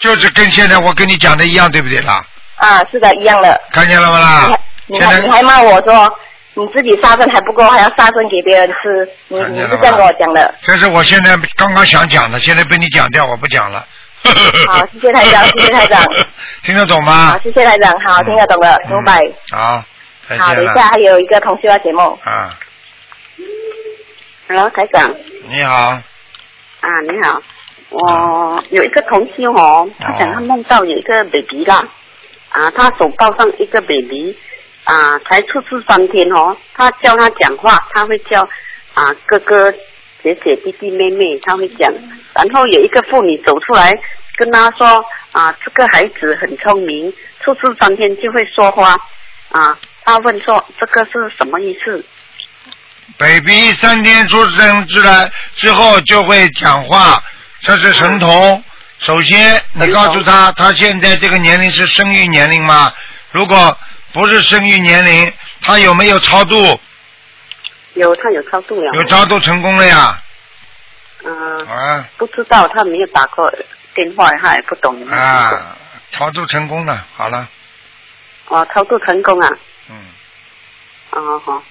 [0.00, 2.20] 就是跟现在我跟你讲的一样，对不对啦？
[2.56, 3.58] 啊，是的，一样的。
[3.70, 4.50] 看见了不啦？
[4.86, 6.18] 你还你还骂我说
[6.54, 10.54] 你自己杀生还不够，还要杀生给别人吃，你你是这样跟我讲的。
[10.62, 13.86] 这是我现在刚刚想讲的，现在被你讲掉，我不讲了。
[14.68, 16.04] 好，谢谢台长， 谢谢台长。
[16.62, 17.38] 听得懂吗好，？
[17.38, 19.20] 谢谢台长，好，听得懂了，明白。
[19.50, 19.82] 好，
[20.28, 20.62] 再好，等。
[20.62, 22.18] 一下还有一个同学要节目。
[22.22, 22.56] 啊
[24.48, 25.12] ，Hello，台长
[25.48, 25.74] 你好，
[26.80, 27.42] 啊，你好，
[27.88, 31.82] 我有一个同修哦，他讲他梦到有一个 baby 啦，
[32.50, 34.36] 啊，他手抱上一个 baby，
[34.84, 38.42] 啊，才出世三天哦，他叫他讲话，他会叫
[38.94, 39.70] 啊哥哥、
[40.22, 41.92] 姐姐、弟弟、妹妹，他会讲，
[42.34, 43.92] 然后有一个妇女走出来
[44.36, 48.96] 跟他说啊，这个孩子很聪明，出世三天就会说话，
[49.50, 52.04] 啊，他问说这个是什么意思
[53.18, 57.22] ？baby 三天出生之来之后就会讲话，
[57.60, 58.64] 这是神童。
[58.98, 62.92] 首先，你告诉他，他现在这个年龄是生育年龄吗？
[63.32, 63.76] 如果
[64.12, 65.32] 不是生育年龄，
[65.62, 66.80] 他有没有超度？
[67.94, 68.90] 有，他有超度了。
[68.94, 70.18] 有超度成功了呀？
[71.24, 73.48] 嗯、啊不知道，他没有打过
[73.94, 75.06] 电话，他也不懂。
[75.08, 75.76] 啊，
[76.10, 77.48] 超度成功了，好了，
[78.48, 79.48] 哦，超度成功啊！
[79.88, 79.96] 嗯，
[81.10, 81.62] 哦好，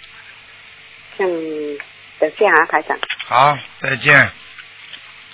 [1.17, 1.77] 嗯，
[2.19, 2.97] 等下啊，台长。
[3.27, 4.31] 好，再见。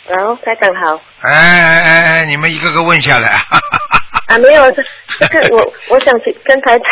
[0.07, 1.01] 然后台长好。
[1.21, 3.45] 哎哎哎哎，你们一个个问下来。
[4.27, 4.83] 啊，没有，这
[5.19, 6.87] 这个我我想去跟台长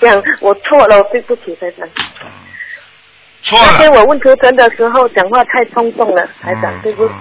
[0.00, 1.88] 讲，我错了，对不起台长。
[3.42, 7.14] 错了那天，我问图腾的时候讲话太冲动了，台长，对不起。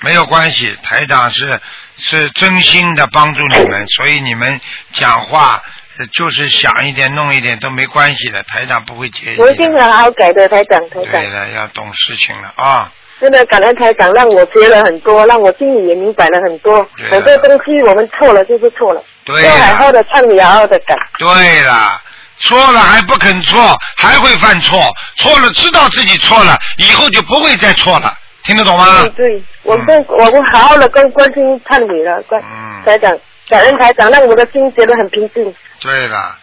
[0.00, 1.60] 没有关系，台长是
[1.96, 4.60] 是真心的帮助你们，所以你们
[4.92, 5.62] 讲话
[5.98, 9.38] 呃就是想一点弄一点都没关系的，台长不会介意。
[9.38, 11.30] 我一定会好好改的，台长，台长对。
[11.30, 12.92] 的，要懂事情了啊。
[13.20, 16.82] 真的感恩台长，让我学了很多，让我心里也明白了很多。
[17.10, 20.96] 很多东西我们错了就是错了，对要好，好的忏悔，好好的改。
[21.18, 22.00] 对了，
[22.38, 23.60] 错了还不肯错，
[23.96, 24.80] 还会犯错，
[25.16, 28.86] 错了知道自己错了，以后就不会再错了，听得懂吗？
[29.14, 33.14] 对对，我跟我们好好的跟关心忏悔了，关嗯台长，
[33.48, 36.34] 感恩台长，让我的心觉得很平静，对了，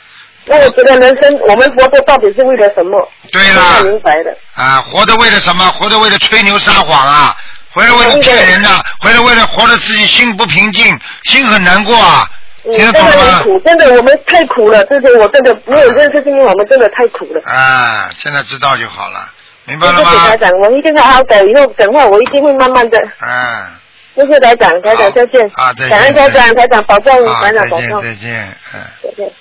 [0.48, 3.08] 让我觉得人生我们活着到底是为了什么？
[3.32, 4.36] 对啦，明白的。
[4.56, 5.66] 啊，活着为了什么？
[5.72, 7.36] 活着为了吹牛撒谎啊，
[7.74, 12.26] 活着为了骗人呐、活着为了活着自己心不平静，心很难过啊，
[12.66, 13.12] 嗯，听得真的？
[13.12, 17.42] 很苦，真的我们太苦了，这些我真的没有认识经验，我们真的太苦了。
[17.46, 19.30] 啊，现在知道就好了，
[19.66, 20.38] 明白了吗谢谢台？
[20.38, 22.98] 长，我一定好好改，以后讲话我一定会慢慢的。
[23.20, 23.72] 啊，
[24.16, 25.46] 谢谢台长，台长再见。
[25.56, 27.12] 啊再见感恩台长，台长保重，
[27.42, 28.02] 台长保重。
[28.02, 28.80] 再见，嗯。
[29.04, 29.32] 再见。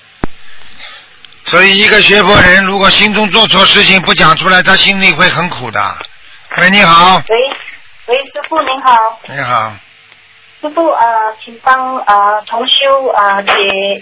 [1.46, 5.98] 所以，一个学佛人如果心中做错事情不讲出来，他心里会很苦的。
[6.58, 7.36] 喂，你好，喂
[8.06, 9.72] 喂，师傅您好，你好，
[10.60, 13.52] 师傅呃，请帮呃同修呃解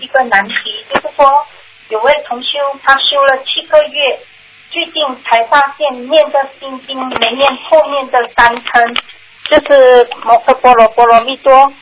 [0.00, 0.54] 一个难题，
[0.92, 1.46] 就是说
[1.88, 2.48] 有位同修
[2.82, 4.18] 他修了七个月，
[4.70, 4.94] 最近
[5.24, 8.94] 才发现念的心经没念后面的三称，
[9.50, 11.72] 就是摩诃波罗波罗蜜多，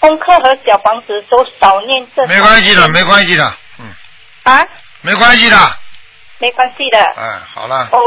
[0.00, 3.86] 功课和小房子都少念这没关系的，没关系的，嗯，
[4.44, 4.66] 啊，
[5.02, 5.56] 没关系的，
[6.38, 6.98] 没关系的。
[7.16, 7.98] 哎，好了，哦，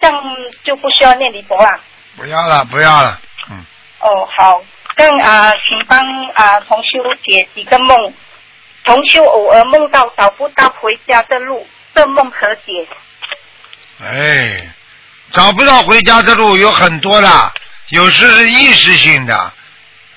[0.00, 0.22] 这样
[0.64, 1.80] 就不需要念礼佛了。
[2.16, 3.64] 不要了，不要了，嗯
[4.00, 4.62] 哦，好，
[4.96, 5.98] 更啊、请帮
[6.34, 8.12] 啊、同修解几个梦。
[8.82, 12.88] 同修偶尔梦到找不到回家的路，这梦可解？
[14.02, 14.56] 哎，
[15.30, 17.52] 找不到回家的路有很多的，
[17.90, 19.52] 有时是意识性的，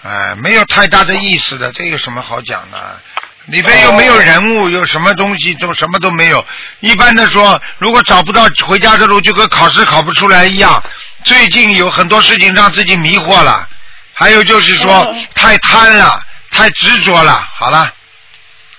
[0.04, 3.02] 哎，没有太大的意思的，这有什么好讲的？
[3.46, 6.46] 里边又没有人物，有什么东西都什么都没有。
[6.80, 10.82] 一般的说，如果找不到回家的路，就跟考试考不出来一样。
[11.26, 13.68] 最近有很多事情让自己迷惑了，
[14.14, 16.20] 还有就是说嗯太贪了，
[16.52, 17.46] 太执着了。
[17.60, 17.94] 好了，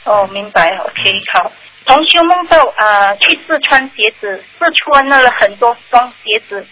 [0.04, 1.02] 哦，明白，OK，
[1.34, 1.52] 好。
[1.86, 6.66] 同修梦到啊、去试穿鞋子，试穿了很多双鞋子，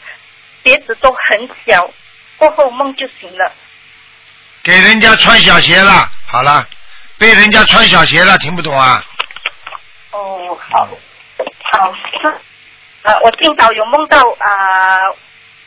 [0.64, 1.90] 鞋子都很小，
[2.38, 3.52] 过后梦就醒了。
[4.62, 6.66] 给人家穿小鞋了，好了，
[7.22, 9.00] 被人家穿小鞋了，听不懂啊？
[10.10, 10.88] 哦，好，
[11.70, 12.26] 好，是
[13.02, 15.06] 啊，我今早有梦到啊、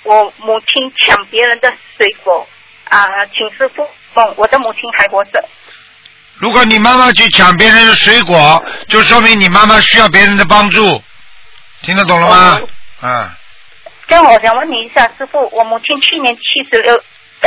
[0.03, 2.45] 我母亲抢别人的水果
[2.89, 5.41] 啊、请师傅梦，我的母亲还活着。
[6.39, 11.01] 如果你妈妈去抢别人的水果，就说明你妈妈需要别人的帮助，
[11.83, 12.59] 听得懂了吗？
[13.01, 13.31] 嗯，
[14.09, 17.01] 这样我想问你一下，师傅，我母亲去年七十六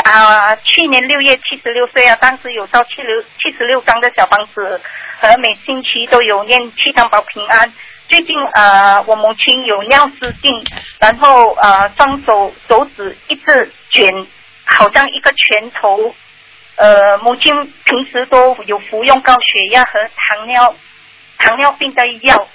[0.04, 4.80] 啊，去年六月七十六岁啊，当时有烧七六七十六张的小房子，
[5.20, 7.72] 和每星期都有念七张保平安。
[8.08, 10.50] 最近呃，我母亲有尿失禁，
[10.98, 14.26] 然后呃，双手手指一直卷，
[14.64, 16.14] 好像一个拳头
[16.76, 17.52] 呃，母亲
[17.84, 20.74] 平时都有服用高血压和糖尿
[21.38, 22.48] 糖尿病的药，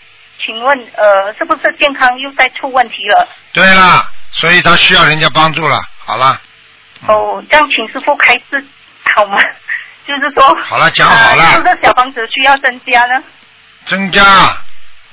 [0.44, 3.28] 请问呃，是不是健康又在出问题了？
[3.54, 5.80] 对了，所以他需要人家帮助了。
[6.00, 6.42] 好了，
[7.08, 8.66] 哦，这样请师傅开示
[9.16, 9.38] 好吗？
[10.06, 11.44] 就是说，好了讲好了。
[11.44, 13.24] 呃是不是小房子需要增加呢？
[13.86, 14.22] 增加，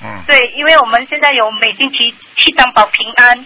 [0.01, 3.45] 嗯，对，因为我们现在有每星期七张保平安，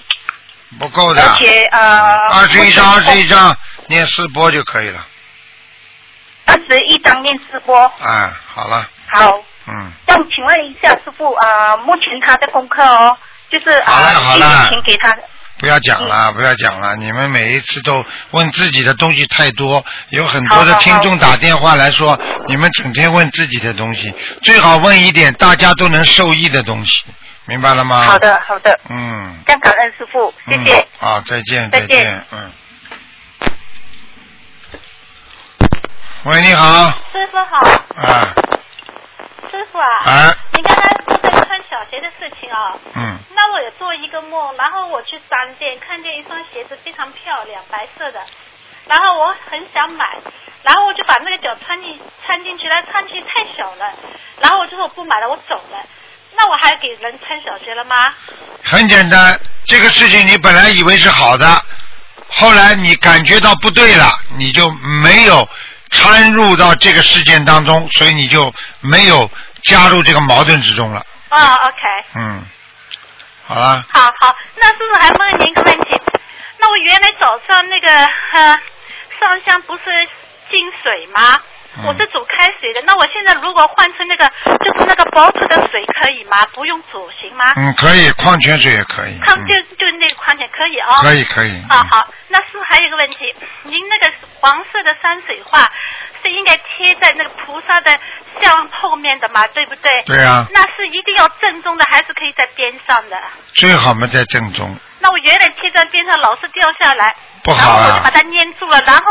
[0.80, 3.56] 不够的，而且呃，二十一张，二十一张，
[3.88, 5.06] 念四波就可以了。
[6.46, 7.92] 二十一张念四波。
[8.00, 13.16] 哎，好了，好，嗯，这样请问一下师傅啊、目前他的功课哦，
[13.50, 14.68] 就是啊，好了好了。
[14.70, 15.12] 请给他
[15.58, 16.96] 不要讲了，不要讲了。
[16.98, 27.06] 你们每一次都问自己的东西太多，有很多的听众打电话来说，你们整天问自己的东西，最好问一点大家都能受益的东西，
[27.46, 28.06] 明白了吗？
[28.06, 28.20] 好。
[28.20, 29.38] 的好的，嗯。
[29.46, 30.80] 这样感恩师傅，谢谢。
[30.80, 30.88] 嗯。
[31.00, 32.52] 好，再见，再见见，嗯。
[36.26, 37.58] 喂，你好，师傅好，
[38.02, 38.34] 啊，
[39.52, 40.95] 师傅啊，啊你刚才
[41.76, 48.22] 小鞋的事情啊，嗯，那我也做一个梦，然后我去商店看见一双鞋子非常漂亮，白色的，
[48.88, 50.16] 然后我很想买，
[50.64, 53.94] 然后我就把那个脚穿进穿进去，但穿进去太小了，
[54.40, 55.84] 然后我就说我不买了，我走了。
[56.38, 58.14] 那我还给人穿小鞋了吗？
[58.64, 61.62] 很简单，这个事情你本来以为是好的，
[62.30, 64.08] 后来你感觉到不对了，
[64.38, 64.72] 你就
[65.04, 65.46] 没有
[65.92, 69.30] 掺入到这个事件当中，所以你就没有
[69.64, 71.06] 加入这个矛盾之中了。
[71.36, 72.44] 啊、o k 嗯，
[73.46, 76.02] 好啊，好好，那师傅还问您一个问题，
[76.60, 78.60] 那我原来早上那个呃
[79.20, 79.84] 上香不是
[80.52, 81.40] 进水吗？
[81.84, 84.26] 我是煮开水的，那我现在如果换成那个
[84.64, 86.46] 就是那个 bottle 的水可以吗？
[86.54, 87.52] 不用煮行吗？
[87.58, 90.96] 嗯，可以，矿泉水也可以，康就就那个矿泉可以哦。
[91.02, 91.52] 可以可以。
[91.68, 95.70] 啊好，那师傅还有一个问题，您那个黄色的山水画
[96.26, 97.92] 是应该贴在那个菩萨的
[98.42, 99.92] 像后面的嘛，对不对？
[100.08, 103.22] 对啊那是一定要正宗的，还是可以在边上的？
[103.54, 108.10] 最好嘛在正中，那我原来贴在边上老是掉下来，不好啊然后我就把。
[108.10, 109.04] 它粘住了，然后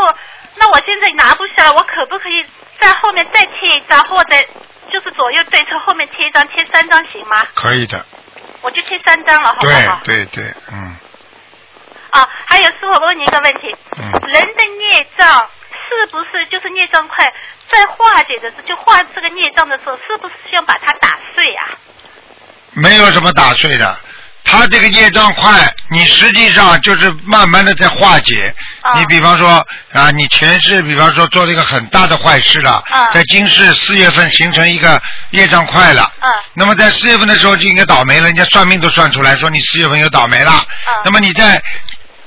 [0.55, 2.45] 那我现在拿不下来，我可不可以
[2.79, 4.35] 在后面再贴一张，或者
[4.91, 7.47] 就是左右对称后面贴一张，贴三张行吗？
[7.53, 8.05] 可以的，
[8.61, 10.01] 我就贴三张了，好不对好？
[10.03, 10.95] 对对，嗯
[12.11, 15.49] 啊，还有师傅，我问你一个问题，嗯，人的孽障
[15.99, 17.31] 是不是就是孽障快，
[17.67, 21.63] 在化解的时候，就化这个孽障的时候，是不是需要把它打碎啊？
[22.73, 23.97] 没有什么打碎的。
[24.47, 28.53] 他这个业障快，你实际上就是慢慢的在化解。
[28.81, 35.01] 啊你比方说啊，你前世比方说做了一个很大的坏事了，啊在今世四月份形成一个
[35.31, 36.11] 业障快了。
[36.21, 40.51] 嗯那么在四月份的时候就应该倒霉了，人家算命都算出来说你四月份又倒霉了。
[40.51, 41.59] 嗯那么你在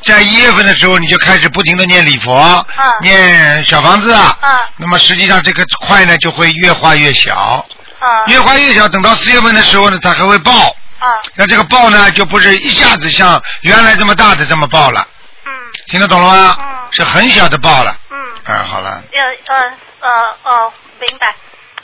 [0.05, 4.37] 在一月份的时候你就开始不停的念礼佛，嗯念小房子啊。
[4.41, 7.67] 嗯那么实际上这个块呢就会越画越小，
[7.99, 10.53] 啊越画越小，等到四月份的时候呢，它还会爆。
[11.01, 15.07] 啊那这个爆呢，就不是一下子像原来这么大的这么爆了。
[15.45, 15.53] 嗯。
[15.87, 16.57] 听得懂了吗？
[16.61, 16.67] 嗯。
[16.91, 17.97] 是很小的爆了。
[18.11, 18.55] 嗯。
[18.55, 19.63] 啊，好了，呃呃
[20.01, 20.11] 呃
[20.45, 20.73] 呃，
[21.09, 21.35] 明白。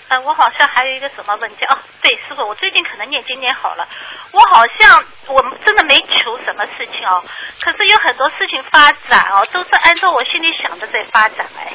[0.09, 3.89] 呃，我好像还有一个什么问题哦，对，师傅，我最近可能念经念好了，
[4.33, 7.25] 我好像我真的没求什么事情哦，
[7.61, 11.73] 可是有很多事情发展哦，都是按照我心里想的在发展哎，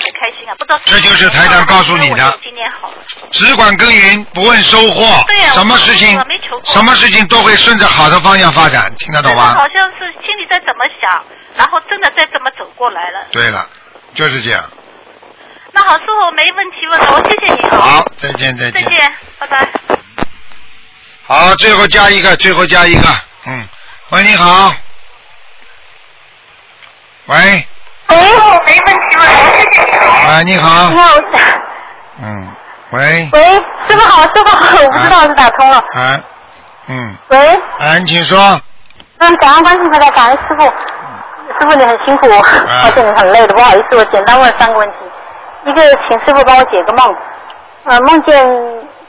[0.00, 2.38] 很开心啊，不知道这就是台长告诉你的
[3.30, 5.24] 只管耕耘，不问收获。
[5.26, 9.54] 对呀什么事情没求，过什么事情都会顺着好的方向发展，听得懂吗？
[9.54, 11.24] 好像是心里在怎么想，
[11.56, 13.26] 然后真的在这么走过来了。
[13.32, 13.68] 对了，
[14.14, 14.64] 就是这样。
[15.74, 17.78] 那好，师傅没问题问了，我谢谢你哦。
[17.80, 18.84] 好，再见再见。
[18.84, 19.68] 再见，拜拜。
[21.26, 23.08] 好，最后加一个，最后加一个，
[23.46, 23.68] 嗯，
[24.10, 24.72] 喂，你好，
[27.26, 27.66] 喂，
[28.06, 28.14] 哦，
[28.64, 29.90] 没问题了，谢谢你。
[30.28, 31.08] 喂，你好你，好，
[32.22, 32.48] 嗯，
[32.90, 33.54] 喂，喂，
[33.88, 35.78] 师傅好，师傅好，我不知道是打通了。
[35.78, 36.20] 啊，
[36.86, 38.60] 嗯，喂，啊，你请说，
[39.18, 40.72] 嗯，感恩关心回来，感恩师傅。
[41.60, 44.94] 师傅你很辛苦，而且你很累的，不好意思，我简单问三个问题。
[45.66, 47.16] 一个，请师傅帮我解个梦。
[47.84, 48.46] 呃，梦见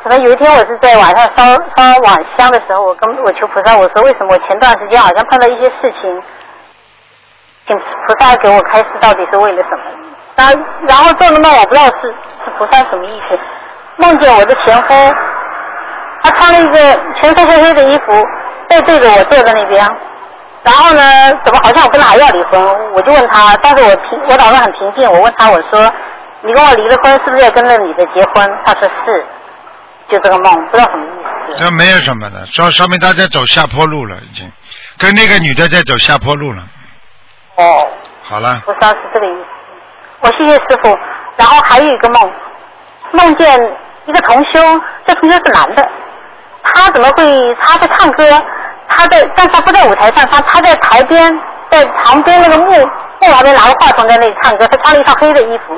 [0.01, 1.43] 可能有一天我是在晚上烧
[1.75, 6.23] 烧晚香的时候，我跟我求菩萨，我说为什么我前段时间好像碰到一些事情，
[7.67, 9.83] 请菩萨给我开示到底是为了什么？
[10.35, 10.53] 然后
[10.87, 12.09] 然后做的梦我不知道是
[12.43, 13.39] 是菩萨什么意思，
[13.97, 14.93] 梦见我的前夫，
[16.23, 18.13] 他穿了一个全身黑黑的衣服，
[18.69, 19.85] 背对着我坐在那边。
[20.63, 21.01] 然后呢，
[21.43, 22.59] 怎么好像我跟他还要离婚？
[22.93, 25.91] 我就问他，但是我平我打算很平静，我问他我说，
[26.45, 28.47] 你跟我离了婚是不是要跟那女的结婚？
[28.65, 29.25] 他说是，
[30.07, 31.63] 就这个梦，不知道什么意思。
[31.63, 34.51] 这没有什么的，说说明他在走下坡路了，已经，
[34.99, 36.63] 跟那个女的在走下坡路了。
[37.55, 37.87] 哦，
[38.21, 39.45] 好了，不知道是这个意思。
[40.21, 40.95] 我谢谢师傅。
[41.35, 42.31] 然后还有一个梦，
[43.11, 43.59] 梦见
[44.05, 44.59] 一个同修，
[45.05, 45.83] 这同修是男的，
[46.63, 48.23] 他怎么会他在唱歌？
[48.87, 51.41] 他在，但他不在舞台上，他他在台边，
[51.71, 52.71] 在旁边那个木
[53.19, 55.75] 木旁边拿个话筒在那里唱歌，他穿了一套黑的衣服。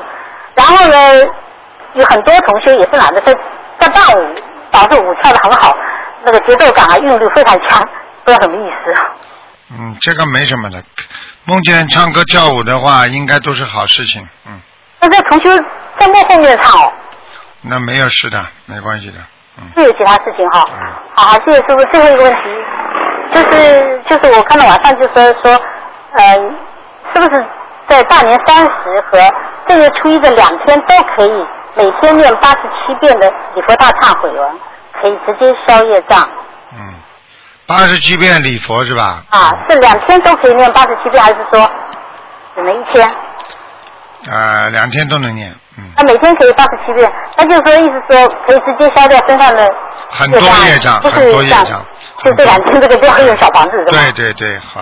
[0.58, 0.98] 然后呢，
[1.94, 3.34] 有很多同学也是懒得，在
[3.80, 4.36] 在伴舞，
[4.72, 5.74] 导致舞跳的很好，
[6.24, 7.80] 那个节奏感啊韵律非常强，
[8.24, 9.02] 不知道什么意思。
[9.70, 10.84] 嗯，这个没什么的。
[11.46, 14.28] 梦见唱歌跳舞的话，应该都是好事情。
[14.48, 14.60] 嗯，
[15.00, 15.64] 那这同学
[16.00, 16.92] 在幕后面唱哦，
[17.62, 19.18] 那没有事的，没关系的。
[19.60, 20.64] 嗯是有其他事情哈。
[21.16, 21.84] 好好，谢谢师傅。
[21.92, 22.42] 最后一个问题，
[23.32, 25.60] 就是就是我看到网上就说说，
[26.14, 26.36] 呃，
[27.14, 27.46] 是不是
[27.88, 29.18] 在大年三十和
[29.68, 31.32] 正月初一的两天都可以
[31.76, 34.60] 每天念八十七遍的礼佛大忏悔文，
[35.00, 36.28] 可以直接消业障
[36.74, 36.94] 嗯
[37.66, 39.24] 八十七遍礼佛是吧？
[39.30, 39.52] 啊？
[39.70, 41.70] 是两天都可以念八十七遍，还是说
[42.56, 43.10] 只能一天？
[44.30, 49.70] 呃，两天都能念，嗯那每天可以八十七遍，那就是说意思说可以直接消掉身上的
[50.10, 51.86] 很多业障，很多业障。
[52.24, 53.72] 就这两天这个不要用小房子？
[53.92, 54.82] 对对对，好，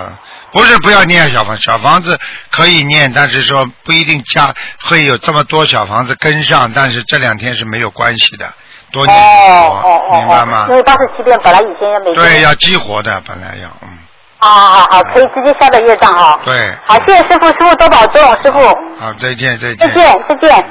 [0.56, 2.18] 不是不要念小房，小房子
[2.50, 4.56] 可以念，但是说不一定加
[4.86, 8.54] 会有这么多小房子跟上，但是这两天是没有关系的，
[8.90, 10.76] 多念哦哦哦，明白吗因？
[10.78, 14.00] 为八十七遍本来以前要每天对，要激活的，本来要，嗯，
[14.38, 16.40] 好好好好，可以直接下到业障哈。
[16.46, 18.60] 对，好，谢谢师傅，师傅多保重，师傅
[18.98, 19.78] 好，再见再见。
[19.78, 20.66] 再见再见。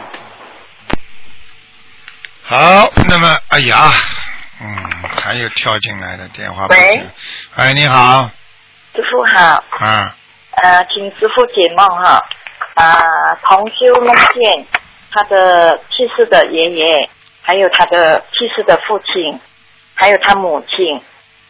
[2.47, 3.93] 好，那么哎呀，
[4.63, 4.77] 嗯，
[5.23, 7.07] 还有跳进来的电话不喂接。
[7.57, 8.31] 哎，你好，
[8.95, 10.11] 师傅好，嗯，
[10.53, 12.25] 呃，请师傅解梦哈。
[12.75, 12.99] 啊、
[13.43, 14.67] 同修梦见
[15.13, 17.09] 他的去世的爷爷，
[17.41, 19.41] 还有他的去世的父亲，
[19.95, 21.01] 还有他母亲，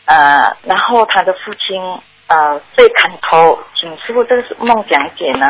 [0.05, 1.81] 呃，然后他的父亲
[2.27, 5.47] 呃被砍头，请师傅这个是梦讲解呢。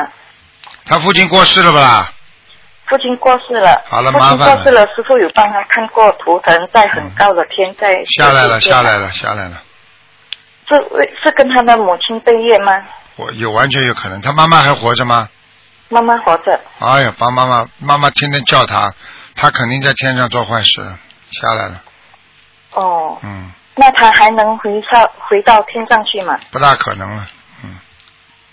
[0.86, 2.12] 他父亲过世了吧？
[2.86, 9.60] 父亲过世了，好了父亲麻烦了过世了，师傅有帮他看过图腾，在很高的天，在下来了，下来了，下来了。
[10.68, 12.72] 是为是跟他的母亲对业吗？
[13.16, 15.28] 我有完全有可能，他妈妈还活着吗？
[15.88, 16.60] 妈妈活着。
[16.80, 18.92] 哎呀，帮妈妈，妈妈天天叫他，
[19.36, 20.98] 他肯定在天上做坏事了，
[21.30, 21.82] 下来了，
[22.72, 26.36] 哦，嗯，那他还能回上回到天上去吗？
[26.50, 27.28] 不大可能了，
[27.62, 27.78] 嗯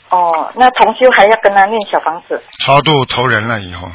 [0.10, 3.90] 哦，那同修还要跟他念小房子，超度投人了以后，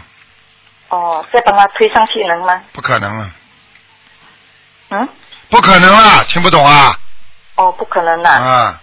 [0.89, 2.61] 哦，再帮他推上去能吗？
[2.73, 3.31] 不可能了，
[4.89, 5.09] 嗯？
[5.51, 6.99] 不可能了，听不懂啊？
[7.57, 8.31] 哦，不可能啦。
[8.31, 8.81] 啊，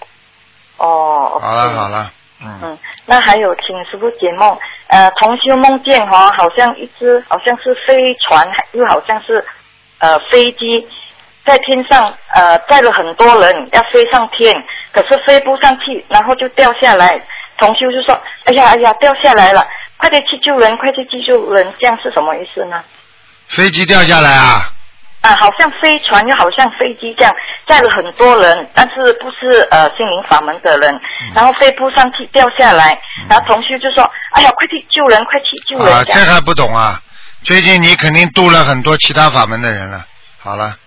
[0.77, 4.57] 哦，好了好了，嗯，嗯，那还有，请师傅解梦。
[4.87, 7.95] 呃，同修梦见哈、好像一只好像是飞
[8.27, 9.43] 船，又好像是
[9.99, 10.87] 呃飞机
[11.45, 14.53] 在天上呃载了很多人要飞上天，
[14.91, 17.19] 可是飞不上去，然后就掉下来。
[17.57, 19.65] 同修就说：“哎呀哎呀，掉下来了，
[19.97, 22.83] 快点去救人，快去去救人！”这样是什么意思呢？
[23.47, 24.67] 飞机掉下来啊？
[25.23, 27.33] 啊，好像飞船又好像飞机这样
[27.65, 30.99] 载了很多人，但是不是呃心灵法门的人，
[31.33, 34.03] 然后飞不上去掉下来，然后同学就说
[34.35, 37.01] ：“哎呀，快去救人，快去救人！”啊，这还不懂啊？
[37.43, 40.05] 最近你肯定渡了很多其他法门的人了，
[40.39, 40.77] 好了，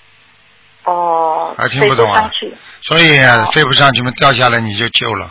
[0.85, 2.31] 哦，还听不懂啊
[2.83, 5.31] 所以啊飞不上去嘛，掉下来你就救了，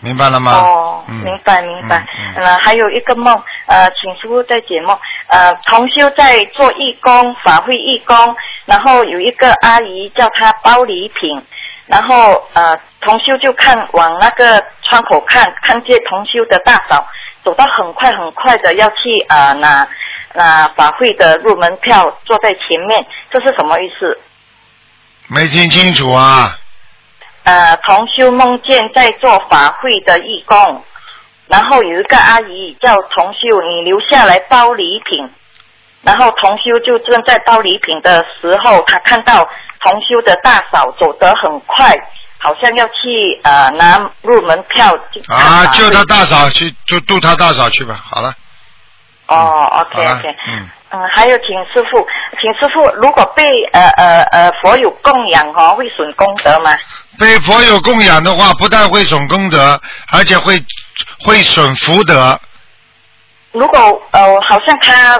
[0.00, 0.52] 明白了吗？
[0.52, 2.06] 哦，嗯明白明白。
[2.36, 3.34] 呃，还有一个梦，
[3.66, 4.96] 呃，请师傅再解梦。
[5.26, 8.16] 呃，同修在做义工，法会义工，
[8.64, 11.42] 然后有一个阿姨叫他包礼品，
[11.86, 17.04] 然后呃，同修就看往那个窗口看，看见同修的大嫂
[17.44, 19.86] 走到很快很快的要去呃拿
[20.34, 24.18] 拿法会的入门票，坐在前面，这是什么意思？
[25.26, 26.56] 没听清楚啊？
[27.48, 30.84] 呃，同修梦见在做法会的义工，
[31.46, 35.30] 然后有一个阿姨叫同修，你留下来包礼品。
[36.02, 39.48] 然后同修就正在包礼品的时候，他看到
[39.80, 41.94] 同修的大嫂走得很快，
[42.38, 44.94] 好像要去呃拿入门票
[45.28, 47.98] 啊，救他大嫂去，就度他大嫂去吧。
[48.10, 48.34] 好了，
[49.26, 52.06] 哦，OK 好了 OK，，嗯，嗯，还有请师傅，
[52.40, 56.74] 请师傅，如果被呃呃呃佛有供养哦，会损功德吗？
[57.18, 59.78] 被佛有供养的话，不但会损功德，
[60.12, 60.58] 而且会
[61.24, 62.40] 会损福德。
[63.52, 65.18] 如果呃，好像他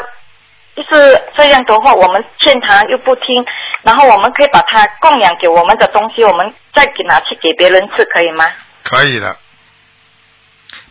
[0.74, 3.45] 就是这样的话，我们劝他又不听，
[3.82, 8.47] 然后我们可以把他供养给我们的东西，我们再给拿去给别人吃，可以吗？
[8.85, 9.36] 可以的。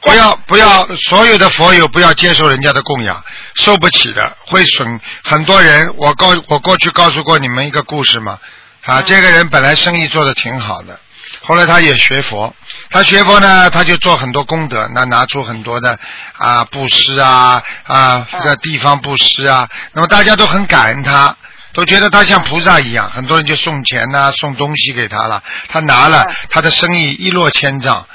[0.01, 3.23] 不要不要，所有的佛友不要接受人家的供养，
[3.55, 5.93] 受不起的，会损很多人。
[5.97, 8.39] 我告我过去告诉过你们一个故事嘛，
[8.85, 10.99] 啊，这个人本来生意做的挺好的，
[11.41, 12.55] 后来他也学佛，
[12.89, 15.99] 他学佛呢，他就做很多功德，那拿出很多的
[16.37, 21.35] 啊布施啊啊这个地方布施啊，那么大家都很感恩他，
[21.73, 28.07] 都觉得他像菩萨一样，很多人就送钱呐、送东西给他了，他拿了，他的生意一落千丈。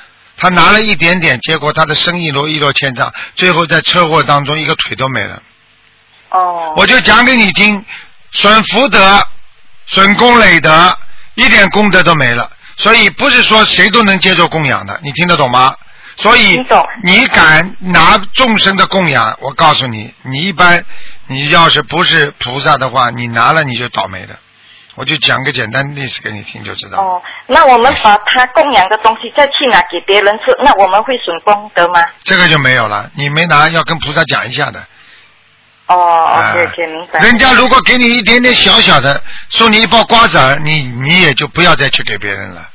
[0.43, 5.41] 他拿了一点点，结果他的生意落一落千丈，最后在车祸当中一个腿都没了。
[6.31, 6.75] 哦。
[6.77, 7.85] 我就讲给你听，
[8.33, 9.23] 损福德，
[9.87, 10.99] 损功累德，
[11.37, 12.51] 一点功德都没了。
[12.77, 15.77] 所以不是说谁都能接受供养的，你听得懂吗？
[16.17, 16.61] 所以
[17.05, 20.85] 你敢拿众生的供养，我告诉你，你一般
[21.29, 24.37] 你要是不是菩萨的话，你拿了你就倒霉的。
[24.95, 26.99] 我就讲个简单的例子给你听就知道。
[26.99, 32.05] 哦，那我们把他供养的东西再去拿给别人吃，那我们会损功德吗？
[32.25, 34.85] 这个就没有了，你没拿要跟菩萨讲一下的。
[35.87, 37.21] 哦哎，OK OK，明白。
[37.21, 42.69] 人家如果给你一点点小小的，送你一包瓜子儿，你你也就不要再去给别人了。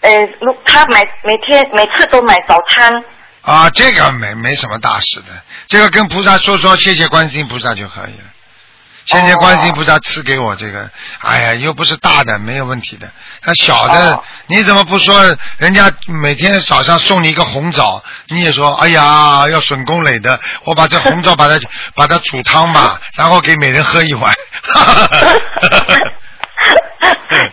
[0.00, 0.10] 呃，
[0.40, 3.04] 如他买每天每次都买早餐，
[3.42, 5.28] 啊，这个没没什么大事的，
[5.68, 8.31] 这个跟菩萨说说谢谢观世音菩萨就可以了。
[9.04, 10.88] 谢谢观世音菩萨赐给我这个，
[11.20, 13.10] 哎呀，又不是大的，没有问题的。
[13.42, 15.36] 他小的，你怎么不说？
[15.58, 21.58] 人家每天早上送你一个红枣，你也说，哎呀，要损功累的，我把这红枣把它
[21.94, 24.34] 把它煮汤吧，然后给每人喝一碗。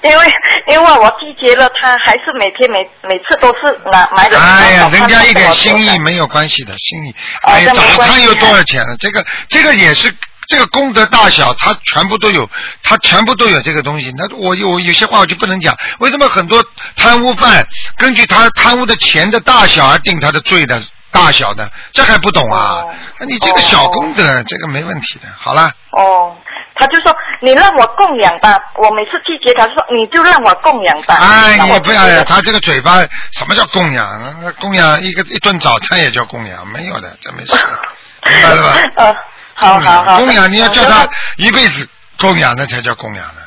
[0.04, 0.26] 因为
[0.72, 2.78] 因为我拒绝了他，还是每天每
[3.08, 4.40] 每次都是拿买的。
[4.40, 7.16] 哎呀，人家一点心意没有关系的，心意。
[7.42, 8.96] 哎呀，早餐又多少钱了？
[9.00, 10.14] 这个这个也是
[10.50, 12.50] 这个功德大小，他全部都有，
[12.84, 14.12] 他全部都有这个东西。
[14.18, 16.66] 那我有有些话我就不能讲，为什么很多
[16.96, 17.66] 贪污犯
[17.98, 20.82] 根据他贪污的钱的大小而定他的罪的
[21.12, 22.84] 大小的，这还不懂啊？
[23.20, 25.28] 那你这个小功德，这个没问题的。
[25.38, 26.36] 好了，哦，
[26.74, 31.16] 他就说你让我供养吧，我每次拒绝他说你就让我供养吧。
[31.22, 33.02] 哎，我你不要呀，他这个嘴巴
[33.34, 34.54] 什么叫供养？
[34.60, 37.54] 供养一个一顿早餐也叫供养，没有的，这没事，
[38.26, 38.82] 明白了吧？
[38.96, 39.16] 呃，
[39.60, 40.18] 好好好。
[40.18, 41.08] 供养你要叫他
[41.38, 41.88] 一辈子
[42.18, 43.42] 供养，那才叫供养呢。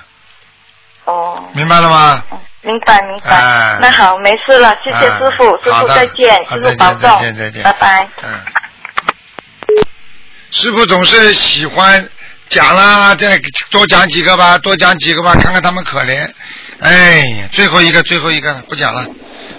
[1.05, 2.23] 哦，明白了吗？
[2.61, 3.37] 明白明白。
[3.37, 8.09] 哎那好，没事了，谢谢哎师傅，师傅再见，好师傅保重，再见再见拜拜。
[8.23, 8.29] 嗯。
[10.51, 12.09] 师傅总是喜欢
[12.49, 13.41] 讲啦，再
[13.71, 16.31] 多讲几个吧，多讲几个吧，看看他们可怜。
[16.81, 19.07] 哎，最后一个，最后一个了，不讲了。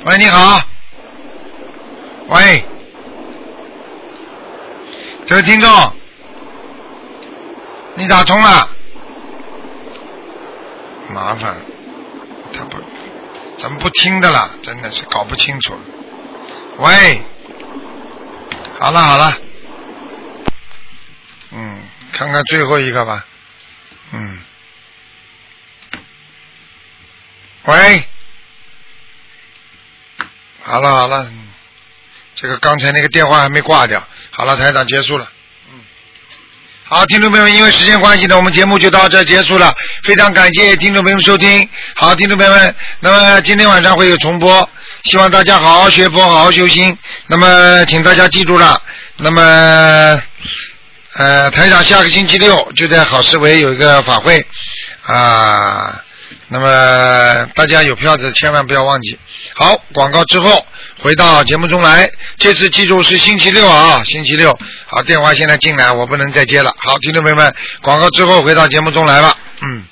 [0.05, 0.61] 喂，你好。
[2.27, 2.65] 喂，
[5.25, 5.69] 这位听众，
[7.95, 8.69] 你打通了，
[11.09, 11.55] 麻烦，
[12.51, 12.77] 他不，
[13.57, 14.49] 怎么不听的啦？
[14.63, 15.77] 真的是搞不清楚。
[16.77, 17.23] 喂，
[18.79, 19.37] 好了好了，
[21.51, 23.25] 嗯，看看最后一个吧，
[24.11, 24.39] 嗯，
[27.65, 28.07] 喂，
[30.63, 31.31] 好了好了，
[32.33, 35.31] 这个刚才那个电话还没挂掉，好了，台长结束了。
[36.93, 39.73] 好，听众朋友们，因为时间关系呢，我们节目就到这结束了。
[40.03, 41.67] 非常感谢听众朋友们收听。
[41.95, 44.69] 好，听众朋友们，那么今天晚上会有重播，
[45.01, 46.95] 希望大家好好学佛，好好修心。
[47.25, 48.79] 那么，请大家记住了，
[49.17, 50.21] 那么
[51.15, 54.45] 呃，台长下个星期六就在好思维有一个法会
[55.01, 55.99] 啊。
[56.49, 59.17] 那么大家有票子千万不要忘记。
[59.55, 60.63] 好，广告之后
[61.03, 62.09] 回到节目中来。
[62.37, 64.57] 这次记住是星期六啊，星期六。
[64.85, 66.73] 好，电话现在进来，我不能再接了。
[66.77, 69.35] 好，听众朋友们，广告之后回到节目中来吧。
[69.61, 69.83] 嗯。